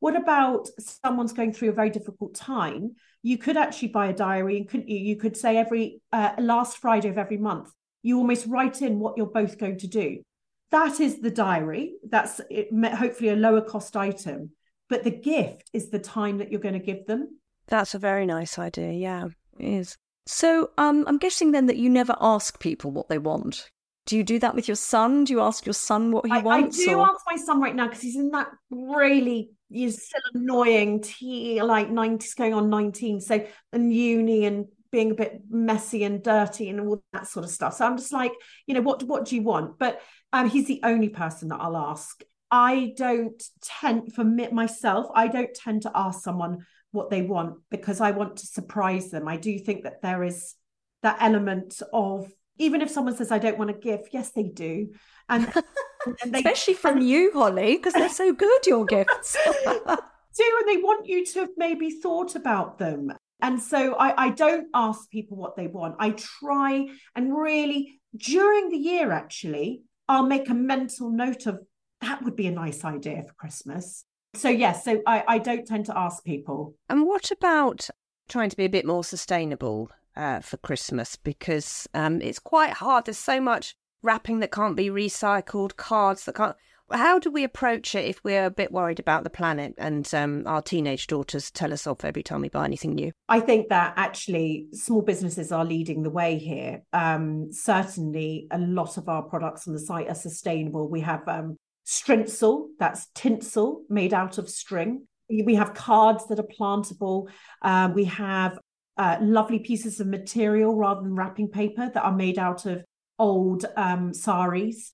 what 0.00 0.16
about 0.16 0.68
someone's 0.78 1.32
going 1.32 1.52
through 1.52 1.70
a 1.70 1.72
very 1.72 1.90
difficult 1.90 2.34
time? 2.34 2.94
You 3.22 3.36
could 3.36 3.56
actually 3.56 3.88
buy 3.88 4.08
a 4.08 4.12
diary 4.12 4.56
and 4.56 4.68
couldn't 4.68 4.88
you? 4.88 4.98
You 4.98 5.16
could 5.16 5.36
say 5.36 5.56
every 5.56 6.00
uh, 6.12 6.32
last 6.38 6.78
Friday 6.78 7.08
of 7.08 7.18
every 7.18 7.36
month, 7.36 7.70
you 8.02 8.18
almost 8.18 8.46
write 8.46 8.80
in 8.80 9.00
what 9.00 9.16
you're 9.16 9.26
both 9.26 9.58
going 9.58 9.78
to 9.78 9.88
do. 9.88 10.22
That 10.70 11.00
is 11.00 11.20
the 11.20 11.30
diary. 11.30 11.94
That's 12.08 12.40
it, 12.48 12.68
hopefully 12.94 13.30
a 13.30 13.36
lower 13.36 13.62
cost 13.62 13.96
item. 13.96 14.50
But 14.88 15.04
the 15.04 15.10
gift 15.10 15.70
is 15.72 15.90
the 15.90 15.98
time 15.98 16.38
that 16.38 16.50
you're 16.50 16.60
going 16.60 16.78
to 16.78 16.80
give 16.80 17.06
them. 17.06 17.38
That's 17.66 17.94
a 17.94 17.98
very 17.98 18.26
nice 18.26 18.58
idea. 18.58 18.92
Yeah, 18.92 19.28
it 19.58 19.68
is. 19.68 19.96
So 20.26 20.70
um, 20.78 21.04
I'm 21.06 21.18
guessing 21.18 21.52
then 21.52 21.66
that 21.66 21.76
you 21.76 21.90
never 21.90 22.16
ask 22.20 22.58
people 22.60 22.90
what 22.90 23.08
they 23.08 23.18
want. 23.18 23.70
Do 24.06 24.16
you 24.16 24.24
do 24.24 24.38
that 24.38 24.54
with 24.54 24.68
your 24.68 24.76
son? 24.76 25.24
Do 25.24 25.34
you 25.34 25.40
ask 25.40 25.66
your 25.66 25.74
son 25.74 26.12
what 26.12 26.24
he 26.26 26.32
I, 26.32 26.38
wants? 26.38 26.80
I 26.80 26.84
do 26.84 26.98
or? 26.98 27.10
ask 27.10 27.20
my 27.26 27.36
son 27.36 27.60
right 27.60 27.74
now 27.74 27.86
because 27.88 28.00
he's 28.00 28.16
in 28.16 28.30
that 28.30 28.48
really 28.70 29.50
he's 29.70 30.02
still 30.02 30.20
annoying 30.34 31.02
tea 31.02 31.62
like 31.62 31.90
90s 31.90 32.36
going 32.36 32.54
on 32.54 32.70
19 32.70 33.20
so 33.20 33.44
and 33.72 33.92
uni 33.92 34.46
and 34.46 34.66
being 34.90 35.10
a 35.10 35.14
bit 35.14 35.42
messy 35.50 36.04
and 36.04 36.22
dirty 36.22 36.70
and 36.70 36.80
all 36.80 37.02
that 37.12 37.26
sort 37.26 37.44
of 37.44 37.50
stuff 37.50 37.74
so 37.74 37.84
i'm 37.84 37.98
just 37.98 38.12
like 38.12 38.32
you 38.66 38.74
know 38.74 38.80
what 38.80 39.02
what 39.02 39.26
do 39.26 39.36
you 39.36 39.42
want 39.42 39.78
but 39.78 40.00
um 40.32 40.48
he's 40.48 40.66
the 40.66 40.80
only 40.82 41.08
person 41.08 41.48
that 41.48 41.60
i'll 41.60 41.76
ask 41.76 42.22
i 42.50 42.92
don't 42.96 43.42
tend 43.62 44.12
for 44.12 44.24
me, 44.24 44.48
myself 44.50 45.06
i 45.14 45.28
don't 45.28 45.54
tend 45.54 45.82
to 45.82 45.90
ask 45.94 46.22
someone 46.22 46.58
what 46.90 47.10
they 47.10 47.22
want 47.22 47.56
because 47.70 48.00
i 48.00 48.10
want 48.10 48.36
to 48.36 48.46
surprise 48.46 49.10
them 49.10 49.28
i 49.28 49.36
do 49.36 49.58
think 49.58 49.84
that 49.84 50.00
there 50.02 50.22
is 50.22 50.54
that 51.02 51.18
element 51.20 51.80
of 51.92 52.30
even 52.58 52.80
if 52.80 52.90
someone 52.90 53.16
says 53.16 53.30
I 53.32 53.38
don't 53.38 53.58
want 53.58 53.70
a 53.70 53.74
gift, 53.74 54.08
yes, 54.12 54.30
they 54.32 54.44
do, 54.44 54.88
and, 55.28 55.50
and 56.22 56.34
they, 56.34 56.38
especially 56.38 56.74
from 56.74 57.00
you, 57.00 57.32
Holly, 57.32 57.76
because 57.76 57.94
they're 57.94 58.08
so 58.08 58.32
good. 58.32 58.66
Your 58.66 58.84
gifts 58.84 59.36
do, 59.46 59.62
and 59.64 60.68
they 60.68 60.76
want 60.76 61.06
you 61.06 61.24
to 61.24 61.40
have 61.40 61.50
maybe 61.56 61.90
thought 61.90 62.34
about 62.34 62.78
them. 62.78 63.12
And 63.40 63.62
so 63.62 63.94
I, 63.94 64.26
I 64.26 64.30
don't 64.30 64.66
ask 64.74 65.08
people 65.10 65.36
what 65.36 65.56
they 65.56 65.68
want. 65.68 65.94
I 66.00 66.10
try 66.10 66.88
and 67.14 67.36
really 67.36 68.00
during 68.16 68.68
the 68.68 68.76
year, 68.76 69.12
actually, 69.12 69.82
I'll 70.08 70.26
make 70.26 70.48
a 70.48 70.54
mental 70.54 71.10
note 71.10 71.46
of 71.46 71.60
that 72.00 72.22
would 72.22 72.36
be 72.36 72.46
a 72.46 72.52
nice 72.52 72.84
idea 72.84 73.24
for 73.26 73.34
Christmas. 73.34 74.04
So 74.34 74.48
yes, 74.48 74.84
so 74.84 75.02
I, 75.06 75.24
I 75.26 75.38
don't 75.38 75.66
tend 75.66 75.86
to 75.86 75.98
ask 75.98 76.24
people. 76.24 76.74
And 76.88 77.06
what 77.06 77.30
about 77.30 77.88
trying 78.28 78.50
to 78.50 78.56
be 78.56 78.66
a 78.66 78.70
bit 78.70 78.86
more 78.86 79.02
sustainable? 79.02 79.90
uh, 80.18 80.40
for 80.40 80.56
Christmas 80.58 81.16
because 81.16 81.88
um, 81.94 82.20
it's 82.20 82.40
quite 82.40 82.72
hard. 82.72 83.06
There's 83.06 83.16
so 83.16 83.40
much 83.40 83.74
wrapping 84.02 84.40
that 84.40 84.52
can't 84.52 84.76
be 84.76 84.90
recycled, 84.90 85.76
cards 85.76 86.24
that 86.24 86.34
can't. 86.34 86.56
How 86.90 87.18
do 87.18 87.30
we 87.30 87.44
approach 87.44 87.94
it 87.94 88.06
if 88.06 88.24
we're 88.24 88.46
a 88.46 88.50
bit 88.50 88.72
worried 88.72 88.98
about 88.98 89.22
the 89.22 89.30
planet 89.30 89.74
and 89.76 90.12
um, 90.14 90.44
our 90.46 90.62
teenage 90.62 91.06
daughters 91.06 91.50
tell 91.50 91.70
us 91.70 91.86
off 91.86 92.02
every 92.02 92.22
time 92.22 92.40
we 92.40 92.48
buy 92.48 92.64
anything 92.64 92.94
new? 92.94 93.12
I 93.28 93.40
think 93.40 93.68
that 93.68 93.92
actually 93.96 94.68
small 94.72 95.02
businesses 95.02 95.52
are 95.52 95.66
leading 95.66 96.02
the 96.02 96.10
way 96.10 96.38
here. 96.38 96.82
Um, 96.94 97.52
certainly, 97.52 98.48
a 98.50 98.58
lot 98.58 98.96
of 98.96 99.06
our 99.06 99.22
products 99.22 99.68
on 99.68 99.74
the 99.74 99.80
site 99.80 100.08
are 100.08 100.14
sustainable. 100.14 100.88
We 100.88 101.02
have 101.02 101.28
um, 101.28 101.58
Strintzel, 101.88 102.66
that's 102.78 103.06
tinsel 103.14 103.82
made 103.88 104.12
out 104.12 104.36
of 104.36 104.50
string. 104.50 105.06
We 105.30 105.54
have 105.54 105.72
cards 105.72 106.26
that 106.26 106.38
are 106.38 106.42
plantable. 106.42 107.30
Uh, 107.62 107.90
we 107.94 108.04
have 108.04 108.58
uh, 108.98 109.16
lovely 109.22 109.60
pieces 109.60 109.98
of 109.98 110.06
material 110.06 110.76
rather 110.76 111.00
than 111.00 111.14
wrapping 111.14 111.48
paper 111.48 111.90
that 111.94 112.02
are 112.02 112.14
made 112.14 112.38
out 112.38 112.66
of 112.66 112.84
old 113.18 113.64
um, 113.74 114.12
saris. 114.12 114.92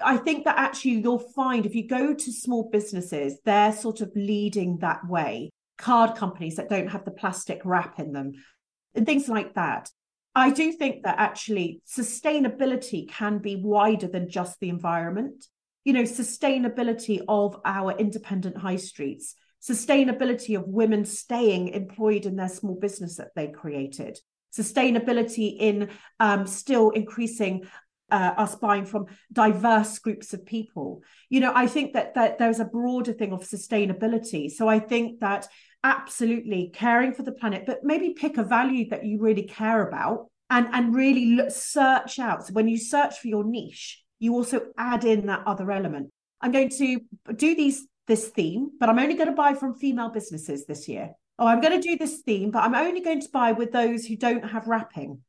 I 0.00 0.16
think 0.16 0.44
that 0.44 0.58
actually 0.58 0.92
you'll 0.92 1.18
find 1.18 1.66
if 1.66 1.74
you 1.74 1.88
go 1.88 2.14
to 2.14 2.32
small 2.32 2.70
businesses, 2.70 3.40
they're 3.44 3.72
sort 3.72 4.00
of 4.00 4.12
leading 4.14 4.78
that 4.78 5.08
way. 5.08 5.50
Card 5.76 6.16
companies 6.16 6.54
that 6.56 6.70
don't 6.70 6.88
have 6.88 7.04
the 7.04 7.10
plastic 7.10 7.60
wrap 7.64 7.98
in 7.98 8.12
them 8.12 8.32
and 8.94 9.06
things 9.06 9.28
like 9.28 9.54
that. 9.54 9.90
I 10.36 10.50
do 10.50 10.70
think 10.70 11.02
that 11.02 11.18
actually 11.18 11.80
sustainability 11.84 13.08
can 13.08 13.38
be 13.38 13.56
wider 13.56 14.06
than 14.06 14.30
just 14.30 14.60
the 14.60 14.68
environment. 14.68 15.44
You 15.88 15.94
know, 15.94 16.02
sustainability 16.02 17.22
of 17.26 17.58
our 17.64 17.96
independent 17.96 18.58
high 18.58 18.76
streets, 18.76 19.34
sustainability 19.66 20.54
of 20.54 20.68
women 20.68 21.06
staying 21.06 21.68
employed 21.68 22.26
in 22.26 22.36
their 22.36 22.50
small 22.50 22.74
business 22.78 23.16
that 23.16 23.30
they 23.34 23.48
created, 23.48 24.18
sustainability 24.54 25.56
in 25.58 25.88
um, 26.20 26.46
still 26.46 26.90
increasing 26.90 27.66
uh, 28.10 28.34
us 28.36 28.54
buying 28.56 28.84
from 28.84 29.06
diverse 29.32 29.98
groups 29.98 30.34
of 30.34 30.44
people. 30.44 31.02
You 31.30 31.40
know, 31.40 31.52
I 31.54 31.66
think 31.66 31.94
that, 31.94 32.16
that 32.16 32.38
there's 32.38 32.60
a 32.60 32.66
broader 32.66 33.14
thing 33.14 33.32
of 33.32 33.40
sustainability. 33.40 34.50
So 34.50 34.68
I 34.68 34.80
think 34.80 35.20
that 35.20 35.48
absolutely 35.82 36.70
caring 36.74 37.14
for 37.14 37.22
the 37.22 37.32
planet, 37.32 37.64
but 37.64 37.82
maybe 37.82 38.10
pick 38.10 38.36
a 38.36 38.44
value 38.44 38.90
that 38.90 39.06
you 39.06 39.20
really 39.20 39.44
care 39.44 39.88
about 39.88 40.26
and, 40.50 40.68
and 40.70 40.94
really 40.94 41.34
look, 41.36 41.50
search 41.50 42.18
out. 42.18 42.46
So 42.46 42.52
when 42.52 42.68
you 42.68 42.76
search 42.76 43.18
for 43.20 43.28
your 43.28 43.44
niche, 43.44 44.04
you 44.18 44.34
also 44.34 44.62
add 44.76 45.04
in 45.04 45.26
that 45.26 45.42
other 45.46 45.70
element. 45.70 46.10
I'm 46.40 46.52
going 46.52 46.70
to 46.70 47.00
do 47.34 47.54
these 47.54 47.86
this 48.06 48.28
theme, 48.28 48.70
but 48.80 48.88
I'm 48.88 48.98
only 48.98 49.14
going 49.14 49.28
to 49.28 49.34
buy 49.34 49.54
from 49.54 49.74
female 49.74 50.08
businesses 50.08 50.66
this 50.66 50.88
year. 50.88 51.10
Oh, 51.38 51.46
I'm 51.46 51.60
going 51.60 51.80
to 51.80 51.88
do 51.88 51.96
this 51.96 52.22
theme, 52.22 52.50
but 52.50 52.64
I'm 52.64 52.74
only 52.74 53.00
going 53.00 53.20
to 53.20 53.28
buy 53.32 53.52
with 53.52 53.70
those 53.70 54.06
who 54.06 54.16
don't 54.16 54.48
have 54.48 54.66
wrapping. 54.66 55.20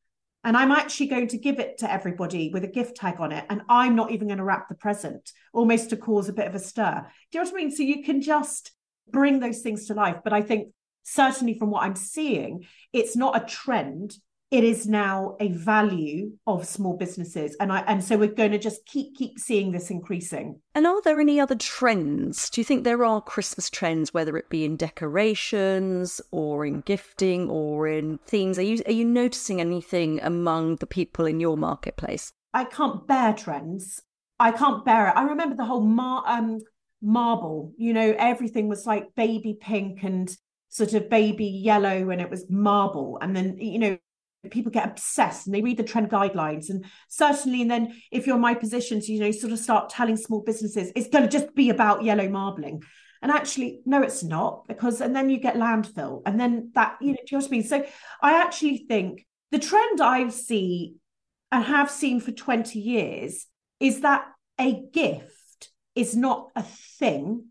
And 0.43 0.55
I'm 0.55 0.71
actually 0.71 1.07
going 1.07 1.27
to 1.27 1.37
give 1.37 1.59
it 1.59 1.79
to 1.79 1.91
everybody 1.91 2.49
with 2.49 2.63
a 2.63 2.67
gift 2.67 2.95
tag 2.95 3.19
on 3.19 3.33
it. 3.33 3.45
And 3.49 3.61
I'm 3.67 3.95
not 3.95 4.11
even 4.11 4.27
going 4.27 4.37
to 4.37 4.45
wrap 4.45 4.69
the 4.69 4.75
present, 4.75 5.33
almost 5.53 5.89
to 5.89 5.97
cause 5.97 6.29
a 6.29 6.33
bit 6.33 6.47
of 6.47 6.55
a 6.55 6.59
stir. 6.59 7.05
Do 7.31 7.37
you 7.37 7.43
know 7.43 7.51
what 7.51 7.59
I 7.59 7.63
mean? 7.63 7.75
So 7.75 7.83
you 7.83 8.03
can 8.03 8.21
just 8.21 8.71
bring 9.11 9.41
those 9.41 9.59
things 9.59 9.87
to 9.87 9.93
life. 9.93 10.17
But 10.23 10.31
I 10.31 10.41
think 10.41 10.69
certainly 11.03 11.59
from 11.59 11.71
what 11.71 11.83
I'm 11.83 11.97
seeing, 11.97 12.65
it's 12.93 13.17
not 13.17 13.35
a 13.35 13.45
trend 13.45 14.15
it 14.52 14.64
is 14.64 14.88
now 14.88 15.36
a 15.39 15.50
value 15.50 16.32
of 16.47 16.66
small 16.66 16.97
businesses. 16.97 17.56
And 17.60 17.72
i 17.72 17.80
and 17.82 18.04
so 18.04 18.18
we're 18.18 18.30
going 18.30 18.52
to 18.52 18.58
just 18.58 18.86
keep 18.86 19.16
keep 19.16 19.38
seeing 19.38 19.72
this 19.72 19.89
increasing. 19.91 20.60
And 20.74 20.88
are 20.88 21.02
there 21.04 21.20
any 21.20 21.39
other 21.39 21.56
trends? 21.56 22.50
Do 22.50 22.62
you 22.62 22.66
think 22.66 22.84
there 22.84 23.06
are 23.06 23.22
christmas 23.22 23.70
trends 23.70 24.14
whether 24.14 24.38
it 24.38 24.50
be 24.50 24.66
in 24.66 24.76
decorations 24.76 26.20
or 26.32 26.66
in 26.66 26.82
gifting 26.82 27.50
or 27.50 27.88
in 27.88 28.20
themes 28.26 28.58
are 28.58 28.64
you 28.64 28.82
are 28.86 28.91
you 28.91 29.06
noticing 29.06 29.62
anything 29.62 30.20
among 30.22 30.78
the 30.78 30.88
people 30.88 31.26
in 31.26 31.39
your 31.39 31.58
marketplace? 31.58 32.34
I 32.54 32.64
can't 32.64 33.08
bear 33.08 33.34
trends. 33.34 34.02
I 34.39 34.52
can't 34.52 34.84
bear 34.84 35.10
it. 35.10 35.14
I 35.16 35.24
remember 35.24 35.56
the 35.56 35.66
whole 35.66 35.86
mar- 35.86 36.24
um, 36.26 36.60
marble 37.02 37.72
you 37.78 37.93
know 37.93 38.16
everything 38.18 38.68
was 38.68 38.86
like 38.86 39.16
baby 39.16 39.58
pink 39.62 40.04
and 40.04 40.36
sort 40.70 40.93
of 40.93 41.10
baby 41.10 41.45
yellow 41.45 42.10
and 42.10 42.20
it 42.20 42.32
was 42.32 42.50
marble. 42.50 43.20
And 43.22 43.36
then 43.36 43.58
you 43.60 43.78
know 43.78 43.97
people 44.49 44.71
get 44.71 44.87
obsessed 44.87 45.45
and 45.45 45.53
they 45.53 45.61
read 45.61 45.77
the 45.77 45.83
trend 45.83 46.09
guidelines. 46.09 46.69
And 46.69 46.85
certainly 47.09 47.61
and 47.61 47.69
then 47.69 48.01
if 48.11 48.25
you're 48.25 48.37
in 48.37 48.41
my 48.41 48.53
position 48.53 49.01
to 49.01 49.11
you 49.11 49.19
know 49.19 49.31
sort 49.31 49.51
of 49.51 49.59
start 49.59 49.89
telling 49.89 50.15
small 50.15 50.41
businesses 50.41 50.91
it's 50.95 51.09
going 51.09 51.27
to 51.27 51.29
just 51.29 51.53
be 51.55 51.69
about 51.69 52.03
yellow 52.03 52.29
marbling. 52.29 52.81
And 53.21 53.31
actually 53.31 53.81
no 53.85 54.01
it's 54.01 54.23
not 54.23 54.65
because 54.67 55.01
and 55.01 55.13
then 55.13 55.29
you 55.29 55.39
get 55.39 55.55
landfill 55.55 56.21
and 56.25 56.39
then 56.39 56.71
that 56.75 56.97
you 57.01 57.09
know 57.09 57.15
do 57.15 57.35
you 57.35 57.37
know 57.37 57.43
what 57.43 57.47
i 57.47 57.51
mean? 57.51 57.63
So 57.63 57.85
i 58.21 58.41
actually 58.41 58.85
think 58.87 59.25
the 59.51 59.59
trend 59.59 59.99
i 59.99 60.29
see 60.29 60.95
and 61.51 61.65
have 61.65 61.91
seen 61.91 62.21
for 62.21 62.31
20 62.31 62.79
years 62.79 63.45
is 63.79 64.01
that 64.01 64.25
a 64.59 64.83
gift 64.93 65.69
is 65.95 66.15
not 66.15 66.47
a 66.55 66.63
thing 66.63 67.47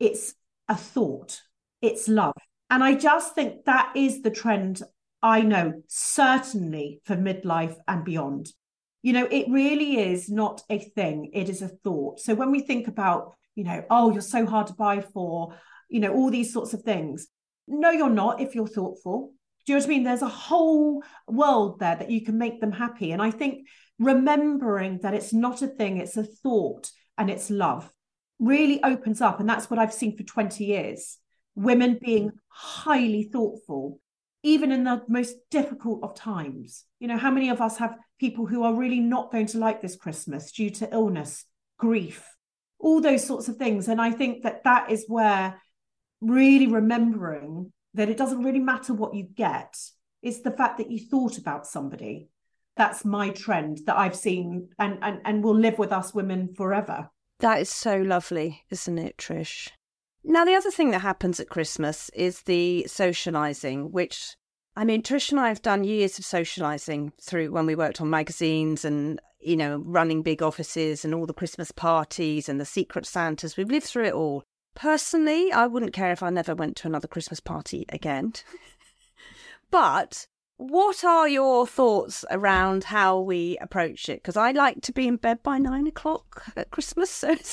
it's 0.00 0.34
a 0.68 0.74
thought 0.74 1.42
it's 1.80 2.08
love. 2.08 2.34
And 2.70 2.82
i 2.82 2.94
just 2.94 3.36
think 3.36 3.66
that 3.66 3.92
is 3.94 4.22
the 4.22 4.30
trend 4.30 4.82
I 5.24 5.40
know 5.40 5.82
certainly 5.88 7.00
for 7.06 7.16
midlife 7.16 7.76
and 7.88 8.04
beyond. 8.04 8.52
You 9.00 9.14
know, 9.14 9.26
it 9.30 9.46
really 9.48 9.98
is 9.98 10.28
not 10.28 10.62
a 10.68 10.78
thing, 10.78 11.30
it 11.32 11.48
is 11.48 11.62
a 11.62 11.68
thought. 11.68 12.20
So 12.20 12.34
when 12.34 12.50
we 12.50 12.60
think 12.60 12.88
about, 12.88 13.32
you 13.54 13.64
know, 13.64 13.82
oh, 13.88 14.12
you're 14.12 14.20
so 14.20 14.44
hard 14.44 14.66
to 14.66 14.74
buy 14.74 15.00
for, 15.00 15.54
you 15.88 16.00
know, 16.00 16.12
all 16.12 16.30
these 16.30 16.52
sorts 16.52 16.74
of 16.74 16.82
things. 16.82 17.26
No, 17.66 17.90
you're 17.90 18.10
not 18.10 18.42
if 18.42 18.54
you're 18.54 18.68
thoughtful. 18.68 19.32
Do 19.64 19.72
you 19.72 19.78
know 19.78 19.82
what 19.82 19.86
I 19.86 19.88
mean? 19.88 20.04
There's 20.04 20.20
a 20.20 20.28
whole 20.28 21.02
world 21.26 21.80
there 21.80 21.96
that 21.96 22.10
you 22.10 22.22
can 22.22 22.36
make 22.36 22.60
them 22.60 22.72
happy. 22.72 23.12
And 23.12 23.22
I 23.22 23.30
think 23.30 23.66
remembering 23.98 24.98
that 25.02 25.14
it's 25.14 25.32
not 25.32 25.62
a 25.62 25.68
thing, 25.68 25.96
it's 25.96 26.18
a 26.18 26.24
thought 26.24 26.90
and 27.16 27.30
it's 27.30 27.48
love 27.48 27.90
really 28.38 28.82
opens 28.82 29.22
up. 29.22 29.40
And 29.40 29.48
that's 29.48 29.70
what 29.70 29.78
I've 29.78 29.94
seen 29.94 30.18
for 30.18 30.22
20 30.22 30.64
years 30.64 31.16
women 31.56 31.98
being 32.02 32.32
highly 32.48 33.30
thoughtful 33.32 34.00
even 34.44 34.70
in 34.70 34.84
the 34.84 35.02
most 35.08 35.34
difficult 35.50 36.04
of 36.04 36.14
times. 36.14 36.84
You 37.00 37.08
know, 37.08 37.16
how 37.16 37.30
many 37.30 37.48
of 37.48 37.60
us 37.60 37.78
have 37.78 37.96
people 38.20 38.46
who 38.46 38.62
are 38.62 38.74
really 38.74 39.00
not 39.00 39.32
going 39.32 39.46
to 39.46 39.58
like 39.58 39.82
this 39.82 39.96
Christmas 39.96 40.52
due 40.52 40.70
to 40.70 40.92
illness, 40.92 41.46
grief, 41.78 42.24
all 42.78 43.00
those 43.00 43.26
sorts 43.26 43.48
of 43.48 43.56
things. 43.56 43.88
And 43.88 44.00
I 44.00 44.12
think 44.12 44.42
that 44.42 44.62
that 44.64 44.90
is 44.90 45.06
where 45.08 45.60
really 46.20 46.66
remembering 46.66 47.72
that 47.94 48.10
it 48.10 48.18
doesn't 48.18 48.42
really 48.42 48.60
matter 48.60 48.92
what 48.92 49.14
you 49.14 49.24
get, 49.24 49.74
it's 50.22 50.42
the 50.42 50.50
fact 50.50 50.78
that 50.78 50.90
you 50.90 50.98
thought 50.98 51.38
about 51.38 51.66
somebody. 51.66 52.28
That's 52.76 53.04
my 53.04 53.30
trend 53.30 53.80
that 53.86 53.96
I've 53.96 54.16
seen 54.16 54.68
and, 54.78 54.98
and, 55.00 55.20
and 55.24 55.42
will 55.42 55.56
live 55.56 55.78
with 55.78 55.92
us 55.92 56.12
women 56.12 56.54
forever. 56.54 57.08
That 57.40 57.60
is 57.60 57.70
so 57.70 57.96
lovely, 57.96 58.62
isn't 58.70 58.98
it, 58.98 59.16
Trish? 59.16 59.70
Now, 60.24 60.44
the 60.44 60.54
other 60.54 60.70
thing 60.70 60.90
that 60.92 61.00
happens 61.00 61.38
at 61.38 61.50
Christmas 61.50 62.10
is 62.14 62.42
the 62.42 62.86
socializing, 62.86 63.92
which 63.92 64.36
I 64.76 64.84
mean, 64.84 65.02
Trish 65.02 65.30
and 65.30 65.38
I 65.38 65.48
have 65.48 65.62
done 65.62 65.84
years 65.84 66.18
of 66.18 66.24
socializing 66.24 67.12
through 67.20 67.52
when 67.52 67.66
we 67.66 67.76
worked 67.76 68.00
on 68.00 68.10
magazines 68.10 68.84
and, 68.84 69.20
you 69.38 69.56
know, 69.56 69.82
running 69.84 70.22
big 70.22 70.42
offices 70.42 71.04
and 71.04 71.14
all 71.14 71.26
the 71.26 71.32
Christmas 71.34 71.70
parties 71.70 72.48
and 72.48 72.60
the 72.60 72.64
secret 72.64 73.06
Santas. 73.06 73.56
We've 73.56 73.70
lived 73.70 73.86
through 73.86 74.06
it 74.06 74.14
all. 74.14 74.42
Personally, 74.74 75.52
I 75.52 75.68
wouldn't 75.68 75.92
care 75.92 76.10
if 76.10 76.22
I 76.24 76.30
never 76.30 76.54
went 76.54 76.76
to 76.78 76.88
another 76.88 77.06
Christmas 77.06 77.38
party 77.38 77.84
again. 77.90 78.32
but 79.70 80.26
what 80.56 81.04
are 81.04 81.28
your 81.28 81.68
thoughts 81.68 82.24
around 82.30 82.84
how 82.84 83.20
we 83.20 83.56
approach 83.60 84.08
it? 84.08 84.22
Because 84.22 84.36
I 84.36 84.50
like 84.50 84.80
to 84.82 84.92
be 84.92 85.06
in 85.06 85.16
bed 85.16 85.42
by 85.44 85.58
nine 85.58 85.86
o'clock 85.86 86.44
at 86.56 86.72
Christmas. 86.72 87.10
So 87.10 87.36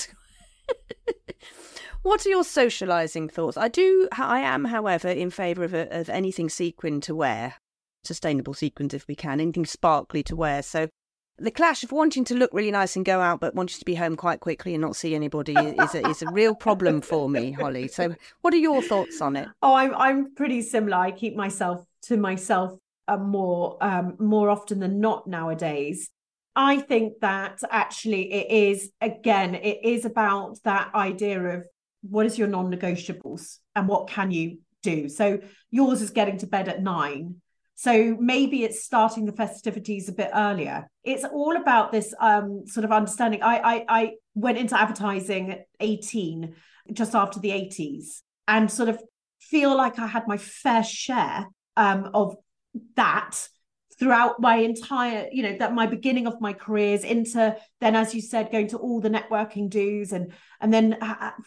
What 2.04 2.26
are 2.26 2.30
your 2.30 2.44
socialising 2.44 3.32
thoughts? 3.32 3.58
I 3.58 3.68
do. 3.68 4.08
I 4.12 4.40
am, 4.40 4.66
however, 4.66 5.08
in 5.08 5.30
favour 5.30 5.64
of, 5.64 5.74
of 5.74 6.10
anything 6.10 6.50
sequin 6.50 7.00
to 7.02 7.14
wear, 7.14 7.56
sustainable 8.04 8.56
sequins 8.56 8.96
if 8.96 9.08
we 9.08 9.16
can, 9.16 9.40
anything 9.40 9.68
sparkly 9.68 10.24
to 10.24 10.36
wear. 10.36 10.64
So 10.64 10.90
the 11.38 11.52
clash 11.52 11.84
of 11.84 11.92
wanting 11.92 12.26
to 12.26 12.36
look 12.36 12.50
really 12.54 12.72
nice 12.72 12.96
and 12.96 13.06
go 13.06 13.20
out, 13.22 13.40
but 13.40 13.54
wanting 13.54 13.78
to 13.78 13.86
be 13.86 13.96
home 13.96 14.16
quite 14.16 14.40
quickly 14.40 14.74
and 14.74 14.82
not 14.82 14.96
see 14.96 15.14
anybody 15.14 15.54
is 15.54 15.94
a, 15.94 16.08
is 16.08 16.22
a 16.24 16.32
real 16.32 16.56
problem 16.56 17.02
for 17.02 17.30
me, 17.30 17.52
Holly. 17.52 17.88
So, 17.88 18.16
what 18.42 18.54
are 18.54 18.58
your 18.58 18.82
thoughts 18.82 19.22
on 19.22 19.36
it? 19.36 19.48
Oh, 19.62 19.76
I'm 19.76 19.96
I'm 19.96 20.34
pretty 20.36 20.62
similar. 20.62 20.98
I 20.98 21.12
keep 21.12 21.36
myself 21.36 21.86
to 22.04 22.18
myself 22.18 22.78
uh, 23.08 23.18
more 23.18 23.78
um, 23.82 24.16
more 24.20 24.50
often 24.50 24.80
than 24.80 25.00
not 25.00 25.28
nowadays. 25.28 26.10
I 26.56 26.80
think 26.80 27.20
that 27.22 27.60
actually 27.70 28.32
it 28.34 28.52
is 28.52 28.92
again 29.00 29.56
it 29.56 29.80
is 29.84 30.06
about 30.06 30.60
that 30.64 30.94
idea 30.94 31.42
of 31.42 31.66
what 32.02 32.26
is 32.26 32.38
your 32.38 32.48
non-negotiables 32.48 33.58
and 33.76 33.88
what 33.88 34.08
can 34.08 34.32
you 34.32 34.60
do? 34.84 35.10
So 35.10 35.40
yours 35.70 36.02
is 36.02 36.10
getting 36.10 36.38
to 36.40 36.48
bed 36.48 36.68
at 36.68 36.82
nine. 36.82 37.36
So 37.76 38.16
maybe 38.20 38.64
it's 38.64 38.84
starting 38.84 39.26
the 39.26 39.32
festivities 39.32 40.08
a 40.08 40.14
bit 40.14 40.30
earlier. 40.34 40.88
It's 41.04 41.24
all 41.24 41.56
about 41.58 41.92
this 41.92 42.14
um, 42.20 42.64
sort 42.68 42.84
of 42.84 42.92
understanding. 42.92 43.42
I, 43.42 43.58
I 43.58 43.86
i 43.90 44.12
went 44.36 44.58
into 44.58 44.80
advertising 44.80 45.52
at 45.52 45.66
18 45.80 46.56
just 46.94 47.16
after 47.16 47.40
the 47.40 47.50
80s 47.50 48.22
and 48.48 48.72
sort 48.72 48.90
of 48.90 49.02
feel 49.40 49.76
like 49.76 50.00
i 50.00 50.08
had 50.08 50.28
my 50.28 50.38
fair 50.38 50.84
share 50.84 51.48
um, 51.78 52.10
of 52.14 52.36
that 52.96 53.48
throughout 54.02 54.42
my 54.42 54.56
entire 54.56 55.28
you 55.32 55.44
know 55.44 55.56
that 55.60 55.76
my 55.76 55.86
beginning 55.86 56.26
of 56.26 56.42
my 56.42 56.54
careers 56.54 57.04
into 57.04 57.56
then 57.82 57.96
as 57.96 58.16
you 58.16 58.22
said 58.22 58.52
going 58.52 58.68
to 58.68 58.78
all 58.78 59.00
the 59.00 59.12
networking 59.12 59.70
dues 59.70 60.12
and 60.12 60.34
and 60.60 60.74
then 60.74 60.98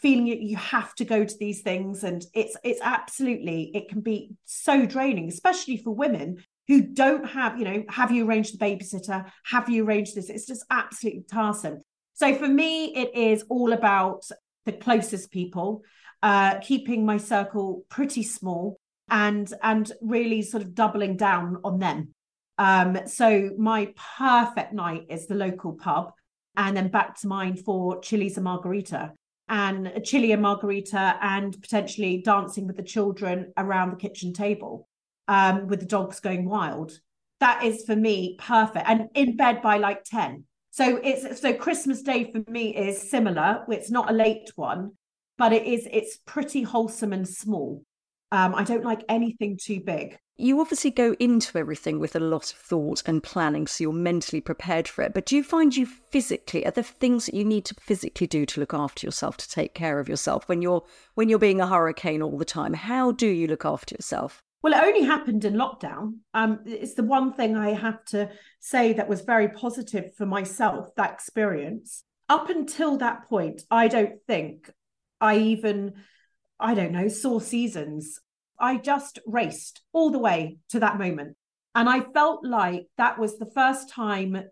feeling 0.00 0.26
that 0.26 0.40
you 0.40 0.56
have 0.56 0.94
to 0.94 1.04
go 1.04 1.24
to 1.24 1.38
these 1.38 1.62
things. 1.62 2.04
And 2.04 2.24
it's 2.32 2.56
it's 2.62 2.80
absolutely 2.80 3.72
it 3.74 3.88
can 3.88 4.02
be 4.02 4.30
so 4.44 4.86
draining 4.86 5.28
especially 5.28 5.78
for 5.78 5.90
women 5.90 6.44
who 6.68 6.80
don't 6.80 7.26
have 7.26 7.58
you 7.58 7.64
know 7.64 7.82
have 7.88 8.12
you 8.12 8.24
arranged 8.24 8.56
the 8.56 8.64
babysitter? 8.64 9.28
Have 9.46 9.68
you 9.68 9.84
arranged 9.84 10.14
this? 10.14 10.30
It's 10.30 10.46
just 10.46 10.64
absolutely 10.70 11.24
tiresome. 11.28 11.80
So 12.12 12.36
for 12.36 12.46
me 12.46 12.94
it 12.94 13.16
is 13.16 13.44
all 13.48 13.72
about 13.72 14.26
the 14.64 14.72
closest 14.72 15.32
people 15.32 15.82
uh 16.22 16.60
keeping 16.60 17.04
my 17.04 17.16
circle 17.16 17.84
pretty 17.88 18.22
small 18.22 18.78
and 19.10 19.52
and 19.60 19.90
really 20.00 20.40
sort 20.40 20.62
of 20.62 20.72
doubling 20.72 21.16
down 21.16 21.58
on 21.64 21.80
them 21.80 22.13
um, 22.58 22.98
so 23.06 23.50
my 23.58 23.92
perfect 24.18 24.72
night 24.72 25.06
is 25.08 25.26
the 25.26 25.34
local 25.34 25.72
pub, 25.72 26.12
and 26.56 26.76
then 26.76 26.88
back 26.88 27.18
to 27.20 27.26
mine 27.26 27.56
for 27.56 28.00
chilies 28.00 28.36
and 28.36 28.44
margarita, 28.44 29.12
and 29.48 29.88
a 29.88 30.00
chili 30.00 30.32
and 30.32 30.42
margarita, 30.42 31.18
and 31.20 31.60
potentially 31.60 32.22
dancing 32.22 32.66
with 32.66 32.76
the 32.76 32.82
children 32.82 33.52
around 33.56 33.90
the 33.90 33.96
kitchen 33.96 34.32
table, 34.32 34.88
um, 35.28 35.66
with 35.66 35.80
the 35.80 35.86
dogs 35.86 36.20
going 36.20 36.48
wild. 36.48 36.92
That 37.40 37.64
is 37.64 37.84
for 37.84 37.96
me 37.96 38.36
perfect, 38.38 38.88
and 38.88 39.08
in 39.14 39.36
bed 39.36 39.60
by 39.60 39.78
like 39.78 40.04
ten. 40.04 40.44
So 40.70 41.00
it's 41.04 41.40
so 41.40 41.52
Christmas 41.54 42.02
Day 42.02 42.32
for 42.32 42.50
me 42.50 42.74
is 42.74 43.10
similar. 43.10 43.64
It's 43.68 43.90
not 43.90 44.10
a 44.10 44.14
late 44.14 44.50
one, 44.56 44.92
but 45.38 45.52
it 45.52 45.66
is 45.66 45.86
it's 45.92 46.18
pretty 46.24 46.62
wholesome 46.62 47.12
and 47.12 47.28
small. 47.28 47.84
Um, 48.34 48.52
I 48.52 48.64
don't 48.64 48.82
like 48.82 49.04
anything 49.08 49.56
too 49.56 49.78
big. 49.78 50.18
You 50.36 50.60
obviously 50.60 50.90
go 50.90 51.14
into 51.20 51.56
everything 51.56 52.00
with 52.00 52.16
a 52.16 52.20
lot 52.20 52.52
of 52.52 52.58
thought 52.58 53.00
and 53.06 53.22
planning, 53.22 53.68
so 53.68 53.84
you're 53.84 53.92
mentally 53.92 54.40
prepared 54.40 54.88
for 54.88 55.02
it. 55.02 55.14
But 55.14 55.26
do 55.26 55.36
you 55.36 55.44
find 55.44 55.76
you 55.76 55.86
physically 55.86 56.66
are 56.66 56.72
there 56.72 56.82
things 56.82 57.26
that 57.26 57.36
you 57.36 57.44
need 57.44 57.64
to 57.66 57.74
physically 57.74 58.26
do 58.26 58.44
to 58.44 58.58
look 58.58 58.74
after 58.74 59.06
yourself, 59.06 59.36
to 59.36 59.48
take 59.48 59.72
care 59.72 60.00
of 60.00 60.08
yourself 60.08 60.48
when 60.48 60.62
you're 60.62 60.82
when 61.14 61.28
you're 61.28 61.38
being 61.38 61.60
a 61.60 61.68
hurricane 61.68 62.22
all 62.22 62.36
the 62.36 62.44
time? 62.44 62.74
How 62.74 63.12
do 63.12 63.28
you 63.28 63.46
look 63.46 63.64
after 63.64 63.94
yourself? 63.94 64.42
Well, 64.62 64.74
it 64.74 64.84
only 64.84 65.04
happened 65.04 65.44
in 65.44 65.54
lockdown. 65.54 66.14
Um, 66.32 66.58
it's 66.66 66.94
the 66.94 67.04
one 67.04 67.34
thing 67.34 67.54
I 67.54 67.70
have 67.70 68.04
to 68.06 68.30
say 68.58 68.94
that 68.94 69.08
was 69.08 69.20
very 69.20 69.48
positive 69.48 70.16
for 70.16 70.26
myself, 70.26 70.88
that 70.96 71.12
experience. 71.12 72.02
Up 72.28 72.50
until 72.50 72.96
that 72.96 73.28
point, 73.28 73.62
I 73.70 73.86
don't 73.86 74.20
think 74.26 74.72
I 75.20 75.38
even, 75.38 75.92
I 76.58 76.74
don't 76.74 76.90
know, 76.90 77.06
saw 77.06 77.38
seasons. 77.38 78.18
I 78.58 78.76
just 78.76 79.18
raced 79.26 79.82
all 79.92 80.10
the 80.10 80.18
way 80.18 80.58
to 80.70 80.80
that 80.80 80.98
moment. 80.98 81.36
And 81.74 81.88
I 81.88 82.00
felt 82.00 82.44
like 82.44 82.86
that 82.96 83.18
was 83.18 83.38
the 83.38 83.50
first 83.54 83.90
time 83.90 84.42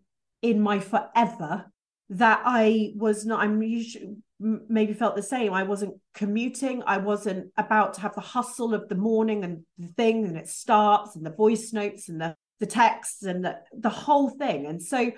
in 0.41 0.61
my 0.61 0.81
forever 0.81 1.71
that 2.11 2.43
I 2.45 2.93
was 2.97 3.25
not, 3.25 3.41
I'm 3.41 3.63
usually, 3.63 4.17
maybe 4.41 4.93
felt 4.93 5.15
the 5.15 5.23
same. 5.23 5.55
I 5.55 5.63
wasn't 5.63 5.95
commuting. 6.15 6.83
I 6.85 6.99
wasn't 6.99 7.53
about 7.57 7.95
to 7.95 8.01
have 8.01 8.15
the 8.15 8.21
hustle 8.21 8.75
of 8.75 8.89
the 8.89 8.97
morning 8.97 9.45
and 9.45 9.63
the 9.79 9.89
thing, 9.89 10.27
and 10.27 10.37
it 10.37 10.49
starts 10.49 11.15
and 11.15 11.25
the 11.25 11.31
voice 11.31 11.73
notes 11.73 12.09
and 12.09 12.21
the, 12.21 12.35
the 12.59 12.67
texts 12.67 13.23
and 13.23 13.45
the, 13.45 13.59
the 13.73 13.89
whole 13.89 14.29
thing. 14.31 14.67
And 14.67 14.83
so 14.83 15.13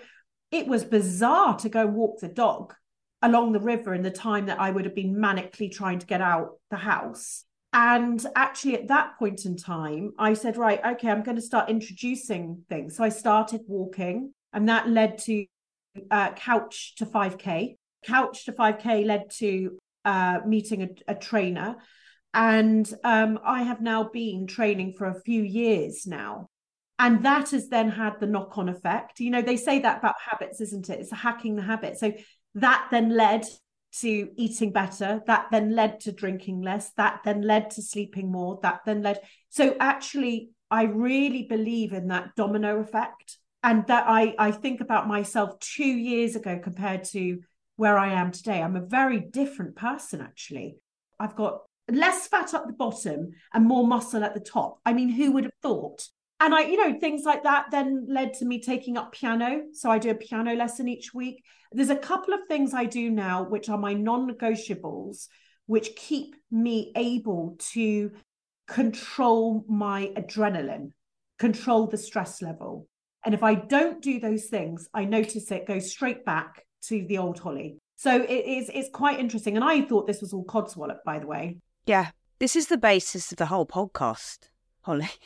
it 0.51 0.66
was 0.66 0.85
bizarre 0.85 1.57
to 1.59 1.68
go 1.68 1.87
walk 1.87 2.20
the 2.20 2.28
dog 2.28 2.74
along 3.22 3.53
the 3.53 3.61
river 3.61 3.95
in 3.95 4.03
the 4.03 4.11
time 4.11 4.47
that 4.47 4.61
I 4.61 4.70
would 4.70 4.85
have 4.85 4.95
been 4.95 5.16
manically 5.16 5.72
trying 5.72 5.99
to 6.01 6.07
get 6.07 6.20
out 6.20 6.59
the 6.70 6.76
house. 6.76 7.45
And 7.75 8.25
actually, 8.37 8.77
at 8.77 8.87
that 8.87 9.18
point 9.18 9.45
in 9.45 9.57
time, 9.57 10.12
I 10.16 10.35
said, 10.35 10.57
right, 10.57 10.81
okay, 10.93 11.11
I'm 11.11 11.25
going 11.25 11.35
to 11.37 11.43
start 11.43 11.68
introducing 11.68 12.62
things. 12.68 12.97
So 12.97 13.03
I 13.03 13.09
started 13.09 13.62
walking, 13.66 14.33
and 14.53 14.68
that 14.68 14.89
led 14.89 15.18
to 15.25 15.45
uh, 16.09 16.33
couch 16.35 16.95
to 16.99 17.05
5K. 17.05 17.77
Couch 18.07 18.45
to 18.45 18.53
5K 18.53 19.05
led 19.05 19.29
to 19.39 19.77
uh, 20.05 20.39
meeting 20.47 20.83
a, 20.83 21.12
a, 21.12 21.14
trainer. 21.16 21.75
And 22.33 22.89
um, 23.03 23.41
I 23.45 23.64
have 23.64 23.81
now 23.81 24.05
been 24.05 24.47
training 24.47 24.93
for 24.93 25.07
a 25.07 25.20
few 25.22 25.43
years 25.43 26.07
now. 26.07 26.47
And 27.01 27.25
that 27.25 27.51
has 27.51 27.68
then 27.68 27.91
had 27.91 28.20
the 28.20 28.27
knock 28.29 28.57
on 28.57 28.68
effect. 28.68 29.18
You 29.18 29.31
know, 29.31 29.43
they 29.43 29.57
say 29.57 29.81
that 29.81 29.99
about 29.99 30.14
habits, 30.31 30.61
isn't 30.61 30.91
it? 30.91 31.01
It's 31.01 31.11
hacking 31.11 31.57
the 31.57 31.62
habit. 31.62 31.99
So 31.99 32.12
that 32.55 32.87
then 32.93 33.11
led 33.11 33.45
to 34.01 34.28
eating 34.36 34.72
better. 34.72 35.22
That 35.26 35.47
then 35.51 35.74
led 35.74 36.01
to 36.01 36.12
drinking 36.12 36.62
less. 36.62 36.90
That 36.97 37.20
then 37.24 37.42
led 37.42 37.70
to 37.72 37.82
sleeping 37.82 38.30
more. 38.30 38.59
That 38.62 38.80
then 38.84 39.03
led. 39.03 39.20
So 39.51 39.76
actually, 39.78 40.51
I 40.70 40.84
really 40.84 41.45
believe 41.45 41.92
in 41.92 42.09
that 42.09 42.34
domino 42.36 42.80
effect. 42.80 43.38
And 43.62 43.86
that 43.86 44.05
I, 44.07 44.34
I 44.38 44.51
think 44.51 44.80
about 44.80 45.09
myself 45.09 45.59
two 45.59 45.84
years 45.84 46.36
ago 46.36 46.61
compared 46.62 47.05
to 47.05 47.40
where 47.76 47.99
I 47.99 48.12
am 48.12 48.30
today. 48.30 48.62
I'm 48.62 48.76
a 48.76 48.84
very 48.84 49.20
different 49.20 49.74
person, 49.74 50.20
actually. 50.20 50.76
I've 51.18 51.34
got 51.34 51.61
less 51.90 52.28
fat 52.28 52.55
at 52.55 52.66
the 52.66 52.72
bottom 52.72 53.32
and 53.53 53.64
more 53.64 53.86
muscle 53.86 54.24
at 54.24 54.34
the 54.34 54.40
top. 54.40 54.78
I 54.84 54.92
mean, 54.92 55.09
who 55.09 55.32
would 55.32 55.45
have 55.45 55.55
thought? 55.62 56.09
And 56.41 56.55
I, 56.55 56.62
you 56.62 56.76
know, 56.76 56.99
things 56.99 57.24
like 57.24 57.45
that 57.45 57.66
then 57.70 58.07
led 58.09 58.35
to 58.35 58.45
me 58.45 58.61
taking 58.61 58.97
up 58.97 59.12
piano. 59.12 59.62
So 59.72 59.91
I 59.91 59.99
do 59.99 60.11
a 60.11 60.14
piano 60.14 60.55
lesson 60.55 60.89
each 60.89 61.14
week. 61.14 61.43
There's 61.72 61.91
a 61.91 61.97
couple 61.97 62.35
of 62.35 62.41
things 62.49 62.74
I 62.74 62.85
do 62.85 63.11
now, 63.11 63.45
which 63.45 63.68
are 63.68 63.78
my 63.78 63.95
non 63.95 64.28
negotiables, 64.30 65.28
which 65.66 65.97
keep 65.97 66.35
me 66.51 66.93
able 66.97 67.57
to 67.72 68.11
control 68.66 69.64
my 69.68 70.12
adrenaline, 70.16 70.91
control 71.39 71.87
the 71.87 71.97
stress 71.97 72.43
level. 72.43 72.89
And 73.24 73.35
if 73.35 73.43
I 73.43 73.55
don't 73.55 74.03
do 74.03 74.20
those 74.20 74.47
things, 74.47 74.89
I 74.93 75.05
notice 75.05 75.51
it 75.51 75.66
goes 75.66 75.91
straight 75.91 76.24
back 76.24 76.64
to 76.89 77.07
the 77.07 77.18
old 77.18 77.39
Holly. 77.39 77.78
So 77.97 78.22
it 78.22 78.28
is 78.30 78.70
it's 78.74 78.91
quite 78.93 79.18
interesting. 79.18 79.57
And 79.57 79.64
I 79.64 79.82
thought 79.82 80.07
this 80.07 80.20
was 80.20 80.32
all 80.32 80.45
codswallop, 80.45 80.99
by 81.07 81.18
the 81.18 81.26
way. 81.26 81.59
Yeah. 81.87 82.11
This 82.41 82.57
is 82.57 82.66
the 82.66 82.76
basis 82.76 83.30
of 83.30 83.39
the 83.39 83.47
whole 83.47 83.66
podcast, 83.66 84.51
Holly. 84.82 85.09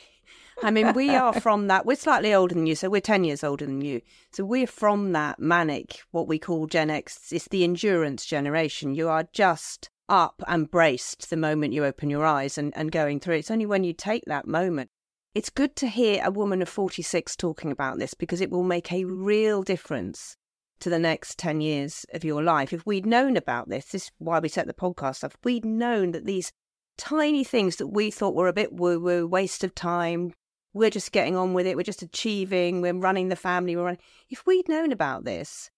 I 0.61 0.71
mean, 0.71 0.93
we 0.93 1.09
are 1.15 1.33
from 1.33 1.67
that. 1.67 1.85
We're 1.85 1.95
slightly 1.95 2.33
older 2.33 2.53
than 2.53 2.67
you, 2.67 2.75
so 2.75 2.89
we're 2.89 3.01
10 3.01 3.23
years 3.23 3.43
older 3.43 3.65
than 3.65 3.81
you. 3.81 4.01
So 4.31 4.43
we're 4.43 4.67
from 4.67 5.13
that 5.13 5.39
manic, 5.39 6.01
what 6.11 6.27
we 6.27 6.37
call 6.37 6.67
Gen 6.67 6.89
X. 6.89 7.31
It's 7.31 7.47
the 7.47 7.63
endurance 7.63 8.25
generation. 8.25 8.93
You 8.93 9.09
are 9.09 9.27
just 9.31 9.89
up 10.09 10.43
and 10.47 10.69
braced 10.69 11.29
the 11.29 11.37
moment 11.37 11.73
you 11.73 11.85
open 11.85 12.09
your 12.09 12.25
eyes 12.25 12.57
and, 12.57 12.75
and 12.75 12.91
going 12.91 13.19
through. 13.19 13.35
It's 13.35 13.51
only 13.51 13.65
when 13.65 13.83
you 13.83 13.93
take 13.93 14.23
that 14.25 14.47
moment. 14.47 14.89
It's 15.35 15.49
good 15.49 15.75
to 15.77 15.87
hear 15.87 16.21
a 16.25 16.31
woman 16.31 16.61
of 16.61 16.69
46 16.69 17.35
talking 17.35 17.71
about 17.71 17.99
this 17.99 18.13
because 18.13 18.41
it 18.41 18.49
will 18.49 18.63
make 18.63 18.91
a 18.91 19.05
real 19.05 19.61
difference 19.61 20.35
to 20.79 20.89
the 20.89 20.99
next 20.99 21.37
10 21.37 21.61
years 21.61 22.05
of 22.13 22.23
your 22.23 22.43
life. 22.43 22.73
If 22.73 22.85
we'd 22.85 23.05
known 23.05 23.37
about 23.37 23.69
this, 23.69 23.85
this 23.85 24.03
is 24.03 24.11
why 24.17 24.39
we 24.39 24.49
set 24.49 24.67
the 24.67 24.73
podcast 24.73 25.23
up, 25.23 25.33
if 25.33 25.45
we'd 25.45 25.65
known 25.65 26.11
that 26.11 26.25
these 26.25 26.51
tiny 26.97 27.43
things 27.43 27.77
that 27.77 27.87
we 27.87 28.11
thought 28.11 28.35
were 28.35 28.47
a 28.47 28.53
bit 28.53 28.73
woo 28.73 28.99
woo, 28.99 29.27
waste 29.27 29.63
of 29.63 29.75
time, 29.75 30.33
we're 30.73 30.89
just 30.89 31.11
getting 31.11 31.35
on 31.35 31.53
with 31.53 31.65
it, 31.65 31.75
we're 31.75 31.83
just 31.83 32.01
achieving, 32.01 32.81
we're 32.81 32.93
running 32.93 33.29
the 33.29 33.35
family, 33.35 33.75
we're 33.75 33.83
running. 33.83 34.01
If 34.29 34.45
we'd 34.45 34.69
known 34.69 34.91
about 34.91 35.25
this, 35.25 35.69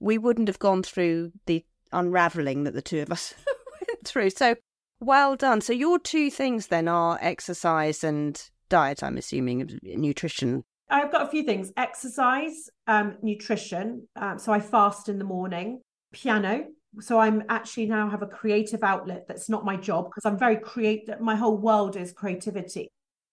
we 0.00 0.18
wouldn't 0.18 0.48
have 0.48 0.58
gone 0.58 0.82
through 0.82 1.32
the 1.46 1.64
unraveling 1.92 2.64
that 2.64 2.74
the 2.74 2.82
two 2.82 3.00
of 3.00 3.10
us 3.10 3.34
went 3.80 4.06
through. 4.06 4.30
So 4.30 4.56
well 5.00 5.36
done. 5.36 5.60
So 5.60 5.72
your 5.72 5.98
two 5.98 6.30
things 6.30 6.68
then 6.68 6.88
are 6.88 7.18
exercise 7.20 8.04
and 8.04 8.40
diet, 8.68 9.02
I'm 9.02 9.16
assuming, 9.16 9.78
nutrition. 9.82 10.64
I've 10.88 11.10
got 11.10 11.26
a 11.26 11.30
few 11.30 11.42
things 11.42 11.72
exercise, 11.76 12.70
um, 12.86 13.16
nutrition. 13.22 14.06
Um, 14.14 14.38
so 14.38 14.52
I 14.52 14.60
fast 14.60 15.08
in 15.08 15.18
the 15.18 15.24
morning, 15.24 15.80
piano. 16.12 16.66
So 17.00 17.18
I'm 17.18 17.42
actually 17.48 17.86
now 17.86 18.08
have 18.08 18.22
a 18.22 18.26
creative 18.26 18.82
outlet 18.82 19.26
that's 19.28 19.48
not 19.48 19.64
my 19.64 19.76
job 19.76 20.06
because 20.06 20.24
I'm 20.24 20.38
very 20.38 20.56
creative. 20.56 21.20
My 21.20 21.34
whole 21.34 21.58
world 21.58 21.96
is 21.96 22.12
creativity. 22.12 22.88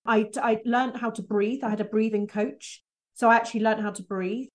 I, 0.06 0.30
I 0.41 0.60
learned 0.66 0.97
how 0.97 1.10
to 1.12 1.22
breathe. 1.22 1.64
I 1.64 1.70
had 1.70 1.82
a 1.82 1.86
breathing 1.86 2.28
coach. 2.28 2.84
So 3.14 3.30
I 3.30 3.36
actually 3.36 3.62
learned 3.62 3.82
how 3.82 3.91
to 3.91 4.04
breathe. 4.04 4.47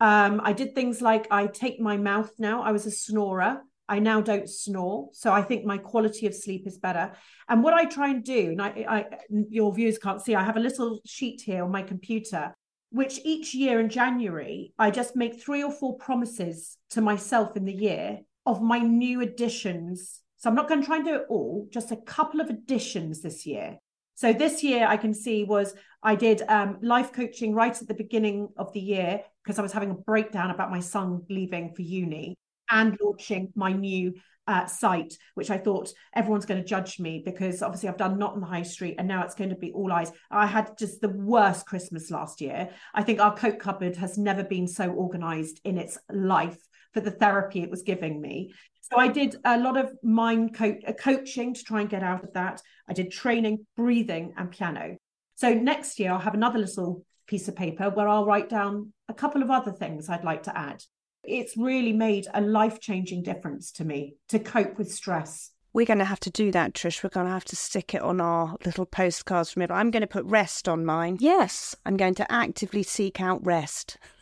Um, 0.00 0.40
I 0.42 0.52
did 0.52 0.74
things 0.74 1.00
like 1.00 1.26
I 1.30 1.46
take 1.46 1.80
my 1.80 1.96
mouth 1.96 2.30
now. 2.38 2.62
I 2.62 2.72
was 2.72 2.86
a 2.86 2.90
snorer. 2.90 3.62
I 3.88 3.98
now 4.00 4.20
don't 4.20 4.48
snore. 4.48 5.10
So 5.12 5.32
I 5.32 5.42
think 5.42 5.64
my 5.64 5.78
quality 5.78 6.26
of 6.26 6.34
sleep 6.34 6.66
is 6.66 6.78
better. 6.78 7.12
And 7.48 7.62
what 7.62 7.74
I 7.74 7.84
try 7.84 8.08
and 8.08 8.24
do, 8.24 8.50
and 8.50 8.60
I, 8.60 8.68
I 8.88 9.04
your 9.48 9.72
viewers 9.72 9.98
can't 9.98 10.20
see, 10.20 10.34
I 10.34 10.42
have 10.42 10.56
a 10.56 10.60
little 10.60 11.00
sheet 11.06 11.42
here 11.42 11.62
on 11.64 11.70
my 11.70 11.82
computer, 11.82 12.54
which 12.90 13.20
each 13.24 13.54
year 13.54 13.78
in 13.78 13.88
January, 13.88 14.72
I 14.78 14.90
just 14.90 15.14
make 15.14 15.40
three 15.40 15.62
or 15.62 15.70
four 15.70 15.96
promises 15.98 16.76
to 16.90 17.00
myself 17.00 17.56
in 17.56 17.64
the 17.64 17.72
year 17.72 18.20
of 18.44 18.60
my 18.60 18.78
new 18.78 19.20
additions. 19.20 20.20
So 20.38 20.50
I'm 20.50 20.56
not 20.56 20.68
going 20.68 20.80
to 20.80 20.86
try 20.86 20.96
and 20.96 21.04
do 21.04 21.14
it 21.14 21.26
all, 21.28 21.68
just 21.70 21.92
a 21.92 21.96
couple 21.96 22.40
of 22.40 22.50
additions 22.50 23.22
this 23.22 23.46
year. 23.46 23.78
So 24.16 24.32
this 24.32 24.64
year 24.64 24.86
I 24.88 24.96
can 24.96 25.12
see 25.12 25.44
was 25.44 25.74
I 26.02 26.14
did 26.14 26.42
um, 26.48 26.78
life 26.80 27.12
coaching 27.12 27.54
right 27.54 27.80
at 27.80 27.86
the 27.86 27.94
beginning 27.94 28.48
of 28.56 28.72
the 28.72 28.80
year 28.80 29.20
because 29.44 29.58
I 29.58 29.62
was 29.62 29.72
having 29.72 29.90
a 29.90 29.94
breakdown 29.94 30.50
about 30.50 30.70
my 30.70 30.80
son 30.80 31.22
leaving 31.28 31.74
for 31.74 31.82
uni 31.82 32.34
and 32.70 32.98
launching 33.00 33.52
my 33.54 33.72
new 33.72 34.14
uh, 34.48 34.64
site, 34.64 35.18
which 35.34 35.50
I 35.50 35.58
thought 35.58 35.92
everyone's 36.14 36.46
going 36.46 36.62
to 36.62 36.66
judge 36.66 36.98
me 36.98 37.22
because 37.24 37.62
obviously 37.62 37.90
I've 37.90 37.98
done 37.98 38.18
not 38.18 38.32
on 38.32 38.40
the 38.40 38.46
high 38.46 38.62
street 38.62 38.94
and 38.98 39.06
now 39.06 39.22
it's 39.22 39.34
going 39.34 39.50
to 39.50 39.56
be 39.56 39.72
all 39.72 39.92
eyes. 39.92 40.12
I 40.30 40.46
had 40.46 40.78
just 40.78 41.02
the 41.02 41.10
worst 41.10 41.66
Christmas 41.66 42.10
last 42.10 42.40
year. 42.40 42.70
I 42.94 43.02
think 43.02 43.20
our 43.20 43.36
coat 43.36 43.58
cupboard 43.58 43.96
has 43.96 44.16
never 44.16 44.44
been 44.44 44.66
so 44.66 44.90
organized 44.90 45.60
in 45.64 45.76
its 45.76 45.98
life 46.10 46.58
for 46.96 47.02
the 47.02 47.10
therapy 47.10 47.62
it 47.62 47.70
was 47.70 47.82
giving 47.82 48.22
me. 48.22 48.54
So 48.80 48.96
I 48.96 49.08
did 49.08 49.36
a 49.44 49.58
lot 49.58 49.76
of 49.76 49.92
mind 50.02 50.54
co- 50.54 50.78
uh, 50.86 50.92
coaching 50.92 51.52
to 51.52 51.62
try 51.62 51.82
and 51.82 51.90
get 51.90 52.02
out 52.02 52.24
of 52.24 52.32
that. 52.32 52.62
I 52.88 52.94
did 52.94 53.12
training, 53.12 53.66
breathing, 53.76 54.32
and 54.38 54.50
piano. 54.50 54.96
So 55.34 55.52
next 55.52 56.00
year 56.00 56.12
I'll 56.12 56.18
have 56.20 56.32
another 56.32 56.58
little 56.58 57.04
piece 57.26 57.48
of 57.48 57.54
paper 57.54 57.90
where 57.90 58.08
I'll 58.08 58.24
write 58.24 58.48
down 58.48 58.94
a 59.10 59.14
couple 59.14 59.42
of 59.42 59.50
other 59.50 59.72
things 59.72 60.08
I'd 60.08 60.24
like 60.24 60.44
to 60.44 60.56
add. 60.56 60.82
It's 61.22 61.54
really 61.58 61.92
made 61.92 62.28
a 62.32 62.40
life 62.40 62.80
changing 62.80 63.22
difference 63.24 63.72
to 63.72 63.84
me 63.84 64.14
to 64.30 64.38
cope 64.38 64.78
with 64.78 64.90
stress. 64.90 65.50
We're 65.74 65.84
going 65.84 65.98
to 65.98 66.06
have 66.06 66.20
to 66.20 66.30
do 66.30 66.50
that, 66.52 66.72
Trish. 66.72 67.02
We're 67.02 67.10
going 67.10 67.26
to 67.26 67.32
have 67.32 67.44
to 67.46 67.56
stick 67.56 67.94
it 67.94 68.00
on 68.00 68.22
our 68.22 68.56
little 68.64 68.86
postcards 68.86 69.50
from 69.50 69.60
it. 69.60 69.70
I'm 69.70 69.90
going 69.90 70.00
to 70.00 70.06
put 70.06 70.24
rest 70.24 70.66
on 70.66 70.86
mine. 70.86 71.18
Yes. 71.20 71.76
I'm 71.84 71.98
going 71.98 72.14
to 72.14 72.32
actively 72.32 72.82
seek 72.82 73.20
out 73.20 73.44
rest. 73.44 73.98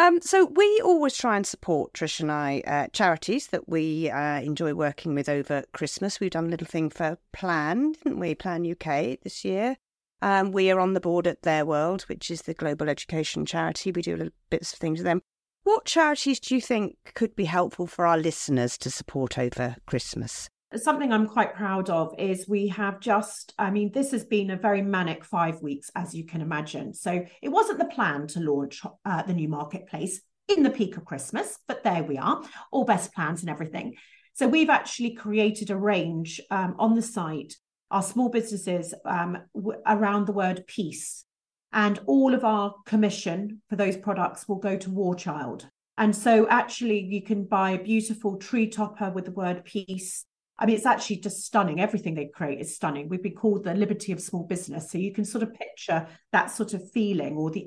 Um, 0.00 0.22
so 0.22 0.46
we 0.46 0.80
always 0.82 1.14
try 1.14 1.36
and 1.36 1.46
support 1.46 1.92
Trish 1.92 2.20
and 2.20 2.32
I 2.32 2.62
uh, 2.66 2.86
charities 2.90 3.48
that 3.48 3.68
we 3.68 4.08
uh, 4.08 4.40
enjoy 4.40 4.72
working 4.72 5.14
with 5.14 5.28
over 5.28 5.62
Christmas. 5.74 6.18
We've 6.18 6.30
done 6.30 6.46
a 6.46 6.48
little 6.48 6.66
thing 6.66 6.88
for 6.88 7.18
Plan, 7.34 7.92
didn't 7.92 8.18
we? 8.18 8.34
Plan 8.34 8.64
UK 8.64 9.20
this 9.22 9.44
year. 9.44 9.76
Um, 10.22 10.52
we 10.52 10.70
are 10.70 10.80
on 10.80 10.94
the 10.94 11.02
board 11.02 11.26
at 11.26 11.42
Theirworld, 11.42 12.08
which 12.08 12.30
is 12.30 12.40
the 12.42 12.54
global 12.54 12.88
education 12.88 13.44
charity. 13.44 13.92
We 13.92 14.00
do 14.00 14.16
little 14.16 14.32
bits 14.48 14.72
of 14.72 14.78
things 14.78 15.00
with 15.00 15.04
them. 15.04 15.20
What 15.64 15.84
charities 15.84 16.40
do 16.40 16.54
you 16.54 16.62
think 16.62 16.96
could 17.14 17.36
be 17.36 17.44
helpful 17.44 17.86
for 17.86 18.06
our 18.06 18.16
listeners 18.16 18.78
to 18.78 18.90
support 18.90 19.38
over 19.38 19.76
Christmas? 19.84 20.48
Something 20.76 21.12
I'm 21.12 21.26
quite 21.26 21.54
proud 21.54 21.90
of 21.90 22.14
is 22.18 22.48
we 22.48 22.68
have 22.68 23.00
just, 23.00 23.54
I 23.58 23.70
mean, 23.70 23.90
this 23.92 24.12
has 24.12 24.24
been 24.24 24.50
a 24.50 24.56
very 24.56 24.82
manic 24.82 25.24
five 25.24 25.60
weeks, 25.62 25.90
as 25.94 26.14
you 26.14 26.24
can 26.24 26.40
imagine. 26.40 26.94
So 26.94 27.24
it 27.42 27.48
wasn't 27.48 27.78
the 27.78 27.86
plan 27.86 28.26
to 28.28 28.40
launch 28.40 28.82
uh, 29.04 29.22
the 29.22 29.34
new 29.34 29.48
marketplace 29.48 30.20
in 30.48 30.62
the 30.62 30.70
peak 30.70 30.96
of 30.96 31.04
Christmas, 31.04 31.58
but 31.66 31.82
there 31.82 32.02
we 32.02 32.18
are, 32.18 32.42
all 32.70 32.84
best 32.84 33.14
plans 33.14 33.40
and 33.40 33.50
everything. 33.50 33.94
So 34.34 34.46
we've 34.48 34.70
actually 34.70 35.14
created 35.14 35.70
a 35.70 35.76
range 35.76 36.40
um, 36.50 36.76
on 36.78 36.94
the 36.94 37.02
site, 37.02 37.54
our 37.90 38.02
small 38.02 38.28
businesses 38.28 38.94
um, 39.04 39.38
w- 39.54 39.80
around 39.86 40.26
the 40.26 40.32
word 40.32 40.66
peace. 40.66 41.24
And 41.72 42.00
all 42.06 42.34
of 42.34 42.44
our 42.44 42.74
commission 42.84 43.62
for 43.68 43.76
those 43.76 43.96
products 43.96 44.48
will 44.48 44.56
go 44.58 44.76
to 44.76 44.90
War 44.90 45.14
Child. 45.14 45.68
And 45.98 46.16
so 46.16 46.48
actually 46.48 47.00
you 47.00 47.22
can 47.22 47.44
buy 47.44 47.72
a 47.72 47.82
beautiful 47.82 48.36
tree 48.36 48.68
topper 48.68 49.10
with 49.10 49.26
the 49.26 49.30
word 49.32 49.64
peace 49.64 50.24
I 50.60 50.66
mean, 50.66 50.76
it's 50.76 50.84
actually 50.84 51.16
just 51.16 51.42
stunning. 51.46 51.80
Everything 51.80 52.14
they 52.14 52.26
create 52.26 52.60
is 52.60 52.76
stunning. 52.76 53.08
We've 53.08 53.22
been 53.22 53.34
called 53.34 53.64
the 53.64 53.72
liberty 53.72 54.12
of 54.12 54.20
small 54.20 54.44
business. 54.44 54.92
So 54.92 54.98
you 54.98 55.10
can 55.10 55.24
sort 55.24 55.42
of 55.42 55.54
picture 55.54 56.06
that 56.32 56.50
sort 56.50 56.74
of 56.74 56.90
feeling 56.90 57.36
or 57.36 57.50
the, 57.50 57.66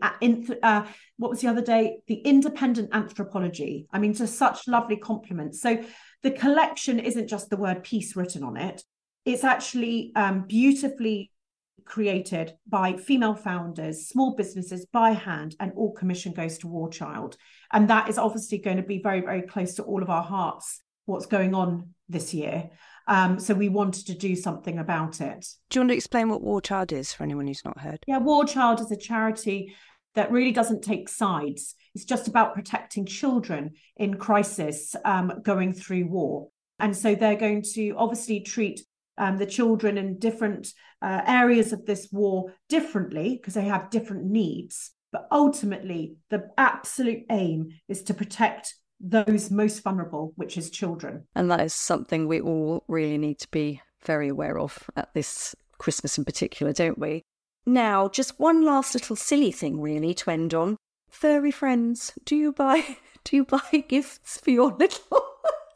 uh, 0.62 0.86
what 1.18 1.32
was 1.32 1.42
the 1.42 1.48
other 1.48 1.64
day? 1.64 1.98
The 2.06 2.16
independent 2.16 2.92
Anthropologie. 2.92 3.88
I 3.92 3.98
mean, 3.98 4.14
just 4.14 4.38
such 4.38 4.68
lovely 4.68 4.98
compliments. 4.98 5.60
So 5.60 5.84
the 6.22 6.30
collection 6.32 7.00
isn't 7.00 7.28
just 7.28 7.50
the 7.50 7.58
word 7.58 7.84
peace 7.84 8.16
written 8.16 8.44
on 8.44 8.58
it. 8.58 8.84
It's 9.26 9.44
actually 9.44 10.12
um, 10.16 10.46
beautifully 10.48 11.32
created 11.86 12.54
by 12.68 12.94
female 12.94 13.36
founders, 13.36 14.08
small 14.08 14.36
businesses 14.36 14.86
by 14.86 15.12
hand, 15.12 15.56
and 15.60 15.72
all 15.76 15.94
commission 15.94 16.32
goes 16.32 16.60
to 16.60 16.68
War 16.68 16.90
Child. 16.90 17.38
And 17.72 17.90
that 17.90 18.08
is 18.08 18.20
obviously 18.20 18.60
going 18.60 18.78
to 18.78 18.84
be 18.84 19.02
very, 19.02 19.22
very 19.22 19.42
close 19.42 19.74
to 19.76 19.84
all 19.84 20.04
of 20.04 20.12
our 20.12 20.24
hearts 20.24 20.80
what's 21.06 21.26
going 21.26 21.54
on 21.54 21.90
this 22.10 22.34
year. 22.34 22.70
Um, 23.08 23.40
so 23.40 23.54
we 23.54 23.70
wanted 23.70 24.08
to 24.08 24.14
do 24.14 24.36
something 24.36 24.80
about 24.80 25.20
it. 25.20 25.46
Do 25.70 25.78
you 25.78 25.82
want 25.82 25.90
to 25.90 25.96
explain 25.96 26.30
what 26.30 26.42
War 26.42 26.62
Child 26.62 26.94
is 26.94 27.14
for 27.14 27.24
anyone 27.24 27.48
who's 27.48 27.66
not 27.66 27.80
heard? 27.80 28.00
Yeah, 28.08 28.20
War 28.20 28.46
Child 28.46 28.80
is 28.80 28.92
a 28.92 28.98
charity 28.98 29.76
that 30.16 30.32
really 30.32 30.52
doesn't 30.52 30.84
take 30.84 31.10
sides. 31.10 31.76
It's 31.96 32.06
just 32.06 32.28
about 32.28 32.54
protecting 32.54 33.06
children 33.06 33.72
in 33.98 34.16
crisis 34.16 34.96
um, 35.04 35.42
going 35.44 35.74
through 35.74 36.08
war. 36.08 36.50
And 36.80 36.96
so 36.96 37.16
they're 37.16 37.36
going 37.36 37.64
to 37.74 37.92
obviously 37.98 38.42
treat 38.42 38.82
um, 39.18 39.38
the 39.38 39.46
children 39.46 39.98
in 39.98 40.20
different 40.20 40.70
uh, 41.02 41.22
areas 41.28 41.74
of 41.74 41.86
this 41.86 42.08
war 42.12 42.54
differently 42.70 43.36
because 43.36 43.54
they 43.54 43.66
have 43.66 43.90
different 43.90 44.26
needs. 44.26 44.92
But 45.12 45.28
ultimately, 45.32 46.16
the 46.30 46.50
absolute 46.58 47.26
aim 47.30 47.70
is 47.88 48.04
to 48.04 48.14
protect 48.16 48.76
those 49.00 49.52
most 49.52 49.84
vulnerable, 49.84 50.34
which 50.36 50.58
is 50.58 50.70
children. 50.70 51.26
And 51.36 51.52
that 51.52 51.62
is 51.62 51.74
something 51.74 52.28
we 52.28 52.40
all 52.40 52.84
really 52.88 53.18
need 53.18 53.40
to 53.40 53.52
be 53.52 53.82
very 54.02 54.30
aware 54.30 54.60
of 54.60 54.90
at 54.96 55.14
this 55.14 55.56
Christmas 55.78 56.18
in 56.18 56.26
particular, 56.26 56.74
don't 56.74 56.98
we? 56.98 57.24
Now, 57.66 58.10
just 58.10 58.40
one 58.40 58.66
last 58.66 58.94
little 58.94 59.16
silly 59.16 59.52
thing 59.52 59.80
really 59.80 60.14
to 60.16 60.32
end 60.32 60.54
on. 60.54 60.78
Furry 61.10 61.52
friends, 61.52 62.14
do 62.26 62.36
you 62.36 62.52
buy 62.52 62.98
do 63.24 63.36
you 63.36 63.46
buy 63.46 63.62
gifts 63.88 64.40
for 64.40 64.52
your 64.52 64.72
little 64.72 65.22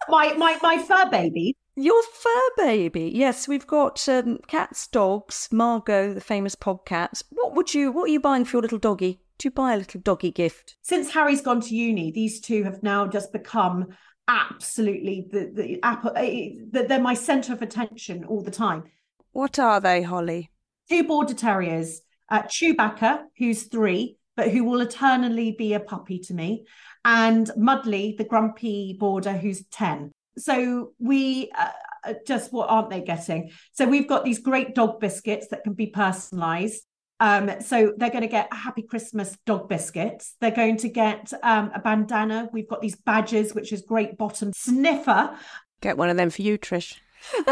my 0.09 0.33
my 0.33 0.57
my 0.61 0.77
fur 0.77 1.09
baby? 1.09 1.55
Your 1.75 2.01
fur 2.03 2.49
baby. 2.57 3.11
Yes, 3.13 3.47
we've 3.47 3.67
got 3.67 4.07
um, 4.09 4.39
cats, 4.47 4.87
dogs, 4.87 5.47
Margot, 5.51 6.13
the 6.13 6.21
famous 6.21 6.55
podcat. 6.55 7.21
What 7.29 7.55
would 7.55 7.73
you 7.73 7.91
what 7.91 8.05
are 8.05 8.13
you 8.13 8.19
buying 8.19 8.45
for 8.45 8.57
your 8.57 8.63
little 8.63 8.79
doggy? 8.79 9.19
You 9.43 9.51
buy 9.51 9.73
a 9.73 9.77
little 9.77 10.01
doggy 10.01 10.31
gift? 10.31 10.77
Since 10.81 11.11
Harry's 11.11 11.41
gone 11.41 11.61
to 11.61 11.75
uni, 11.75 12.11
these 12.11 12.41
two 12.41 12.63
have 12.63 12.81
now 12.81 13.07
just 13.07 13.31
become 13.31 13.87
absolutely 14.27 15.27
the 15.31 15.51
the 15.53 15.79
apple. 15.83 16.11
Eh, 16.15 16.49
they're 16.71 16.99
my 16.99 17.13
centre 17.13 17.53
of 17.53 17.61
attention 17.61 18.25
all 18.25 18.41
the 18.41 18.51
time. 18.51 18.83
What 19.31 19.59
are 19.59 19.79
they, 19.79 20.01
Holly? 20.01 20.51
Two 20.89 21.03
border 21.03 21.33
terriers. 21.33 22.01
Uh, 22.29 22.43
Chewbacca, 22.43 23.23
who's 23.37 23.63
three, 23.63 24.17
but 24.35 24.51
who 24.51 24.65
will 24.65 24.81
eternally 24.81 25.55
be 25.57 25.73
a 25.73 25.79
puppy 25.79 26.19
to 26.19 26.33
me, 26.33 26.65
and 27.05 27.49
Mudley, 27.55 28.15
the 28.17 28.25
grumpy 28.25 28.97
border, 28.99 29.33
who's 29.33 29.65
ten. 29.67 30.11
So 30.37 30.93
we. 30.99 31.51
Uh, 31.57 31.69
uh 32.03 32.13
just 32.25 32.51
what 32.51 32.69
aren't 32.69 32.89
they 32.89 33.01
getting? 33.01 33.51
So 33.73 33.87
we've 33.87 34.07
got 34.07 34.25
these 34.25 34.39
great 34.39 34.75
dog 34.75 34.99
biscuits 34.99 35.47
that 35.49 35.63
can 35.63 35.73
be 35.73 35.87
personalized. 35.87 36.86
Um, 37.19 37.51
so 37.61 37.93
they're 37.97 38.11
going 38.11 38.21
to 38.21 38.27
get 38.27 38.49
a 38.51 38.55
Happy 38.55 38.83
Christmas 38.83 39.37
dog 39.45 39.67
biscuits. 39.67 40.35
They're 40.39 40.51
going 40.51 40.77
to 40.77 40.89
get 40.89 41.33
um, 41.43 41.71
a 41.73 41.79
bandana. 41.79 42.49
We've 42.53 42.67
got 42.67 42.81
these 42.81 42.95
badges, 42.95 43.55
which 43.55 43.73
is 43.73 43.81
great 43.81 44.17
bottom 44.17 44.51
sniffer. 44.53 45.35
Get 45.81 45.97
one 45.97 46.09
of 46.09 46.17
them 46.17 46.29
for 46.29 46.41
you, 46.41 46.57
Trish. 46.57 46.97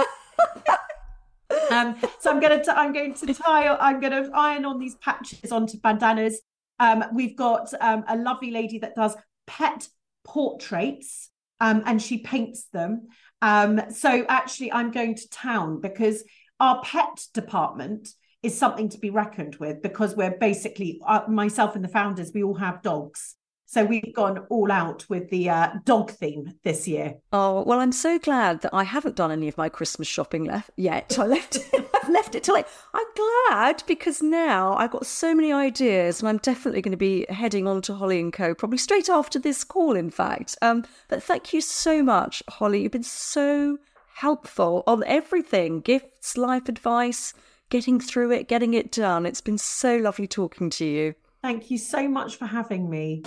um, 1.72 1.96
so 2.20 2.32
I'm 2.32 2.40
going 2.40 2.64
to 2.64 2.78
I'm 2.78 2.94
going 2.94 3.14
to 3.16 3.34
tie 3.34 3.68
I'm 3.68 4.00
going 4.00 4.14
to 4.14 4.30
iron 4.34 4.66
on 4.66 4.80
these 4.80 4.96
patches 4.96 5.52
onto 5.52 5.80
bandanas. 5.80 6.42
Um, 6.80 7.06
we've 7.14 7.36
got 7.36 7.74
um, 7.80 8.04
a 8.08 8.18
lovely 8.18 8.52
lady 8.52 8.80
that 8.80 8.96
does 8.96 9.16
pet 9.48 9.88
portraits, 10.24 11.30
um, 11.60 11.84
and 11.86 12.02
she 12.02 12.20
paints 12.20 12.66
them. 12.74 13.08
Um, 13.42 13.82
so 13.92 14.26
actually, 14.28 14.72
I'm 14.72 14.92
going 14.92 15.16
to 15.16 15.30
town 15.30 15.82
because 15.82 16.24
our 16.60 16.82
pet 16.84 17.26
department 17.34 18.10
is 18.46 18.58
something 18.58 18.90
to 18.90 18.98
be 18.98 19.10
reckoned 19.10 19.56
with 19.56 19.82
because 19.82 20.16
we're 20.16 20.38
basically 20.38 21.02
uh, 21.06 21.22
myself 21.28 21.76
and 21.76 21.84
the 21.84 21.90
founders 21.90 22.32
we 22.34 22.44
all 22.44 22.56
have 22.56 22.82
dogs. 22.82 23.36
So 23.68 23.84
we've 23.84 24.14
gone 24.14 24.46
all 24.50 24.72
out 24.72 25.06
with 25.10 25.32
the 25.32 25.50
uh, 25.50 25.70
dog 25.84 26.12
theme 26.12 26.54
this 26.64 26.88
year. 26.88 27.16
Oh 27.34 27.64
well 27.64 27.80
i'm 27.80 27.92
so 27.92 28.20
glad 28.20 28.62
that 28.62 28.74
i 28.74 28.84
haven't 28.84 29.16
done 29.16 29.32
any 29.32 29.48
of 29.48 29.58
my 29.58 29.70
christmas 29.70 30.08
shopping 30.08 30.44
left 30.46 30.70
yet. 30.78 31.18
I 31.18 31.26
left 31.26 31.56
it 31.58 31.90
i've 31.96 32.10
left 32.10 32.36
it 32.36 32.44
till 32.44 32.54
like 32.54 32.68
i'm 32.94 33.08
glad 33.50 33.84
because 33.88 34.22
now 34.22 34.76
i've 34.76 34.92
got 34.92 35.06
so 35.06 35.34
many 35.34 35.52
ideas 35.52 36.20
and 36.20 36.30
i'm 36.30 36.38
definitely 36.38 36.82
going 36.82 36.92
to 36.92 36.98
be 36.98 37.26
heading 37.30 37.68
on 37.68 37.82
to 37.84 37.96
holly 37.96 38.20
and 38.20 38.32
co 38.32 38.54
probably 38.54 38.78
straight 38.78 39.10
after 39.10 39.40
this 39.40 39.64
call 39.64 39.96
in 39.96 40.12
fact. 40.12 40.56
Um, 40.62 40.86
but 41.10 41.24
thank 41.24 41.52
you 41.52 41.62
so 41.62 42.04
much 42.04 42.44
holly. 42.48 42.84
You've 42.84 42.92
been 42.92 43.04
so 43.04 43.80
helpful 44.16 44.84
on 44.88 45.04
everything 45.06 45.82
gifts 45.82 46.38
life 46.38 46.70
advice 46.70 47.34
getting 47.70 48.00
through 48.00 48.32
it, 48.32 48.48
getting 48.48 48.74
it 48.74 48.92
done. 48.92 49.26
It's 49.26 49.42
been 49.42 49.58
so 49.58 49.98
lovely 49.98 50.28
talking 50.28 50.70
to 50.72 50.86
you. 50.86 51.16
Thank 51.42 51.70
you 51.70 51.78
so 51.78 52.08
much 52.08 52.36
for 52.36 52.46
having 52.46 52.90
me. 52.90 53.24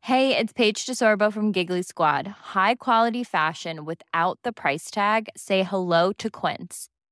Hey, 0.00 0.36
it's 0.36 0.52
Paige 0.52 0.84
DeSorbo 0.84 1.32
from 1.32 1.52
Giggly 1.52 1.82
Squad. 1.82 2.26
High 2.26 2.74
quality 2.74 3.22
fashion 3.22 3.84
without 3.84 4.40
the 4.42 4.52
price 4.52 4.90
tag? 4.90 5.28
Say 5.36 5.62
hello 5.62 6.12
to 6.14 6.28
Quince. 6.28 6.88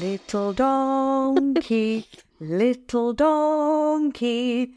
Little 0.00 0.52
donkey, 0.52 2.06
little 2.40 3.12
donkey. 3.12 4.74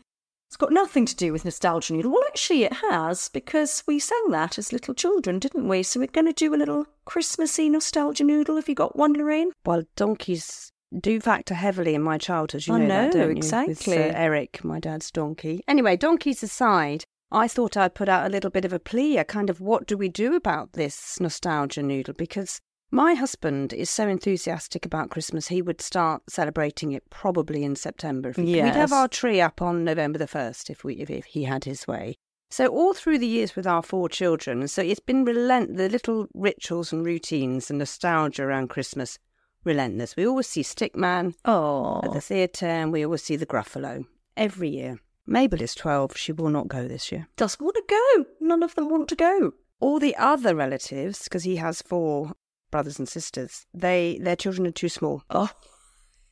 It's 0.48 0.56
got 0.58 0.72
nothing 0.72 1.06
to 1.06 1.16
do 1.16 1.34
with 1.34 1.46
nostalgia 1.46 1.94
noodle. 1.94 2.12
Well, 2.12 2.24
actually, 2.28 2.64
it 2.64 2.74
has 2.74 3.28
because 3.30 3.84
we 3.88 4.00
sang 4.00 4.30
that 4.30 4.58
as 4.58 4.72
little 4.72 4.94
children, 4.94 5.40
didn't 5.40 5.68
we? 5.68 5.84
So 5.84 6.00
we're 6.00 6.08
going 6.08 6.28
to 6.28 6.34
do 6.34 6.54
a 6.54 6.58
little 6.58 6.86
Christmassy 7.06 7.70
nostalgia 7.70 8.24
noodle. 8.24 8.56
Have 8.56 8.70
you 8.70 8.76
got 8.76 8.96
one, 8.96 9.14
Lorraine? 9.14 9.52
Well, 9.66 9.84
donkeys 9.96 10.72
do 10.98 11.20
factor 11.20 11.54
heavily 11.54 11.96
in 11.96 12.02
my 12.02 12.18
childhood. 12.18 12.66
You 12.66 12.76
I 12.76 12.80
know, 12.80 12.88
know 12.88 13.04
that, 13.04 13.14
don't 13.14 13.38
exactly. 13.38 13.96
You? 13.96 14.04
With 14.04 14.16
uh, 14.16 14.18
Eric, 14.18 14.64
my 14.64 14.80
dad's 14.80 15.12
donkey. 15.12 15.62
Anyway, 15.68 15.98
donkeys 15.98 16.44
aside, 16.44 17.04
I 17.32 17.48
thought 17.48 17.76
I'd 17.76 17.96
put 17.96 18.10
out 18.10 18.26
a 18.26 18.30
little 18.30 18.50
bit 18.50 18.66
of 18.66 18.72
a 18.72 18.80
plea, 18.80 19.18
a 19.18 19.26
kind 19.26 19.50
of 19.50 19.60
what 19.60 19.86
do 19.86 19.98
we 19.98 20.10
do 20.10 20.36
about 20.36 20.74
this 20.74 21.20
nostalgia 21.20 21.84
noodle? 21.84 22.14
Because 22.14 22.62
my 22.90 23.16
husband 23.16 23.74
is 23.74 23.90
so 23.90 24.08
enthusiastic 24.08 24.86
about 24.86 25.10
Christmas, 25.10 25.50
he 25.50 25.62
would 25.62 25.82
start 25.82 26.22
celebrating 26.30 26.94
it 26.94 27.10
probably 27.10 27.64
in 27.64 27.76
September. 27.76 28.30
If 28.30 28.38
we, 28.38 28.46
yes. 28.46 28.64
We'd 28.64 28.80
have 28.80 28.94
our 28.94 29.10
tree 29.10 29.42
up 29.42 29.62
on 29.62 29.84
November 29.84 30.18
the 30.18 30.26
1st 30.26 30.70
if, 30.70 30.84
we, 30.86 30.96
if, 30.96 31.10
if 31.10 31.26
he 31.26 31.44
had 31.44 31.66
his 31.66 31.86
way. 31.86 32.16
So 32.50 32.68
all 32.68 32.94
through 32.94 33.20
the 33.20 33.28
years 33.28 33.58
with 33.58 33.68
our 33.68 33.84
four 33.84 34.08
children, 34.08 34.66
so 34.70 34.82
it's 34.82 35.02
been 35.02 35.26
relent 35.26 35.76
the 35.76 35.90
little 35.90 36.28
rituals 36.34 36.94
and 36.94 37.06
routines 37.06 37.70
and 37.70 37.80
nostalgia 37.80 38.44
around 38.44 38.70
Christmas 38.70 39.20
relentless. 39.66 40.16
We 40.16 40.26
always 40.26 40.48
see 40.48 40.62
Stickman 40.64 41.34
oh. 41.44 42.00
at 42.06 42.14
the 42.14 42.22
theatre 42.22 42.68
and 42.68 42.94
we 42.94 43.04
always 43.04 43.24
see 43.24 43.36
the 43.36 43.46
Gruffalo 43.46 44.06
every 44.38 44.70
year. 44.70 45.00
Mabel 45.28 45.62
is 45.62 45.76
12. 45.76 46.18
She 46.18 46.32
will 46.32 46.50
not 46.50 46.70
go 46.70 46.88
this 46.88 47.12
year. 47.12 47.28
Doesn't 47.36 47.64
want 47.64 47.76
to 47.76 47.84
go. 47.88 48.26
None 48.40 48.64
of 48.64 48.74
them 48.76 48.90
want 48.90 49.10
to 49.10 49.16
go. 49.16 49.54
All 49.80 50.00
the 50.00 50.16
other 50.16 50.56
relatives, 50.56 51.24
because 51.26 51.44
he 51.44 51.58
has 51.58 51.82
four 51.82 52.32
brothers 52.72 52.98
and 52.98 53.08
sisters, 53.08 53.66
they 53.74 54.20
their 54.22 54.36
children 54.36 54.66
are 54.66 54.72
too 54.72 54.90
small. 54.90 55.24
Oh. 55.30 55.52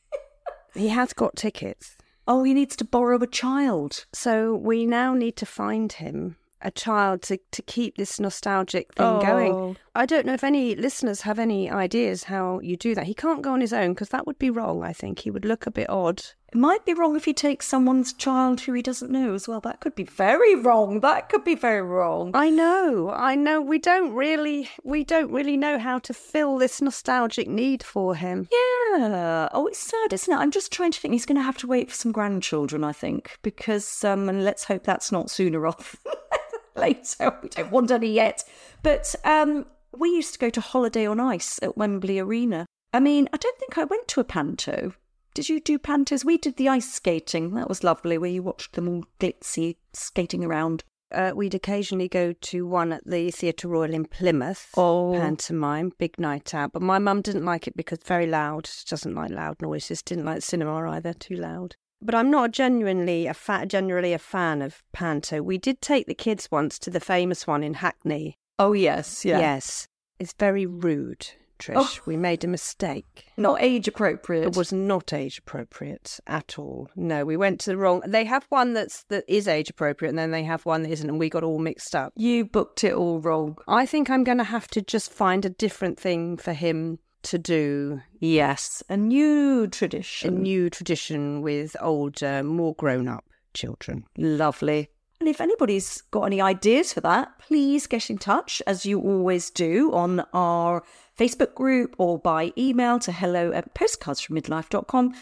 he 0.74 0.88
has 0.88 1.12
got 1.12 1.36
tickets. 1.36 1.96
Oh, 2.26 2.42
he 2.42 2.54
needs 2.54 2.74
to 2.76 2.84
borrow 2.84 3.22
a 3.22 3.26
child. 3.26 4.06
So 4.12 4.54
we 4.54 4.84
now 4.86 5.14
need 5.14 5.36
to 5.36 5.46
find 5.46 5.92
him 5.92 6.36
a 6.62 6.70
child 6.70 7.22
to, 7.22 7.38
to 7.52 7.62
keep 7.62 7.96
this 7.96 8.18
nostalgic 8.18 8.94
thing 8.94 9.06
oh. 9.06 9.20
going. 9.20 9.76
I 9.96 10.06
don't 10.06 10.26
know 10.26 10.34
if 10.34 10.44
any 10.44 10.74
listeners 10.74 11.22
have 11.22 11.38
any 11.38 11.70
ideas 11.70 12.24
how 12.24 12.60
you 12.60 12.76
do 12.76 12.94
that. 12.94 13.06
He 13.06 13.14
can't 13.14 13.42
go 13.42 13.52
on 13.52 13.60
his 13.60 13.72
own 13.72 13.94
because 13.94 14.10
that 14.10 14.26
would 14.26 14.38
be 14.38 14.50
wrong, 14.50 14.84
I 14.84 14.92
think. 14.92 15.20
He 15.20 15.30
would 15.30 15.44
look 15.44 15.66
a 15.66 15.70
bit 15.70 15.88
odd. 15.88 16.22
It 16.52 16.58
might 16.58 16.84
be 16.84 16.94
wrong 16.94 17.16
if 17.16 17.24
he 17.24 17.32
takes 17.32 17.66
someone's 17.66 18.12
child 18.12 18.60
who 18.60 18.72
he 18.72 18.82
doesn't 18.82 19.10
know 19.10 19.34
as 19.34 19.48
well. 19.48 19.60
That 19.60 19.80
could 19.80 19.94
be 19.94 20.04
very 20.04 20.54
wrong. 20.54 21.00
That 21.00 21.28
could 21.28 21.44
be 21.44 21.54
very 21.54 21.82
wrong. 21.82 22.30
I 22.34 22.50
know. 22.50 23.10
I 23.10 23.34
know. 23.34 23.60
We 23.60 23.78
don't 23.78 24.12
really 24.12 24.68
we 24.84 25.02
don't 25.02 25.32
really 25.32 25.56
know 25.56 25.78
how 25.78 25.98
to 26.00 26.14
fill 26.14 26.58
this 26.58 26.80
nostalgic 26.80 27.48
need 27.48 27.82
for 27.82 28.14
him. 28.14 28.48
Yeah. 28.52 29.48
Oh, 29.52 29.66
it's 29.66 29.78
sad, 29.78 30.12
isn't 30.12 30.32
it? 30.32 30.36
I'm 30.36 30.50
just 30.50 30.72
trying 30.72 30.92
to 30.92 31.00
think 31.00 31.12
he's 31.12 31.26
going 31.26 31.36
to 31.36 31.42
have 31.42 31.58
to 31.58 31.66
wait 31.66 31.90
for 31.90 31.96
some 31.96 32.12
grandchildren, 32.12 32.84
I 32.84 32.92
think, 32.92 33.38
because 33.42 34.04
um 34.04 34.28
and 34.28 34.44
let's 34.44 34.64
hope 34.64 34.84
that's 34.84 35.10
not 35.10 35.30
sooner 35.30 35.66
off 35.66 35.96
later. 36.76 37.36
We 37.42 37.48
don't 37.48 37.72
want 37.72 37.90
any 37.90 38.12
yet. 38.12 38.44
But 38.82 39.14
um 39.24 39.66
we 39.98 40.10
used 40.10 40.32
to 40.34 40.38
go 40.38 40.50
to 40.50 40.60
Holiday 40.60 41.06
on 41.06 41.20
Ice 41.20 41.58
at 41.62 41.76
Wembley 41.76 42.18
Arena. 42.18 42.66
I 42.92 43.00
mean, 43.00 43.28
I 43.32 43.36
don't 43.36 43.58
think 43.58 43.78
I 43.78 43.84
went 43.84 44.08
to 44.08 44.20
a 44.20 44.24
panto. 44.24 44.94
Did 45.34 45.48
you 45.48 45.60
do 45.60 45.78
pantos? 45.78 46.24
We 46.24 46.38
did 46.38 46.56
the 46.56 46.68
ice 46.68 46.90
skating. 46.90 47.54
That 47.54 47.68
was 47.68 47.84
lovely, 47.84 48.16
where 48.16 48.30
you 48.30 48.42
watched 48.42 48.72
them 48.72 48.88
all 48.88 49.04
glitzy 49.20 49.76
skating 49.92 50.44
around. 50.44 50.82
Uh, 51.12 51.32
we'd 51.34 51.54
occasionally 51.54 52.08
go 52.08 52.32
to 52.32 52.66
one 52.66 52.92
at 52.92 53.06
the 53.06 53.30
Theatre 53.30 53.68
Royal 53.68 53.92
in 53.92 54.06
Plymouth. 54.06 54.70
Oh. 54.76 55.12
Pantomime, 55.12 55.92
big 55.98 56.18
night 56.18 56.54
out. 56.54 56.72
But 56.72 56.82
my 56.82 56.98
mum 56.98 57.22
didn't 57.22 57.44
like 57.44 57.68
it 57.68 57.76
because 57.76 57.98
very 58.04 58.26
loud. 58.26 58.66
She 58.66 58.86
doesn't 58.88 59.14
like 59.14 59.30
loud 59.30 59.60
noises. 59.60 60.02
Didn't 60.02 60.24
like 60.24 60.42
cinema 60.42 60.90
either, 60.90 61.12
too 61.12 61.36
loud. 61.36 61.76
But 62.00 62.14
I'm 62.14 62.30
not 62.30 62.50
genuinely 62.50 63.26
a 63.26 63.34
fa- 63.34 63.66
generally 63.66 64.12
a 64.12 64.18
fan 64.18 64.62
of 64.62 64.82
panto. 64.92 65.42
We 65.42 65.58
did 65.58 65.80
take 65.80 66.06
the 66.06 66.14
kids 66.14 66.50
once 66.50 66.78
to 66.80 66.90
the 66.90 67.00
famous 67.00 67.46
one 67.46 67.62
in 67.62 67.74
Hackney. 67.74 68.36
Oh 68.58 68.72
yes, 68.72 69.24
yeah. 69.24 69.38
Yes. 69.38 69.86
It's 70.18 70.32
very 70.32 70.66
rude. 70.66 71.28
Trish. 71.58 71.74
Oh. 71.76 72.02
We 72.04 72.16
made 72.16 72.44
a 72.44 72.48
mistake. 72.48 73.26
Not 73.36 73.62
age 73.62 73.88
appropriate. 73.88 74.44
It 74.44 74.56
was 74.56 74.72
not 74.72 75.12
age 75.12 75.38
appropriate 75.38 76.20
at 76.26 76.58
all. 76.58 76.90
No, 76.96 77.24
we 77.24 77.36
went 77.36 77.60
to 77.60 77.70
the 77.70 77.78
wrong. 77.78 78.02
They 78.06 78.24
have 78.24 78.44
one 78.50 78.74
that's 78.74 79.04
that 79.04 79.24
is 79.26 79.48
age 79.48 79.70
appropriate, 79.70 80.10
and 80.10 80.18
then 80.18 80.32
they 80.32 80.44
have 80.44 80.66
one 80.66 80.82
that 80.82 80.90
isn't, 80.90 81.08
and 81.08 81.18
we 81.18 81.30
got 81.30 81.44
all 81.44 81.58
mixed 81.58 81.94
up. 81.94 82.12
You 82.14 82.44
booked 82.44 82.84
it 82.84 82.92
all 82.92 83.20
wrong. 83.20 83.56
I 83.66 83.86
think 83.86 84.10
I'm 84.10 84.24
going 84.24 84.38
to 84.38 84.44
have 84.44 84.68
to 84.68 84.82
just 84.82 85.10
find 85.10 85.44
a 85.44 85.50
different 85.50 85.98
thing 85.98 86.36
for 86.36 86.52
him 86.52 86.98
to 87.22 87.38
do. 87.38 88.02
Yes, 88.20 88.82
a 88.90 88.96
new 88.96 89.66
tradition. 89.66 90.28
A 90.34 90.38
new 90.38 90.68
tradition 90.68 91.40
with 91.40 91.74
older, 91.80 92.42
more 92.42 92.74
grown 92.74 93.08
up 93.08 93.24
children. 93.54 94.04
Lovely. 94.18 94.90
And 95.18 95.28
if 95.28 95.40
anybody's 95.40 96.02
got 96.10 96.24
any 96.24 96.40
ideas 96.40 96.92
for 96.92 97.00
that, 97.00 97.38
please 97.38 97.86
get 97.86 98.10
in 98.10 98.18
touch, 98.18 98.60
as 98.66 98.84
you 98.84 99.00
always 99.00 99.50
do, 99.50 99.92
on 99.92 100.24
our 100.32 100.82
Facebook 101.18 101.54
group 101.54 101.94
or 101.98 102.18
by 102.18 102.52
email 102.58 102.98
to 103.00 103.12
hello 103.12 103.50
at 103.52 103.74
postcardsfrommidlife.com. 103.74 105.14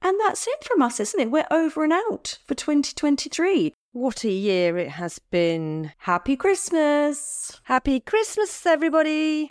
And 0.00 0.20
that's 0.20 0.46
it 0.46 0.64
from 0.64 0.82
us, 0.82 1.00
isn't 1.00 1.20
it? 1.20 1.30
We're 1.30 1.46
over 1.50 1.82
and 1.82 1.92
out 1.92 2.38
for 2.46 2.54
2023. 2.54 3.74
What 3.92 4.22
a 4.22 4.30
year 4.30 4.76
it 4.78 4.90
has 4.90 5.18
been. 5.18 5.92
Happy 5.98 6.36
Christmas! 6.36 7.60
Happy 7.64 7.98
Christmas, 8.00 8.66
everybody! 8.66 9.50